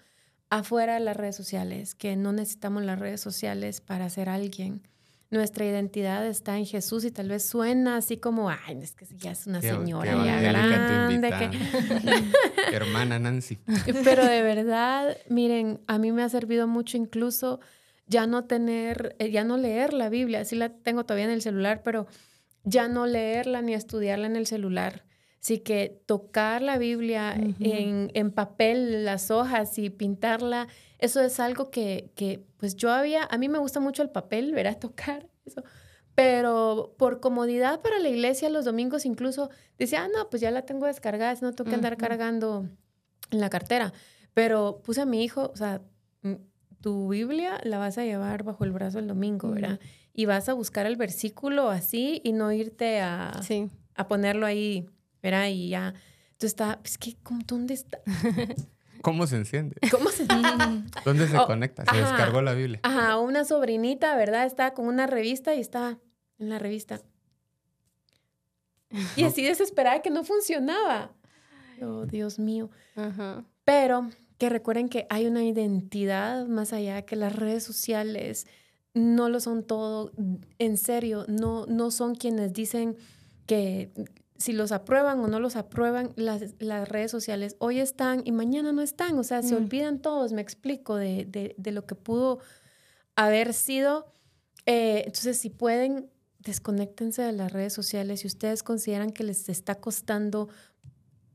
afuera 0.48 0.94
de 0.94 1.00
las 1.00 1.16
redes 1.16 1.36
sociales, 1.36 1.94
que 1.94 2.16
no 2.16 2.32
necesitamos 2.32 2.82
las 2.82 2.98
redes 2.98 3.20
sociales 3.20 3.80
para 3.80 4.08
ser 4.10 4.28
alguien 4.28 4.82
nuestra 5.30 5.64
identidad 5.64 6.26
está 6.26 6.58
en 6.58 6.66
Jesús 6.66 7.04
y 7.04 7.12
tal 7.12 7.28
vez 7.28 7.44
suena 7.44 7.96
así 7.96 8.16
como, 8.16 8.50
ay, 8.50 8.80
es 8.82 8.92
que 8.92 9.06
ya 9.16 9.30
es 9.30 9.46
una 9.46 9.60
señora 9.60 10.24
ya 10.24 10.40
grande. 10.40 11.50
Hermana 12.72 13.18
Nancy. 13.18 13.58
Pero 14.04 14.24
de 14.24 14.42
verdad, 14.42 15.16
miren, 15.28 15.80
a 15.86 15.98
mí 15.98 16.10
me 16.10 16.24
ha 16.24 16.28
servido 16.28 16.66
mucho 16.66 16.96
incluso 16.96 17.60
ya 18.06 18.26
no 18.26 18.44
tener, 18.44 19.14
eh, 19.20 19.30
ya 19.30 19.44
no 19.44 19.56
leer 19.56 19.92
la 19.92 20.08
Biblia, 20.08 20.44
sí 20.44 20.56
la 20.56 20.70
tengo 20.70 21.04
todavía 21.04 21.26
en 21.26 21.30
el 21.30 21.42
celular, 21.42 21.82
pero 21.84 22.08
ya 22.64 22.88
no 22.88 23.06
leerla 23.06 23.62
ni 23.62 23.74
estudiarla 23.74 24.26
en 24.26 24.34
el 24.34 24.46
celular. 24.46 25.04
Sí 25.40 25.58
que 25.58 26.00
tocar 26.06 26.62
la 26.62 26.78
Biblia 26.78 27.34
en, 27.34 28.10
en 28.14 28.30
papel, 28.30 29.04
las 29.04 29.30
hojas 29.30 29.78
y 29.78 29.90
pintarla 29.90 30.68
eso 31.00 31.22
es 31.22 31.40
algo 31.40 31.70
que, 31.70 32.12
que, 32.14 32.44
pues 32.58 32.76
yo 32.76 32.92
había, 32.92 33.24
a 33.24 33.38
mí 33.38 33.48
me 33.48 33.58
gusta 33.58 33.80
mucho 33.80 34.02
el 34.02 34.10
papel, 34.10 34.52
ver 34.52 34.68
a 34.68 34.74
tocar 34.78 35.26
eso, 35.44 35.64
pero 36.14 36.94
por 36.98 37.20
comodidad 37.20 37.80
para 37.80 37.98
la 37.98 38.08
iglesia 38.08 38.50
los 38.50 38.66
domingos 38.66 39.06
incluso 39.06 39.50
decía, 39.78 40.04
ah, 40.04 40.08
no, 40.14 40.28
pues 40.28 40.42
ya 40.42 40.50
la 40.50 40.62
tengo 40.62 40.86
descargada, 40.86 41.34
no 41.40 41.52
tengo 41.52 41.70
que 41.70 41.76
andar 41.76 41.96
cargando 41.96 42.68
en 43.30 43.40
la 43.40 43.48
cartera. 43.48 43.92
Pero 44.34 44.82
puse 44.84 45.00
a 45.00 45.06
mi 45.06 45.24
hijo, 45.24 45.50
o 45.52 45.56
sea, 45.56 45.80
mm, 46.22 46.34
tu 46.80 47.08
Biblia 47.08 47.58
la 47.64 47.78
vas 47.78 47.96
a 47.96 48.04
llevar 48.04 48.42
bajo 48.42 48.64
el 48.64 48.72
brazo 48.72 48.98
el 48.98 49.06
domingo, 49.06 49.50
¿verdad? 49.50 49.80
Y 50.12 50.26
vas 50.26 50.48
a 50.48 50.52
buscar 50.52 50.84
el 50.86 50.96
versículo 50.96 51.70
así 51.70 52.20
y 52.22 52.32
no 52.32 52.52
irte 52.52 53.00
a, 53.00 53.40
a 53.94 54.08
ponerlo 54.08 54.44
ahí, 54.44 54.86
¿verdad? 55.22 55.48
Y 55.48 55.68
ya. 55.70 55.94
Tú 56.38 56.46
está, 56.46 56.80
es 56.84 56.96
que, 56.96 57.16
¿dónde 57.46 57.74
está? 57.74 58.00
¿Cómo 59.02 59.26
se 59.26 59.36
enciende? 59.36 59.76
¿Cómo 59.90 60.10
se 60.10 60.26
¿Dónde 61.04 61.28
se 61.28 61.38
oh, 61.38 61.46
conecta? 61.46 61.84
Se 61.90 61.96
descargó 61.96 62.42
la 62.42 62.52
Biblia. 62.54 62.80
Ajá, 62.82 63.18
una 63.18 63.44
sobrinita, 63.44 64.14
¿verdad? 64.16 64.46
Está 64.46 64.74
con 64.74 64.86
una 64.86 65.06
revista 65.06 65.54
y 65.54 65.60
está 65.60 65.98
en 66.38 66.48
la 66.48 66.58
revista. 66.58 67.00
Y 69.16 69.24
así 69.24 69.42
desesperada 69.42 70.02
que 70.02 70.10
no 70.10 70.24
funcionaba. 70.24 71.12
Oh, 71.80 72.04
Dios 72.06 72.38
mío. 72.38 72.70
Pero 73.64 74.10
que 74.36 74.48
recuerden 74.48 74.88
que 74.88 75.06
hay 75.10 75.26
una 75.26 75.44
identidad 75.44 76.46
más 76.46 76.72
allá 76.72 77.02
que 77.02 77.16
las 77.16 77.34
redes 77.34 77.62
sociales 77.62 78.46
no 78.94 79.28
lo 79.28 79.40
son 79.40 79.62
todo. 79.62 80.12
En 80.58 80.76
serio, 80.76 81.24
no, 81.28 81.66
no 81.66 81.90
son 81.90 82.14
quienes 82.14 82.52
dicen 82.52 82.96
que 83.46 83.92
si 84.40 84.52
los 84.52 84.72
aprueban 84.72 85.20
o 85.20 85.28
no 85.28 85.38
los 85.38 85.54
aprueban 85.54 86.12
las, 86.16 86.42
las 86.58 86.88
redes 86.88 87.12
sociales, 87.12 87.54
hoy 87.60 87.78
están 87.78 88.22
y 88.24 88.32
mañana 88.32 88.72
no 88.72 88.82
están, 88.82 89.16
o 89.18 89.22
sea, 89.22 89.42
se 89.42 89.54
Mm. 89.54 89.58
olvidan 89.64 89.98
todos, 90.00 90.32
me 90.32 90.40
explico, 90.42 90.96
de, 90.96 91.26
de- 91.26 91.54
de 91.56 91.70
lo 91.72 91.86
que 91.86 91.94
pudo 91.94 92.40
haber 93.16 93.52
sido. 93.52 94.06
Eh, 94.66 95.02
entonces, 95.06 95.38
si 95.38 95.50
pueden, 95.50 96.10
desconéctense 96.38 97.20
de 97.22 97.32
las 97.32 97.52
redes 97.52 97.72
sociales. 97.74 98.20
Si 98.20 98.26
ustedes 98.26 98.62
consideran 98.62 99.12
que 99.12 99.24
les 99.24 99.48
está 99.50 99.74
costando 99.76 100.48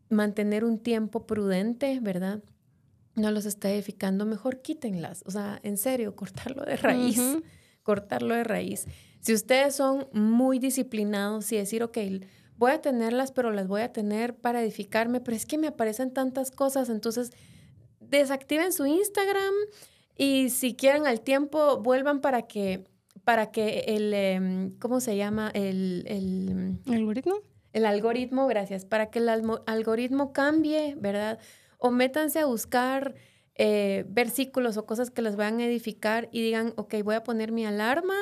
mantener 0.10 0.64
un 0.66 0.80
tiempo 0.80 1.26
prudente, 1.28 2.00
¿verdad? 2.02 2.44
No 3.16 3.32
los 3.32 3.46
está 3.46 3.70
edificando, 3.72 4.26
mejor 4.26 4.62
quítenlas. 4.62 5.24
O 5.26 5.32
sea, 5.32 5.60
en 5.64 5.78
serio, 5.78 6.16
cortarlo 6.16 6.64
de 6.66 6.76
raíz. 6.78 7.22
Cortarlo 7.84 8.34
de 8.34 8.44
raíz. 8.44 8.88
Si 9.20 9.34
ustedes 9.34 9.76
son 9.76 10.08
muy 10.12 10.60
disciplinados 10.60 11.52
y 11.52 11.58
decir, 11.58 11.84
ok, 11.84 11.98
voy 12.58 12.72
a 12.72 12.82
tenerlas, 12.82 13.32
pero 13.32 13.52
las 13.52 13.68
voy 13.68 13.82
a 13.82 13.92
tener 13.92 14.36
para 14.36 14.62
edificarme, 14.62 15.22
pero 15.22 15.36
es 15.36 15.46
que 15.46 15.58
me 15.58 15.68
aparecen 15.68 16.14
tantas 16.14 16.52
cosas, 16.52 16.90
entonces 16.90 17.32
desactiven 18.00 18.72
su 18.72 18.86
Instagram 18.86 19.54
y 20.18 20.50
si 20.50 20.76
quieren 20.76 21.08
al 21.08 21.22
tiempo, 21.22 21.82
vuelvan 21.82 22.22
para 22.22 22.44
que, 22.44 22.86
para 23.24 23.52
que 23.52 23.86
el, 23.88 24.14
em, 24.14 24.78
¿cómo 24.80 25.02
se 25.02 25.18
llama? 25.18 25.52
El, 25.54 26.04
el, 26.08 26.94
¿Algoritmo? 26.94 27.36
el 27.74 27.86
algoritmo, 27.86 28.48
gracias, 28.48 28.86
para 28.86 29.10
que 29.10 29.20
el 29.20 29.30
algoritmo 29.30 30.32
cambie, 30.32 30.96
¿verdad? 30.96 31.40
O 31.78 31.92
métanse 31.92 32.40
a 32.40 32.46
buscar 32.46 33.16
eh, 33.56 34.06
versículos 34.08 34.78
o 34.78 34.86
cosas 34.86 35.12
que 35.12 35.22
les 35.22 35.36
vayan 35.36 35.60
a 35.60 35.66
edificar 35.66 36.30
y 36.32 36.42
digan, 36.42 36.74
ok, 36.78 36.96
voy 37.04 37.16
a 37.16 37.24
poner 37.24 37.52
mi 37.52 37.66
alarma 37.66 38.16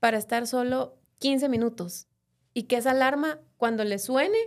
para 0.00 0.18
estar 0.18 0.46
solo 0.48 0.98
15 1.18 1.48
minutos. 1.48 2.08
Y 2.56 2.62
que 2.62 2.78
esa 2.78 2.92
alarma, 2.92 3.38
cuando 3.58 3.84
le 3.84 3.98
suene, 3.98 4.38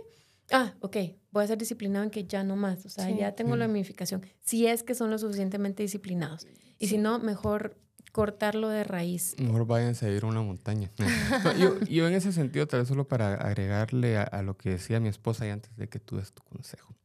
ah, 0.50 0.74
ok, 0.80 0.96
voy 1.30 1.44
a 1.44 1.46
ser 1.46 1.58
disciplinado 1.58 2.04
en 2.04 2.10
que 2.10 2.24
ya 2.24 2.42
no 2.42 2.56
más. 2.56 2.84
O 2.84 2.88
sea, 2.88 3.06
Sí. 3.06 3.14
ya 3.20 3.36
tengo 3.36 3.54
la 3.54 3.68
modificación. 3.68 4.26
Si 4.40 4.66
es 4.66 4.82
que 4.82 4.96
son 4.96 5.12
lo 5.12 5.18
suficientemente 5.18 5.84
disciplinados. 5.84 6.44
Y 6.80 6.88
si 6.88 6.98
no, 6.98 7.20
mejor 7.20 7.76
cortarlo 8.10 8.68
de 8.68 8.82
raíz. 8.82 9.36
Mejor 9.38 9.64
váyanse 9.64 10.06
a 10.06 10.10
ir 10.10 10.24
a 10.24 10.26
una 10.26 10.42
montaña. 10.42 10.90
Yo, 11.56 11.78
yo 11.84 12.08
en 12.08 12.14
ese 12.14 12.32
sentido, 12.32 12.66
tal 12.66 12.80
vez 12.80 12.88
solo 12.88 13.06
para 13.06 13.34
agregarle 13.34 14.16
a, 14.18 14.24
a 14.24 14.42
lo 14.42 14.56
que 14.56 14.70
decía 14.70 14.98
mi 14.98 15.08
esposa 15.08 15.46
y 15.46 15.50
antes 15.50 15.76
de 15.76 15.88
que 15.88 16.00
tú 16.00 16.16
des 16.16 16.32
tu 16.32 16.42
consejo. 16.42 16.96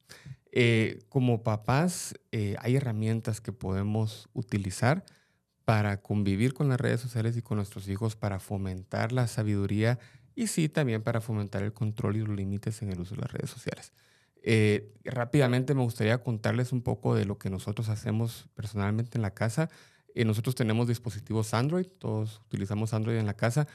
Eh, 0.51 1.03
como 1.09 1.43
papás, 1.43 2.15
eh, 2.31 2.55
hay 2.61 2.77
herramientas 2.77 3.41
que 3.41 3.51
podemos 3.51 4.27
utilizar 4.33 5.05
para 5.65 6.01
convivir 6.01 6.55
con 6.55 6.67
las 6.69 6.79
redes 6.81 7.01
sociales 7.01 7.37
y 7.37 7.43
con 7.43 7.57
nuestros 7.57 7.87
hijos, 7.89 8.15
para 8.15 8.39
fomentar 8.39 9.11
la 9.11 9.27
sabiduría 9.27 9.99
y 10.35 10.47
sí, 10.47 10.69
también 10.69 11.01
para 11.01 11.21
fomentar 11.21 11.63
el 11.63 11.73
control 11.73 12.17
y 12.17 12.19
los 12.19 12.35
límites 12.35 12.81
en 12.81 12.91
el 12.91 12.99
uso 12.99 13.15
de 13.15 13.21
las 13.21 13.31
redes 13.31 13.49
sociales. 13.49 13.93
Eh, 14.47 14.93
rápidamente 15.03 15.73
me 15.73 15.81
gustaría 15.81 16.21
contarles 16.21 16.71
un 16.71 16.83
poco 16.83 17.15
de 17.15 17.25
lo 17.25 17.39
que 17.39 17.49
nosotros 17.49 17.89
hacemos 17.89 18.47
personalmente 18.53 19.17
en 19.17 19.23
la 19.23 19.33
casa. 19.33 19.69
Eh, 20.13 20.25
nosotros 20.25 20.53
tenemos 20.53 20.87
dispositivos 20.87 21.53
Android, 21.53 21.87
todos 21.97 22.41
utilizamos 22.45 22.93
Android 22.93 23.17
en 23.17 23.25
la 23.25 23.33
casa 23.33 23.67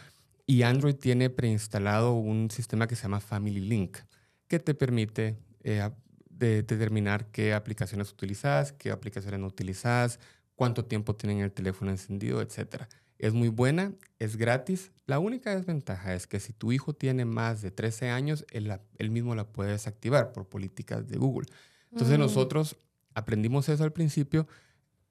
y 0.46 0.62
Android 0.62 0.94
tiene 0.94 1.30
preinstalado 1.30 2.12
un 2.12 2.50
sistema 2.50 2.86
que 2.86 2.94
se 2.94 3.02
llama 3.02 3.20
Family 3.20 3.60
Link, 3.60 3.98
que 4.46 4.58
te 4.58 4.74
permite 4.74 5.38
eh, 5.64 5.88
determinar 6.28 7.26
qué 7.30 7.52
aplicaciones 7.52 8.10
utilizas, 8.12 8.72
qué 8.72 8.90
aplicaciones 8.90 9.40
no 9.40 9.46
utilizas, 9.46 10.20
cuánto 10.54 10.84
tiempo 10.84 11.16
tienen 11.16 11.40
el 11.40 11.52
teléfono 11.52 11.90
encendido, 11.90 12.40
etc. 12.42 12.84
Es 13.20 13.34
muy 13.34 13.48
buena, 13.48 13.92
es 14.18 14.36
gratis. 14.36 14.92
La 15.06 15.18
única 15.18 15.54
desventaja 15.54 16.14
es 16.14 16.26
que 16.26 16.40
si 16.40 16.54
tu 16.54 16.72
hijo 16.72 16.94
tiene 16.94 17.26
más 17.26 17.60
de 17.60 17.70
13 17.70 18.08
años, 18.08 18.46
él, 18.50 19.10
mismo 19.10 19.34
la 19.34 19.44
puede 19.44 19.72
desactivar 19.72 20.32
por 20.32 20.48
políticas 20.48 21.06
de 21.06 21.18
Google. 21.18 21.46
Entonces 21.92 22.16
Mm. 22.16 22.22
nosotros 22.22 22.78
aprendimos 23.14 23.68
eso 23.68 23.84
al 23.84 23.92
principio 23.92 24.48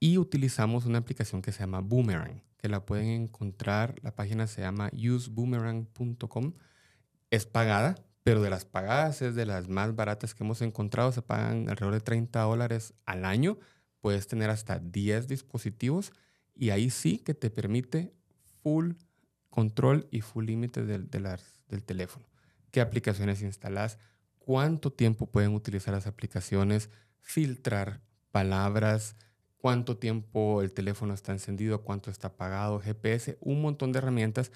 y 0.00 0.18
utilizamos 0.18 0.86
una 0.86 0.98
aplicación 0.98 1.40
que 1.40 1.52
se 1.52 1.60
llama 1.60 1.82
Boomerang, 1.82 2.42
que 2.56 2.68
la 2.68 2.84
pueden 2.84 3.06
encontrar, 3.06 3.94
la 4.02 4.12
página 4.12 4.48
se 4.48 4.62
llama 4.62 4.90
useboomerang.com. 4.92 6.54
Es 7.30 7.46
pagada, 7.46 7.94
pero 8.24 8.42
de 8.42 8.50
las 8.50 8.64
pagadas 8.64 9.22
es 9.22 9.36
de 9.36 9.46
las 9.46 9.68
más 9.68 9.94
baratas 9.94 10.34
que 10.34 10.42
hemos 10.42 10.62
encontrado, 10.62 11.12
se 11.12 11.22
pagan 11.22 11.68
alrededor 11.68 11.94
de 11.94 12.00
30 12.00 12.40
dólares 12.40 12.92
al 13.06 13.24
año, 13.24 13.56
puedes 14.00 14.26
tener 14.26 14.50
hasta 14.50 14.80
10 14.80 15.28
dispositivos 15.28 16.12
y 16.60 16.70
ahí 16.70 16.90
sí 16.90 17.16
que 17.16 17.32
te 17.32 17.48
permite 17.48 18.12
full 18.62 18.92
control 19.48 20.06
y 20.10 20.20
full 20.20 20.44
límite 20.44 20.84
del, 20.84 21.08
del 21.08 21.82
teléfono. 21.82 22.26
¿Qué 22.70 22.82
aplicaciones 22.82 23.40
instalas? 23.40 23.98
¿Cuánto 24.38 24.92
tiempo 24.92 25.24
pueden 25.24 25.54
utilizar 25.54 25.94
las 25.94 26.06
aplicaciones? 26.06 26.90
Filtrar 27.22 28.02
palabras, 28.30 29.16
cuánto 29.56 29.96
tiempo 29.96 30.60
el 30.60 30.72
teléfono 30.72 31.14
está 31.14 31.32
encendido, 31.32 31.82
cuánto 31.82 32.10
está 32.10 32.28
apagado, 32.28 32.78
GPS, 32.78 33.38
un 33.40 33.62
montón 33.62 33.92
de 33.92 33.98
herramientas 33.98 34.52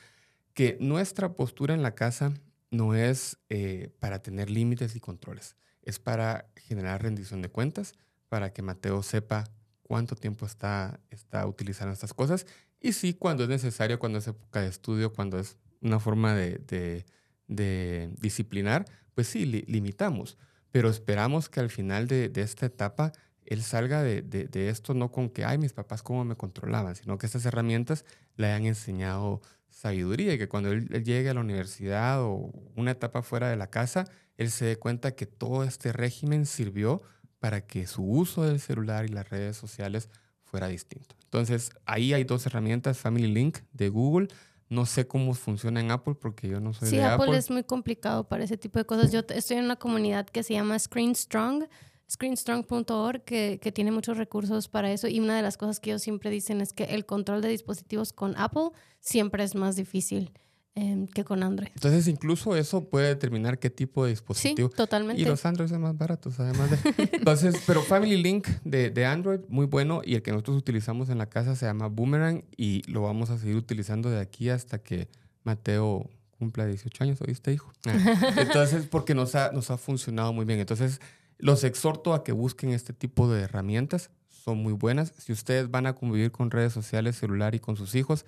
que 0.53 0.77
nuestra 0.81 1.33
postura 1.33 1.73
en 1.73 1.83
la 1.83 1.95
casa 1.95 2.35
no 2.71 2.95
es 2.95 3.38
eh, 3.49 3.88
para 3.99 4.21
tener 4.21 4.51
límites 4.51 4.95
y 4.95 5.01
controles, 5.01 5.57
es 5.81 5.99
para 5.99 6.51
generar 6.57 7.03
rendición 7.03 7.40
de 7.40 7.49
cuentas, 7.49 7.95
para 8.29 8.53
que 8.53 8.61
Mateo 8.61 9.03
sepa 9.03 9.45
cuánto 9.85 10.16
tiempo 10.16 10.47
está, 10.47 11.01
está 11.11 11.47
utilizando 11.47 11.92
estas 11.92 12.12
cosas. 12.14 12.47
Y 12.81 12.92
sí, 12.92 13.14
cuando 13.14 13.44
es 13.44 13.49
necesario, 13.49 13.99
cuando 13.99 14.18
es 14.18 14.27
época 14.27 14.61
de 14.61 14.68
estudio, 14.68 15.12
cuando 15.12 15.38
es 15.38 15.57
una 15.81 16.01
forma 16.01 16.35
de, 16.35 16.59
de- 16.59 18.11
disciplinar, 18.20 18.85
pues 19.14 19.29
sí, 19.29 19.47
li- 19.47 19.64
limitamos, 19.68 20.37
pero 20.70 20.88
esperamos 20.90 21.49
que 21.49 21.61
al 21.61 21.70
final 21.70 22.09
de, 22.09 22.31
esta 22.37 22.66
etapa 22.66 23.12
él 23.44 23.62
salga 23.62 24.03
de, 24.03 24.23
de- 24.23 24.68
esto 24.70 24.94
no 24.94 25.12
con 25.12 25.29
que, 25.29 25.44
ay, 25.44 25.59
mis 25.59 25.73
papás 25.73 26.03
cómo 26.03 26.25
me 26.25 26.37
controlaban, 26.37 26.97
sino 26.97 27.18
que 27.18 27.27
estas 27.27 27.44
herramientas 27.47 28.05
le 28.37 28.47
hayan 28.47 28.66
enseñado 28.66 29.40
sabiduría 29.68 30.35
y 30.35 30.38
que 30.38 30.49
cuando 30.49 30.70
él 30.73 30.88
llegue 31.05 31.29
a 31.31 31.35
la 31.35 31.40
universidad 31.40 32.23
o 32.23 32.51
una 32.77 32.92
etapa 32.92 33.23
fuera 33.23 33.49
de 33.51 33.57
la 33.57 33.68
casa, 33.68 34.05
él 34.37 34.51
se 34.51 34.64
dé 34.64 34.77
cuenta 34.79 35.14
que 35.14 35.27
todo 35.27 35.64
este 35.64 35.92
régimen 35.92 36.47
sirvió 36.47 37.03
para 37.45 37.61
que 37.61 37.87
su 37.87 38.03
uso 38.03 38.45
del 38.45 38.59
celular 38.59 39.05
y 39.05 39.09
las 39.09 39.29
redes 39.29 39.55
sociales 39.59 40.09
fuera 40.45 40.67
distinto. 40.67 41.15
Entonces, 41.25 41.73
ahí 41.85 42.15
hay 42.15 42.25
dos 42.25 42.47
herramientas, 42.47 42.97
Family 42.97 43.27
Link 43.31 43.59
de 43.71 43.91
Google. 43.91 44.29
No 44.71 44.87
sé 44.87 45.07
cómo 45.07 45.35
funciona 45.35 45.79
en 45.81 45.91
Apple 45.91 46.15
porque 46.15 46.49
yo 46.49 46.59
no 46.59 46.73
soy 46.73 46.89
Sí, 46.89 46.97
de 46.97 47.03
Apple, 47.05 47.27
Apple. 47.27 47.37
es 47.37 47.51
muy 47.51 47.63
complicado 47.63 48.27
para 48.27 48.45
ese 48.45 48.57
tipo 48.57 48.79
de 48.79 48.87
cosas. 48.87 49.13
Yo 49.13 49.21
estoy 49.29 49.59
en 49.59 49.67
una 49.67 49.77
comunidad 49.77 50.25
que 50.27 50.43
se 50.43 50.55
llama 50.55 50.79
Screen 50.79 51.15
Strong, 51.15 51.65
screenstrong.org, 52.11 53.25
que, 53.25 53.59
que 53.61 53.73
tiene 53.73 53.93
muchos 53.93 54.17
recursos 54.17 54.69
para 54.69 54.91
eso. 54.91 55.07
Y 55.07 55.21
una 55.21 55.37
de 55.37 55.43
las 55.43 55.59
cosas 55.59 55.81
que 55.81 55.91
ellos 55.91 56.01
siempre 56.01 56.31
dicen 56.31 56.63
es 56.63 56.73
que 56.73 56.85
el 56.85 57.05
control 57.05 57.43
de 57.43 57.49
dispositivos 57.49 58.15
con 58.15 58.39
Apple 58.39 58.71
siempre 59.01 59.45
es 59.45 59.55
más 59.55 59.77
difícil 59.77 60.33
em, 60.75 61.07
que 61.07 61.25
con 61.25 61.43
Android. 61.43 61.69
Entonces, 61.75 62.09
incluso 62.09 62.57
eso 62.57 62.85
puede 62.89 63.09
determinar 63.09 63.59
qué 63.59 63.71
tipo 63.71 64.05
de 64.05 64.11
Sí, 64.11 64.15
dispositivo. 64.15 64.69
totalmente. 64.71 65.21
Y 65.23 65.25
los 65.25 65.45
Android 65.47 65.69
son 65.69 65.83
más 65.83 65.97
baratos, 65.97 66.41
además 66.41 66.71
de... 66.71 66.79
Entonces, 67.13 67.63
pero 67.67 67.83
Family 67.83 68.21
Link 68.23 68.49
de, 68.65 68.91
de 68.91 69.07
Android, 69.07 69.41
muy 69.49 69.67
bueno. 69.67 70.03
Y 70.05 70.15
el 70.17 70.23
que 70.23 70.33
nosotros 70.33 70.57
utilizamos 70.57 71.09
en 71.11 71.19
la 71.19 71.27
casa 71.27 71.55
se 71.57 71.67
llama 71.67 71.87
Boomerang 71.89 72.45
y 72.57 72.83
lo 72.91 73.03
vamos 73.03 73.31
a 73.31 73.39
seguir 73.39 73.57
utilizando 73.57 74.11
de 74.11 74.21
aquí 74.21 74.49
hasta 74.51 74.79
que 74.83 75.09
Mateo 75.45 76.11
cumpla 76.39 76.67
18 76.67 77.05
años, 77.05 77.21
¿oíste, 77.21 77.53
hijo? 77.53 77.73
Ah, 77.87 78.35
Entonces, 78.39 78.87
porque 78.87 79.15
nos 79.15 79.35
ha, 79.37 79.53
nos 79.53 79.71
ha 79.71 79.79
funcionado 79.79 80.33
muy 80.33 80.45
bien. 80.45 80.59
Entonces, 80.59 81.01
los 81.39 81.63
exhorto 81.65 82.15
a 82.15 82.25
que 82.25 82.33
busquen 82.33 82.71
este 82.71 82.93
tipo 82.93 83.31
de 83.33 83.43
herramientas. 83.43 84.11
Son 84.29 84.59
muy 84.59 84.73
buenas. 84.73 85.15
Si 85.19 85.33
ustedes 85.33 85.71
van 85.71 85.87
a 85.87 85.95
convivir 85.95 86.31
con 86.33 86.51
redes 86.51 86.73
sociales, 86.73 87.17
celular 87.17 87.55
y 87.55 87.61
con 87.61 87.77
sus 87.77 87.95
hijos, 87.95 88.27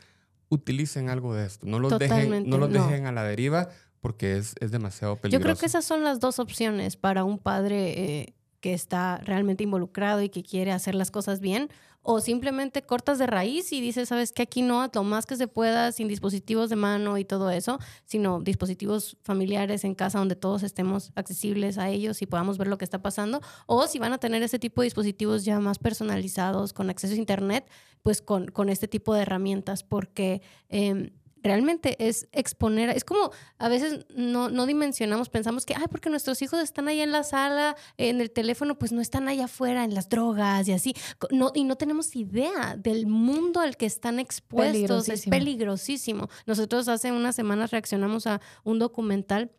utilicen 0.49 1.09
algo 1.09 1.35
de 1.35 1.47
esto. 1.47 1.67
No 1.67 1.79
los, 1.79 1.99
dejen, 1.99 2.49
no 2.49 2.59
los 2.59 2.71
no. 2.71 2.87
dejen 2.87 3.07
a 3.07 3.13
la 3.13 3.25
deriva 3.25 3.69
porque 4.01 4.37
es, 4.37 4.55
es 4.61 4.71
demasiado 4.71 5.15
Yo 5.17 5.21
peligroso. 5.21 5.43
creo 5.43 5.57
que 5.57 5.67
esas 5.67 5.85
son 5.85 6.05
las 6.05 6.21
dos 6.21 6.39
opciones 6.39 6.97
para 6.97 7.25
un 7.25 7.39
padre 7.39 8.21
eh, 8.21 8.35
que 8.61 8.73
está 8.75 9.19
realmente 9.19 9.64
involucrado 9.64 10.23
y 10.23 10.29
que 10.29 10.43
quiere 10.43 10.73
hacer 10.73 10.95
las 10.95 11.11
cosas 11.11 11.41
bien, 11.41 11.68
o 12.09 12.21
simplemente 12.21 12.83
cortas 12.83 13.19
de 13.19 13.27
raíz 13.27 13.73
y 13.73 13.81
dices, 13.81 14.09
sabes 14.09 14.31
que 14.31 14.43
aquí 14.43 14.63
no, 14.63 14.89
lo 14.95 15.03
más 15.03 15.27
que 15.27 15.35
se 15.35 15.49
pueda, 15.49 15.91
sin 15.91 16.07
dispositivos 16.07 16.71
de 16.71 16.77
mano 16.77 17.19
y 17.19 17.25
todo 17.25 17.51
eso, 17.51 17.81
sino 18.05 18.41
dispositivos 18.41 19.17
familiares 19.25 19.83
en 19.83 19.97
casa 19.97 20.21
donde 20.21 20.37
todos 20.37 20.63
estemos 20.63 21.11
accesibles 21.17 21.79
a 21.79 21.91
ellos 21.91 22.23
y 22.23 22.27
podamos 22.27 22.59
ver 22.59 22.69
lo 22.69 22.79
que 22.79 22.85
está 22.85 23.03
pasando, 23.03 23.41
o 23.67 23.89
si 23.89 23.99
van 23.99 24.13
a 24.13 24.19
tener 24.19 24.41
ese 24.45 24.61
tipo 24.61 24.83
de 24.83 24.87
dispositivos 24.87 25.45
ya 25.45 25.59
más 25.59 25.79
personalizados 25.81 26.73
con 26.73 26.91
acceso 26.91 27.15
a 27.15 27.17
Internet, 27.17 27.69
pues 28.05 28.23
con, 28.23 28.47
con 28.47 28.69
este 28.69 28.87
tipo 28.87 29.13
de 29.13 29.23
herramientas, 29.23 29.83
porque... 29.83 30.43
em, 30.69 31.11
realmente 31.47 31.97
es 31.99 32.28
exponer, 32.32 32.90
es 32.90 33.05
como 33.05 33.30
a 33.59 33.68
veces 33.68 34.07
no, 34.14 34.49
no 34.49 34.66
dimensionamos, 34.66 35.28
pensamos 35.28 35.64
que, 35.66 35.74
ay, 35.74 35.86
porque 35.90 36.11
nuestros 36.11 36.42
hijos 36.42 36.61
están 36.61 36.88
ahí 36.88 37.01
en 37.01 37.12
la 37.12 37.22
sala, 37.22 37.76
en 37.97 38.20
el 38.20 38.30
teléfono, 38.30 38.78
pues 38.78 38.92
no 38.92 39.01
están 39.01 39.28
allá 39.28 39.44
afuera 39.44 39.84
en 39.84 39.94
las 39.94 40.09
drogas 40.09 40.68
y 40.68 40.72
así, 40.72 40.94
no, 41.30 41.53
y 41.55 41.64
no 41.64 41.76
tenemos 41.76 42.14
idea 42.16 42.76
del 42.76 43.07
mundo 43.07 43.61
al 43.61 43.76
que 43.76 43.86
están 43.86 44.18
expuestos, 44.18 45.09
es 45.09 45.26
peligrosísimo. 45.26 46.28
Nosotros 46.47 46.88
hace 46.88 47.12
unas 47.12 47.36
semanas 47.36 47.70
reaccionamos 47.70 48.26
a 48.26 48.40
un 48.64 48.78
documental 48.78 49.51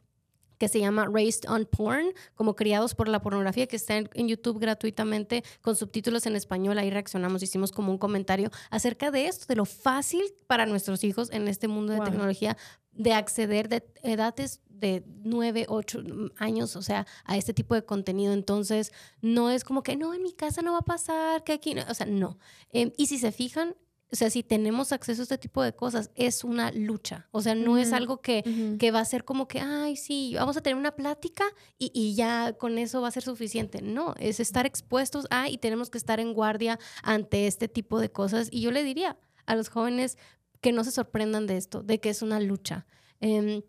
que 0.57 0.67
se 0.67 0.79
llama 0.79 1.05
Raised 1.11 1.49
on 1.49 1.65
Porn, 1.65 2.13
como 2.35 2.55
criados 2.55 2.95
por 2.95 3.07
la 3.07 3.21
pornografía, 3.21 3.67
que 3.67 3.75
está 3.75 3.97
en, 3.97 4.09
en, 4.13 4.27
YouTube 4.27 4.59
gratuitamente 4.59 5.43
con 5.61 5.75
subtítulos 5.75 6.25
en 6.25 6.35
español. 6.35 6.77
Ahí 6.77 6.89
reaccionamos, 6.89 7.43
hicimos 7.43 7.71
como 7.71 7.91
un 7.91 7.97
comentario 7.97 8.49
acerca 8.69 9.11
de 9.11 9.27
esto, 9.27 9.45
de 9.47 9.55
lo 9.55 9.65
fácil 9.65 10.23
para 10.47 10.65
nuestros 10.65 11.03
hijos 11.03 11.31
en 11.31 11.47
este 11.47 11.67
mundo 11.67 11.93
de 11.93 11.99
Wow. 11.99 12.05
tecnología 12.05 12.57
de 12.97 13.13
acceder 13.13 13.69
de 13.69 13.85
edades 14.03 14.61
de 14.69 15.03
9, 15.23 15.65
8 15.69 16.03
años, 16.37 16.75
o 16.75 16.81
sea, 16.81 17.05
a 17.25 17.37
este 17.37 17.53
tipo 17.53 17.75
de 17.75 17.83
contenido. 17.83 18.33
Entonces, 18.33 18.91
no 19.21 19.49
es 19.49 19.63
como 19.63 19.83
que, 19.83 19.95
no, 19.95 20.13
en 20.13 20.23
mi 20.23 20.33
casa 20.33 20.61
no 20.61 20.73
va 20.73 20.79
a 20.79 20.85
pasar, 20.85 21.43
que 21.43 21.53
aquí, 21.53 21.73
no", 21.73 21.83
o 21.89 21.93
sea, 21.93 22.05
no. 22.05 22.37
Eh, 22.71 22.93
y 22.97 23.07
si 23.07 23.17
se 23.17 23.31
fijan, 23.31 23.75
o 24.11 24.15
sea, 24.15 24.29
si 24.29 24.41
tenemos 24.41 24.93
acceso 24.93 25.21
a 25.21 25.23
este 25.23 25.37
tipo 25.37 25.61
de 25.61 25.75
cosas, 25.75 26.11
es 26.15 26.45
una 26.45 26.71
lucha. 26.71 27.27
O 27.31 27.41
sea, 27.41 27.55
no 27.55 27.77
es 27.77 27.91
algo 27.91 28.21
que, 28.21 28.77
que 28.79 28.91
va 28.91 29.01
a 29.01 29.05
ser 29.05 29.25
como 29.25 29.47
que, 29.49 29.59
ay, 29.59 29.97
sí, 29.97 30.33
vamos 30.35 30.55
a 30.55 30.61
tener 30.61 30.77
una 30.77 30.95
plática 30.95 31.43
y, 31.77 31.91
y 31.93 32.15
ya 32.15 32.53
con 32.53 32.77
eso 32.77 33.01
va 33.01 33.09
a 33.09 33.11
ser 33.11 33.23
suficiente. 33.23 33.81
No, 33.81 34.15
es 34.17 34.39
estar 34.39 34.65
expuestos 34.65 35.27
a 35.29 35.49
y 35.49 35.57
tenemos 35.57 35.89
que 35.89 35.97
estar 35.97 36.21
en 36.21 36.33
guardia 36.33 36.79
ante 37.03 37.47
este 37.47 37.67
tipo 37.67 37.99
de 37.99 38.09
cosas. 38.09 38.47
Y 38.49 38.61
yo 38.61 38.71
le 38.71 38.83
diría 38.83 39.17
a 39.45 39.55
los 39.55 39.67
jóvenes 39.67 40.17
que 40.61 40.71
no 40.71 40.85
se 40.85 40.91
sorprendan 40.91 41.45
de 41.45 41.57
esto, 41.57 41.83
de 41.83 41.99
que 41.99 42.09
es 42.09 42.21
una 42.21 42.39
lucha. 42.39 42.85
Em, 43.19 43.61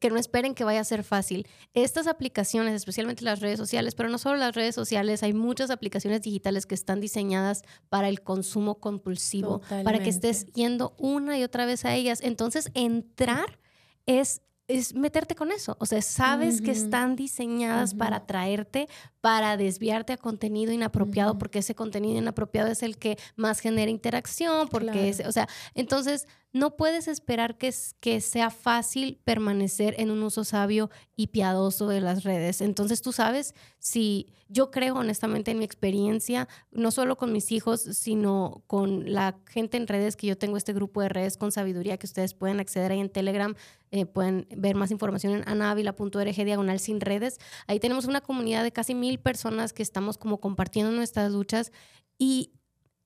que 0.00 0.10
no 0.10 0.18
esperen 0.18 0.54
que 0.54 0.64
vaya 0.64 0.80
a 0.80 0.84
ser 0.84 1.04
fácil. 1.04 1.46
Estas 1.74 2.06
aplicaciones, 2.06 2.74
especialmente 2.74 3.24
las 3.24 3.40
redes 3.40 3.58
sociales, 3.58 3.94
pero 3.94 4.08
no 4.08 4.18
solo 4.18 4.36
las 4.36 4.54
redes 4.54 4.74
sociales, 4.74 5.22
hay 5.22 5.32
muchas 5.32 5.70
aplicaciones 5.70 6.22
digitales 6.22 6.66
que 6.66 6.74
están 6.74 7.00
diseñadas 7.00 7.62
para 7.88 8.08
el 8.08 8.20
consumo 8.22 8.80
compulsivo, 8.80 9.60
para 9.84 10.00
que 10.00 10.10
estés 10.10 10.46
yendo 10.54 10.94
una 10.98 11.38
y 11.38 11.44
otra 11.44 11.66
vez 11.66 11.84
a 11.84 11.94
ellas. 11.94 12.20
Entonces, 12.20 12.70
entrar 12.74 13.60
es, 14.06 14.42
es 14.66 14.94
meterte 14.94 15.36
con 15.36 15.52
eso. 15.52 15.76
O 15.78 15.86
sea, 15.86 16.02
sabes 16.02 16.60
que 16.62 16.72
están 16.72 17.14
diseñadas 17.14 17.94
para 17.94 18.16
atraerte, 18.16 18.88
para 19.20 19.56
desviarte 19.56 20.12
a 20.12 20.16
contenido 20.16 20.72
inapropiado, 20.72 21.38
porque 21.38 21.60
ese 21.60 21.74
contenido 21.76 22.18
inapropiado 22.18 22.68
es 22.70 22.82
el 22.82 22.98
que 22.98 23.16
más 23.36 23.60
genera 23.60 23.90
interacción, 23.90 24.68
porque 24.68 24.90
Claro. 24.90 25.06
es, 25.06 25.20
o 25.26 25.32
sea, 25.32 25.48
entonces 25.74 26.26
no 26.52 26.76
puedes 26.76 27.08
esperar 27.08 27.56
que, 27.56 27.72
sea 27.72 28.50
fácil 28.50 29.18
permanecer 29.24 29.94
en 29.98 30.10
un 30.10 30.22
uso 30.22 30.44
sabio 30.44 30.90
y 31.16 31.28
piadoso 31.28 31.88
de 31.88 32.00
las 32.00 32.24
redes. 32.24 32.60
Entonces 32.60 33.00
tú 33.00 33.12
sabes 33.12 33.54
si 33.78 34.28
yo 34.48 34.70
creo 34.70 34.96
honestamente 34.96 35.50
en 35.50 35.58
mi 35.58 35.64
experiencia, 35.64 36.48
no 36.70 36.90
solo 36.90 37.16
con 37.16 37.32
mis 37.32 37.52
hijos, 37.52 37.80
sino 37.80 38.62
con 38.66 39.10
la 39.12 39.38
gente 39.46 39.78
en 39.78 39.86
redes 39.86 40.14
que 40.14 40.26
yo 40.26 40.36
tengo 40.36 40.58
este 40.58 40.74
grupo 40.74 41.00
de 41.00 41.08
redes 41.08 41.38
con 41.38 41.52
sabiduría 41.52 41.96
que 41.96 42.06
ustedes 42.06 42.34
pueden 42.34 42.60
acceder 42.60 42.92
ahí 42.92 43.00
en 43.00 43.08
Telegram, 43.08 43.54
eh, 43.90 44.04
pueden 44.04 44.46
ver 44.54 44.76
más 44.76 44.90
información 44.90 45.32
en 45.32 45.48
anavila.org 45.48 46.44
diagonal 46.44 46.80
sin 46.80 47.00
redes. 47.00 47.38
Ahí 47.66 47.80
tenemos 47.80 48.04
una 48.04 48.20
comunidad 48.20 48.62
de 48.62 48.72
casi 48.72 48.94
mil 48.94 49.18
personas 49.18 49.72
que 49.72 49.82
estamos 49.82 50.18
como 50.18 50.38
compartiendo 50.38 50.92
nuestras 50.92 51.32
luchas 51.32 51.72
y, 52.18 52.52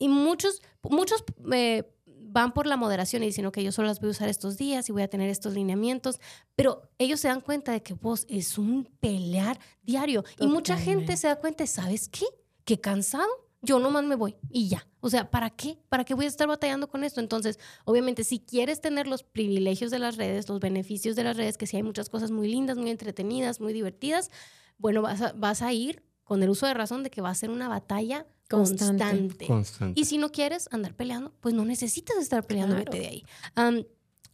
y 0.00 0.08
muchos, 0.08 0.62
muchos 0.82 1.22
eh, 1.52 1.84
van 2.28 2.52
por 2.52 2.66
la 2.66 2.76
moderación 2.76 3.22
y 3.22 3.26
dicen, 3.26 3.46
ok, 3.46 3.58
yo 3.58 3.72
solo 3.72 3.88
las 3.88 4.00
voy 4.00 4.08
a 4.08 4.10
usar 4.10 4.28
estos 4.28 4.56
días 4.56 4.88
y 4.88 4.92
voy 4.92 5.02
a 5.02 5.08
tener 5.08 5.30
estos 5.30 5.54
lineamientos, 5.54 6.20
pero 6.54 6.90
ellos 6.98 7.20
se 7.20 7.28
dan 7.28 7.40
cuenta 7.40 7.72
de 7.72 7.82
que 7.82 7.94
vos 7.94 8.26
es 8.28 8.58
un 8.58 8.88
pelear 9.00 9.58
diario 9.82 10.24
y 10.38 10.46
mucha 10.46 10.76
gente 10.76 11.16
se 11.16 11.28
da 11.28 11.36
cuenta, 11.36 11.66
¿sabes 11.66 12.08
qué? 12.08 12.26
Qué 12.64 12.80
cansado. 12.80 13.28
Yo 13.62 13.78
nomás 13.78 14.04
me 14.04 14.14
voy 14.14 14.36
y 14.50 14.68
ya. 14.68 14.86
O 15.00 15.08
sea, 15.08 15.30
¿para 15.30 15.50
qué? 15.50 15.78
¿Para 15.88 16.04
qué 16.04 16.14
voy 16.14 16.26
a 16.26 16.28
estar 16.28 16.46
batallando 16.46 16.88
con 16.88 17.04
esto? 17.04 17.20
Entonces, 17.20 17.58
obviamente, 17.84 18.22
si 18.22 18.38
quieres 18.38 18.80
tener 18.80 19.06
los 19.06 19.22
privilegios 19.22 19.90
de 19.90 19.98
las 19.98 20.16
redes, 20.16 20.48
los 20.48 20.60
beneficios 20.60 21.16
de 21.16 21.24
las 21.24 21.36
redes, 21.36 21.56
que 21.56 21.66
sí 21.66 21.76
hay 21.76 21.82
muchas 21.82 22.08
cosas 22.08 22.30
muy 22.30 22.48
lindas, 22.48 22.76
muy 22.76 22.90
entretenidas, 22.90 23.60
muy 23.60 23.72
divertidas, 23.72 24.30
bueno, 24.78 25.02
vas 25.02 25.22
a, 25.22 25.32
vas 25.32 25.62
a 25.62 25.72
ir 25.72 26.02
con 26.22 26.42
el 26.42 26.50
uso 26.50 26.66
de 26.66 26.74
razón 26.74 27.02
de 27.02 27.10
que 27.10 27.22
va 27.22 27.30
a 27.30 27.34
ser 27.34 27.50
una 27.50 27.68
batalla 27.68 28.26
Constante. 28.48 29.04
constante. 29.04 29.46
Constante. 29.46 30.00
Y 30.00 30.04
si 30.04 30.18
no 30.18 30.30
quieres 30.30 30.68
andar 30.72 30.94
peleando, 30.94 31.32
pues 31.40 31.54
no 31.54 31.64
necesitas 31.64 32.16
estar 32.18 32.44
peleando, 32.46 32.76
Claro. 32.76 32.90
vete 32.92 33.02
de 33.02 33.08
ahí. 33.08 33.86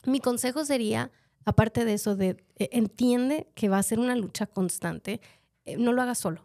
Mi 0.04 0.20
consejo 0.20 0.64
sería, 0.64 1.10
aparte 1.44 1.84
de 1.84 1.94
eso, 1.94 2.16
de 2.16 2.44
eh, 2.56 2.68
entiende 2.72 3.48
que 3.54 3.68
va 3.68 3.78
a 3.78 3.82
ser 3.82 3.98
una 4.00 4.16
lucha 4.16 4.46
constante, 4.46 5.20
eh, 5.64 5.76
no 5.76 5.92
lo 5.92 6.02
hagas 6.02 6.18
solo, 6.18 6.42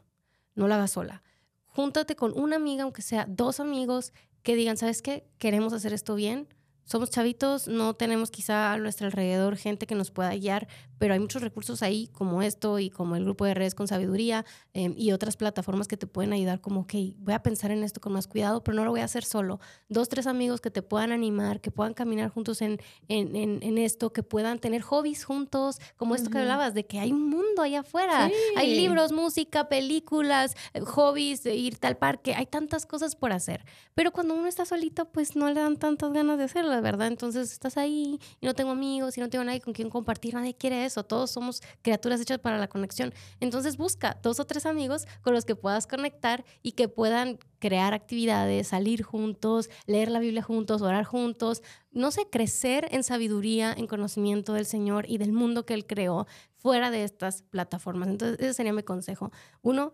no 0.56 0.68
lo 0.68 0.74
hagas 0.76 0.92
sola. 0.92 1.24
Júntate 1.66 2.16
con 2.16 2.38
una 2.40 2.56
amiga, 2.56 2.84
aunque 2.84 3.02
sea 3.02 3.26
dos 3.28 3.60
amigos, 3.60 4.14
que 4.44 4.56
digan, 4.56 4.78
¿sabes 4.78 5.02
qué? 5.02 5.28
Queremos 5.40 5.74
hacer 5.74 5.92
esto 5.94 6.16
bien. 6.16 6.48
Somos 6.88 7.12
chavitos, 7.12 7.68
no 7.68 7.94
tenemos 7.96 8.32
quizá 8.32 8.72
a 8.74 8.78
nuestro 8.78 9.06
alrededor 9.08 9.58
gente 9.58 9.86
que 9.86 9.94
nos 9.94 10.10
pueda 10.10 10.34
guiar, 10.34 10.68
pero 10.98 11.14
hay 11.14 11.20
muchos 11.20 11.42
recursos 11.44 11.84
ahí 11.84 12.08
como 12.14 12.42
esto 12.42 12.80
y 12.80 12.90
como 12.90 13.16
el 13.18 13.26
grupo 13.26 13.46
de 13.46 13.54
redes 13.54 13.76
con 13.76 13.88
sabiduría 13.88 14.46
eh, 14.74 14.92
y 14.98 15.12
otras 15.12 15.38
plataformas 15.38 15.88
que 15.90 15.98
te 15.98 16.08
pueden 16.08 16.32
ayudar 16.34 16.62
como, 16.62 16.80
ok, 16.82 16.94
voy 17.18 17.34
a 17.36 17.44
pensar 17.44 17.72
en 17.72 17.84
esto 17.84 18.00
con 18.02 18.14
más 18.14 18.26
cuidado, 18.26 18.64
pero 18.64 18.76
no 18.78 18.86
lo 18.86 18.92
voy 18.92 19.02
a 19.02 19.04
hacer 19.04 19.26
solo. 19.26 19.60
Dos, 19.90 20.08
tres 20.10 20.26
amigos 20.28 20.62
que 20.62 20.72
te 20.72 20.82
puedan 20.82 21.12
animar, 21.12 21.60
que 21.62 21.72
puedan 21.72 21.94
caminar 21.94 22.30
juntos 22.30 22.62
en, 22.62 22.80
en, 23.10 23.36
en- 23.36 23.60
en 23.62 23.78
esto, 23.78 24.12
que 24.14 24.24
puedan 24.24 24.58
tener 24.58 24.82
hobbies 24.82 25.26
juntos, 25.26 25.80
como 25.98 26.16
esto 26.16 26.30
que 26.30 26.38
hablabas, 26.40 26.74
de 26.74 26.86
que 26.86 27.00
hay 27.00 27.12
un 27.12 27.30
mundo 27.30 27.62
allá 27.64 27.82
afuera. 27.82 28.32
Hay 28.56 28.74
libros, 28.76 29.12
música, 29.12 29.68
películas, 29.68 30.56
eh, 30.74 30.80
hobbies, 30.82 31.44
de 31.44 31.54
ir 31.56 31.78
al 31.82 31.98
parque, 31.98 32.34
hay 32.34 32.46
tantas 32.46 32.86
cosas 32.86 33.16
por 33.18 33.34
hacer. 33.34 33.66
Pero 33.94 34.12
cuando 34.14 34.34
uno 34.36 34.48
está 34.48 34.66
solito, 34.66 35.06
pues 35.12 35.36
no 35.36 35.48
le 35.50 35.60
dan 35.60 35.76
tantas 35.78 36.14
ganas 36.14 36.38
de 36.38 36.46
hacerlas, 36.46 36.77
¿verdad? 36.82 37.08
Entonces 37.08 37.52
estás 37.52 37.78
ahí 37.78 38.20
y 38.40 38.46
no 38.46 38.54
tengo 38.54 38.72
amigos 38.72 39.18
y 39.18 39.22
no 39.22 39.30
tengo 39.30 39.44
nadie 39.44 39.62
con 39.62 39.74
quien 39.74 39.90
compartir, 39.90 40.34
nadie 40.34 40.56
quiere 40.56 40.86
eso, 40.86 41.04
todos 41.04 41.32
somos 41.32 41.62
criaturas 41.82 42.22
hechas 42.22 42.40
para 42.40 42.58
la 42.58 42.68
conexión. 42.68 43.14
Entonces 43.40 43.78
busca 43.78 44.18
dos 44.22 44.40
o 44.40 44.46
tres 44.46 44.66
amigos 44.66 45.08
con 45.22 45.34
los 45.34 45.46
que 45.46 45.56
puedas 45.56 45.88
conectar 45.88 46.46
y 46.62 46.74
que 46.74 46.88
puedan 46.88 47.40
crear 47.60 47.94
actividades, 47.94 48.68
salir 48.68 49.04
juntos, 49.04 49.70
leer 49.86 50.10
la 50.10 50.20
Biblia 50.20 50.44
juntos, 50.44 50.82
orar 50.82 51.06
juntos, 51.06 51.64
no 51.92 52.12
sé, 52.12 52.28
crecer 52.30 52.88
en 52.92 53.04
sabiduría, 53.04 53.74
en 53.74 53.88
conocimiento 53.88 54.54
del 54.54 54.66
Señor 54.66 55.06
y 55.10 55.18
del 55.18 55.32
mundo 55.32 55.66
que 55.66 55.74
Él 55.74 55.86
creó 55.86 56.28
fuera 56.56 56.92
de 56.92 57.04
estas 57.04 57.44
plataformas. 57.44 58.10
Entonces 58.10 58.40
ese 58.40 58.54
sería 58.54 58.74
mi 58.74 58.84
consejo. 58.84 59.32
Uno, 59.62 59.94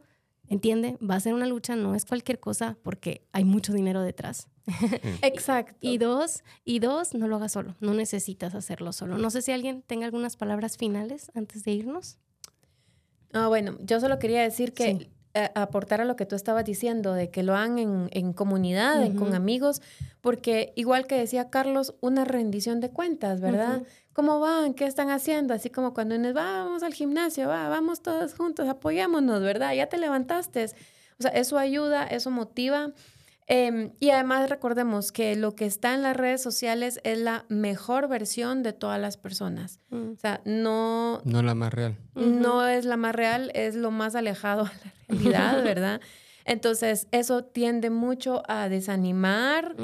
entiende, 0.53 0.97
va 1.01 1.15
a 1.15 1.19
ser 1.19 1.33
una 1.33 1.45
lucha, 1.45 1.75
no 1.75 1.95
es 1.95 2.05
cualquier 2.05 2.39
cosa 2.39 2.77
porque 2.83 3.25
hay 3.31 3.43
mucho 3.43 3.73
dinero 3.73 4.01
detrás. 4.01 4.47
Exacto. 5.21 5.75
Y 5.81 5.97
dos, 5.97 6.43
y 6.63 6.79
dos, 6.79 7.13
no 7.13 7.27
lo 7.27 7.35
hagas 7.35 7.51
solo, 7.51 7.75
no 7.81 7.93
necesitas 7.93 8.55
hacerlo 8.55 8.93
solo. 8.93 9.17
No 9.17 9.29
sé 9.29 9.41
si 9.41 9.51
alguien 9.51 9.81
tenga 9.81 10.05
algunas 10.05 10.37
palabras 10.37 10.77
finales 10.77 11.31
antes 11.35 11.63
de 11.63 11.71
irnos. 11.71 12.17
Ah, 13.33 13.47
bueno, 13.47 13.77
yo 13.81 13.99
solo 13.99 14.19
quería 14.19 14.41
decir 14.41 14.73
que 14.73 14.97
Sí. 14.97 15.09
Eh, 15.35 15.49
aportar 15.55 15.99
a 16.01 16.05
lo 16.05 16.15
que 16.15 16.25
tú 16.25 16.35
estabas 16.35 16.63
diciendo, 16.65 17.13
de 17.13 17.29
que 17.31 17.41
lo 17.43 17.55
hagan 17.55 17.79
en, 17.79 18.07
en 18.11 18.33
comunidad, 18.33 19.03
en- 19.03 19.15
con 19.17 19.33
amigos, 19.33 19.81
porque 20.21 20.73
igual 20.75 21.07
que 21.07 21.17
decía 21.17 21.49
Carlos, 21.49 21.95
una 22.01 22.23
rendición 22.25 22.79
de 22.79 22.89
cuentas, 22.91 23.41
¿verdad? 23.41 23.81
¿Cómo 24.13 24.39
van? 24.39 24.75
¿Qué 24.75 24.85
están 24.85 25.09
haciendo? 25.09 25.53
Así 25.55 25.71
como 25.71 25.93
cuando 25.95 26.15
uno 26.15 26.33
va, 26.35 26.63
vamos 26.63 26.83
al 26.83 26.93
gimnasio, 26.93 27.47
va, 27.47 27.67
vamos 27.67 28.01
todos 28.03 28.35
juntos, 28.35 28.69
apoyémonos, 28.69 29.41
¿verdad? 29.41 29.73
Ya 29.73 29.87
te 29.87 29.97
levantaste. 29.97 30.65
O 30.65 31.21
sea, 31.23 31.31
eso 31.31 31.57
ayuda, 31.57 32.05
eso 32.05 32.29
motiva. 32.29 32.91
Em, 33.47 33.91
y 33.99 34.11
además 34.11 34.49
recordemos 34.49 35.11
que 35.11 35.35
lo 35.35 35.53
que 35.53 35.65
está 35.65 35.93
en 35.95 36.01
las 36.01 36.15
redes 36.15 36.41
sociales 36.41 37.01
es 37.03 37.17
la 37.19 37.43
mejor 37.49 38.07
versión 38.07 38.63
de 38.63 38.71
todas 38.71 39.01
las 39.01 39.17
personas. 39.17 39.79
O 39.91 40.15
sea, 40.17 40.39
no, 40.45 41.21
No 41.25 41.41
la 41.43 41.53
más 41.53 41.73
real. 41.73 41.97
no 42.15 42.65
es 42.67 42.85
la 42.85 42.95
más 42.97 43.13
real, 43.13 43.51
es 43.53 43.75
lo 43.75 43.91
más 43.91 44.15
alejado 44.15 44.61
a 44.65 44.71
la 44.85 44.93
¿verdad? 45.63 46.01
Entonces, 46.45 47.07
eso 47.11 47.43
tiende 47.45 47.89
mucho 47.89 48.43
a 48.47 48.67
desanimar, 48.67 49.75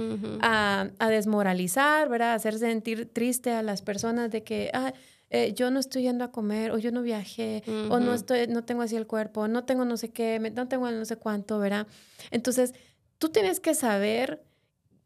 a, 0.42 0.90
a 1.00 1.10
desmoralizar, 1.10 2.10
¿verdad? 2.10 2.32
A 2.32 2.34
hacer 2.34 2.58
sentir 2.60 3.12
triste 3.12 3.52
a 3.52 3.64
las 3.64 3.82
personas 3.82 4.30
de 4.30 4.44
que, 4.44 4.70
ah, 4.74 4.94
eh, 5.30 5.54
yo 5.54 5.72
no 5.72 5.80
estoy 5.80 6.04
yendo 6.04 6.26
a 6.26 6.32
comer, 6.32 6.72
o 6.72 6.78
yo 6.78 6.92
no 6.92 7.02
viajé, 7.02 7.64
o 7.90 8.00
no 8.00 8.14
estoy, 8.14 8.48
no 8.48 8.66
tengo 8.66 8.82
así 8.82 8.96
el 8.96 9.08
cuerpo, 9.08 9.48
no 9.48 9.64
tengo 9.64 9.86
no 9.86 9.96
sé 9.96 10.10
qué, 10.10 10.40
no 10.54 10.68
tengo 10.68 10.90
no 10.92 11.06
sé 11.06 11.16
cuánto, 11.16 11.60
¿verdad? 11.60 11.88
Entonces, 12.32 12.74
tú 13.20 13.30
tienes 13.30 13.60
que 13.60 13.74
saber 13.74 14.44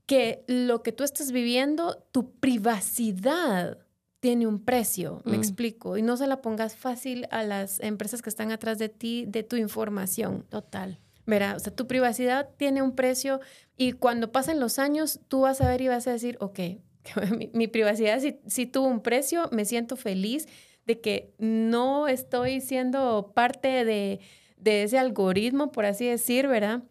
que 0.05 0.43
lo 0.47 0.81
que 0.81 0.91
tú 0.91 1.03
estás 1.03 1.31
viviendo, 1.31 2.03
tu 2.11 2.31
privacidad 2.31 3.77
tiene 4.23 4.47
un 4.47 4.63
precio, 4.63 5.21
me 5.25 5.33
Mm. 5.35 5.39
explico, 5.41 5.97
y 5.97 6.01
no 6.01 6.15
se 6.15 6.27
la 6.27 6.41
pongas 6.41 6.77
fácil 6.77 7.27
a 7.29 7.43
las 7.43 7.81
empresas 7.81 8.21
que 8.21 8.29
están 8.29 8.53
atrás 8.53 8.79
de 8.79 8.87
ti, 8.87 9.25
de 9.27 9.43
tu 9.43 9.57
información. 9.57 10.45
Total. 10.47 10.97
Verá, 11.25 11.57
o 11.57 11.59
sea, 11.59 11.75
tu 11.75 11.87
privacidad 11.87 12.47
tiene 12.55 12.81
un 12.81 12.95
precio 12.95 13.41
y 13.75 13.91
cuando 13.91 14.31
pasen 14.31 14.61
los 14.61 14.79
años, 14.79 15.19
tú 15.27 15.41
vas 15.41 15.59
a 15.59 15.67
ver 15.67 15.81
y 15.81 15.89
vas 15.89 16.07
a 16.07 16.11
decir, 16.13 16.37
ok, 16.39 16.57
mi, 17.37 17.49
mi 17.53 17.67
privacidad 17.67 18.21
sí, 18.21 18.39
sí 18.47 18.65
tuvo 18.65 18.87
un 18.87 19.01
precio, 19.01 19.49
me 19.51 19.65
siento 19.65 19.97
feliz 19.97 20.47
de 20.85 21.01
que 21.01 21.33
no 21.37 22.07
estoy 22.07 22.61
siendo 22.61 23.33
parte 23.35 23.83
de, 23.83 24.21
de 24.55 24.83
ese 24.83 24.97
algoritmo, 24.99 25.69
por 25.73 25.83
así 25.83 26.05
decir, 26.05 26.47
¿verdad? 26.47 26.83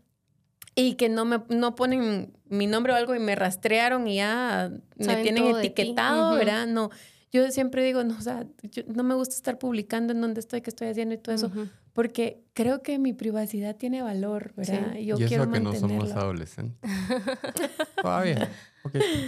Y 0.75 0.97
que 0.97 1.09
no 1.09 1.25
me 1.25 1.41
no 1.49 1.75
ponen 1.75 2.35
mi 2.51 2.67
nombre 2.67 2.93
o 2.93 2.97
algo 2.97 3.15
y 3.15 3.19
me 3.21 3.35
rastrearon 3.37 4.07
y 4.07 4.17
ya 4.17 4.71
me 4.97 5.05
Saben 5.05 5.23
tienen 5.23 5.47
etiquetado, 5.57 6.29
Ujú. 6.29 6.37
¿verdad? 6.37 6.67
No, 6.67 6.91
yo 7.33 7.51
siempre 7.51 7.83
digo, 7.85 8.05
no, 8.05 8.17
o 8.17 8.21
sea, 8.21 8.47
yo- 8.71 8.83
no 8.87 9.03
me 9.03 9.15
gusta 9.15 9.35
estar 9.35 9.59
publicando 9.59 10.13
en 10.13 10.21
dónde 10.21 10.41
estoy, 10.41 10.61
qué 10.61 10.71
estoy 10.71 10.89
haciendo 10.89 11.15
y 11.15 11.19
todo 11.19 11.35
eso, 11.35 11.51
porque 11.95 12.43
creo 12.53 12.83
que 12.83 12.99
mi 12.99 13.13
privacidad 13.13 13.77
tiene 13.77 14.03
valor, 14.03 14.53
¿verdad? 14.57 14.95
Y 14.97 15.07
yo 15.07 15.17
y 15.17 15.25
quiero 15.29 15.45
eso 15.45 15.53
que 15.53 15.61
no 15.61 15.71
somos 15.81 16.11
adolescentes. 16.19 16.79
Todavía. 18.03 18.51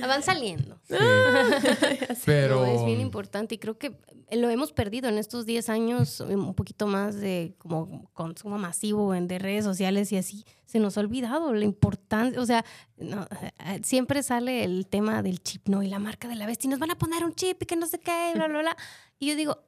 Van 0.01 0.23
saliendo. 0.23 0.81
Sí. 0.85 0.95
Pero 2.25 2.67
es 2.67 2.85
bien 2.85 3.01
importante 3.01 3.55
y 3.55 3.59
creo 3.59 3.79
que 3.79 3.97
lo 4.31 4.49
hemos 4.51 4.73
perdido 4.73 5.09
en 5.09 5.19
estos 5.19 5.47
10 5.47 5.69
años, 5.69 6.21
un 6.21 6.55
poquito 6.55 6.87
más 6.87 7.17
de 7.17 7.55
como 7.59 8.11
consumo 8.13 8.59
masivo 8.59 9.15
en 9.15 9.29
de 9.29 9.39
redes 9.39 9.65
sociales 9.65 10.11
y 10.13 10.17
así. 10.17 10.45
Se 10.67 10.79
nos 10.81 10.97
ha 10.97 11.01
olvidado 11.01 11.53
la 11.55 11.65
importancia, 11.65 12.41
o 12.41 12.47
sea, 12.47 12.65
no, 12.97 13.27
eh, 13.67 13.81
siempre 13.85 14.23
sale 14.23 14.65
el 14.65 14.87
tema 14.87 15.23
del 15.23 15.43
chip, 15.43 15.69
¿no? 15.69 15.83
Y 15.83 15.89
la 15.89 15.99
marca 15.99 16.27
de 16.27 16.35
la 16.35 16.47
bestia, 16.47 16.69
y 16.69 16.71
nos 16.71 16.81
van 16.81 16.91
a 16.91 16.99
poner 16.99 17.25
un 17.25 17.35
chip 17.35 17.63
y 17.63 17.67
que 17.67 17.77
no 17.77 17.87
sé 17.87 18.01
qué, 18.01 18.33
bla, 18.35 18.49
bla, 18.49 18.61
bla. 18.61 18.77
Y 19.19 19.29
yo 19.29 19.37
digo, 19.37 19.59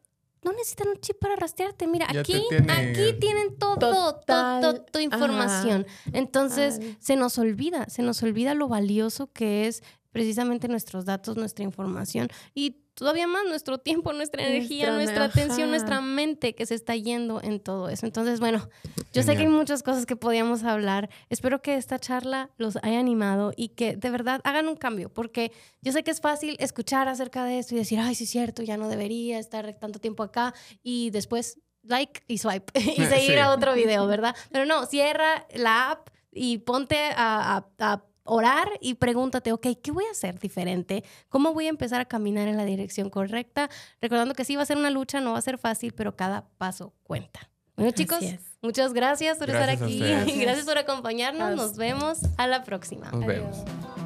no 0.42 0.52
necesitan 0.52 0.88
un 0.88 0.96
chip 1.00 1.18
para 1.18 1.36
rastrearte. 1.36 1.86
Mira, 1.86 2.06
Ya 2.12 2.20
aquí, 2.20 2.40
tienen- 2.48 2.70
aquí 2.70 3.12
tienen 3.20 3.56
todo, 3.58 3.78
Total. 4.14 4.60
todo 4.60 4.82
tu 4.82 4.98
información. 5.00 5.86
Entonces, 6.12 6.80
se 7.00 7.16
nos 7.16 7.38
olvida, 7.38 7.88
se 7.88 8.02
nos 8.02 8.22
olvida 8.22 8.54
lo 8.54 8.68
valioso 8.68 9.32
que 9.32 9.66
es 9.66 9.82
precisamente 10.12 10.68
nuestros 10.68 11.04
datos, 11.04 11.36
nuestra 11.36 11.64
información 11.64 12.28
y 12.54 12.85
todavía 12.96 13.26
más 13.26 13.44
nuestro 13.46 13.78
tiempo, 13.78 14.12
nuestra 14.12 14.42
energía, 14.44 14.90
Nuestra- 14.90 15.18
nuestra 15.20 15.24
atención, 15.42 15.70
nuestra 15.70 16.00
mente 16.00 16.54
que 16.54 16.66
se 16.66 16.74
está 16.74 16.96
yendo 16.96 17.40
en 17.42 17.60
todo 17.60 17.88
eso. 17.88 18.06
Entonces, 18.06 18.40
bueno, 18.40 18.68
yo 19.12 19.22
sé 19.22 19.34
que 19.36 19.42
hay 19.42 19.48
muchas 19.48 19.82
cosas 19.82 20.06
que 20.06 20.16
podíamos 20.16 20.64
hablar. 20.64 21.08
Espero 21.28 21.60
que 21.62 21.76
esta 21.76 21.98
charla 21.98 22.50
los 22.56 22.76
haya 22.82 22.98
animado 22.98 23.52
y 23.54 23.68
que 23.68 23.96
de 23.96 24.10
verdad 24.10 24.40
hagan 24.44 24.66
un 24.66 24.76
cambio, 24.76 25.08
porque 25.12 25.52
yo 25.82 25.92
sé 25.92 26.02
que 26.02 26.10
es 26.10 26.20
fácil 26.20 26.56
escuchar 26.58 27.06
acerca 27.06 27.44
de 27.44 27.58
esto 27.58 27.74
y 27.74 27.78
decir, 27.78 27.98
ay, 28.00 28.14
sí 28.14 28.24
es 28.24 28.30
cierto, 28.30 28.62
ya 28.62 28.76
no 28.78 28.88
debería 28.88 29.38
estar 29.38 29.74
tanto 29.74 29.98
tiempo 30.00 30.22
acá 30.22 30.54
y 30.82 31.10
después 31.10 31.60
like 31.82 32.22
y 32.26 32.38
swipe 32.38 32.72
y 32.80 32.80
seguir 33.06 33.32
Sí. 33.32 33.38
a 33.38 33.50
otro 33.52 33.74
video, 33.74 34.06
¿verdad? 34.06 34.34
Pero 34.50 34.64
no, 34.64 34.86
cierra 34.86 35.46
la 35.54 35.90
app 35.92 36.08
y 36.32 36.58
ponte 36.58 36.98
a, 37.14 37.56
a- 37.56 37.66
a 37.78 38.04
orar 38.26 38.68
y 38.80 38.94
pregúntate, 38.94 39.52
ok, 39.52 39.66
¿qué 39.82 39.90
voy 39.90 40.04
a 40.04 40.10
hacer 40.10 40.38
diferente? 40.38 41.04
¿Cómo 41.28 41.52
voy 41.52 41.66
a 41.66 41.70
empezar 41.70 42.00
a 42.00 42.04
caminar 42.04 42.48
en 42.48 42.56
la 42.56 42.64
dirección 42.64 43.10
correcta? 43.10 43.70
Recordando 44.00 44.34
que 44.34 44.44
sí 44.44 44.56
va 44.56 44.62
a 44.62 44.66
ser 44.66 44.76
una 44.76 44.90
lucha, 44.90 45.20
no 45.20 45.32
va 45.32 45.38
a 45.38 45.42
ser 45.42 45.58
fácil, 45.58 45.92
pero 45.92 46.16
cada 46.16 46.48
paso 46.58 46.94
cuenta. 47.02 47.50
Bueno, 47.76 47.90
chicos, 47.90 48.20
muchas 48.62 48.94
gracias 48.94 49.38
por 49.38 49.48
Gracias 49.48 49.82
estar 49.82 50.24
aquí. 50.24 50.40
Gracias 50.40 50.64
por 50.64 50.78
acompañarnos. 50.78 51.56
Nos 51.56 51.76
vemos 51.76 52.20
a 52.38 52.46
la 52.46 52.64
próxima. 52.64 53.10
Nos 53.10 53.24
Adiós. 53.24 53.64
vemos. 53.64 54.05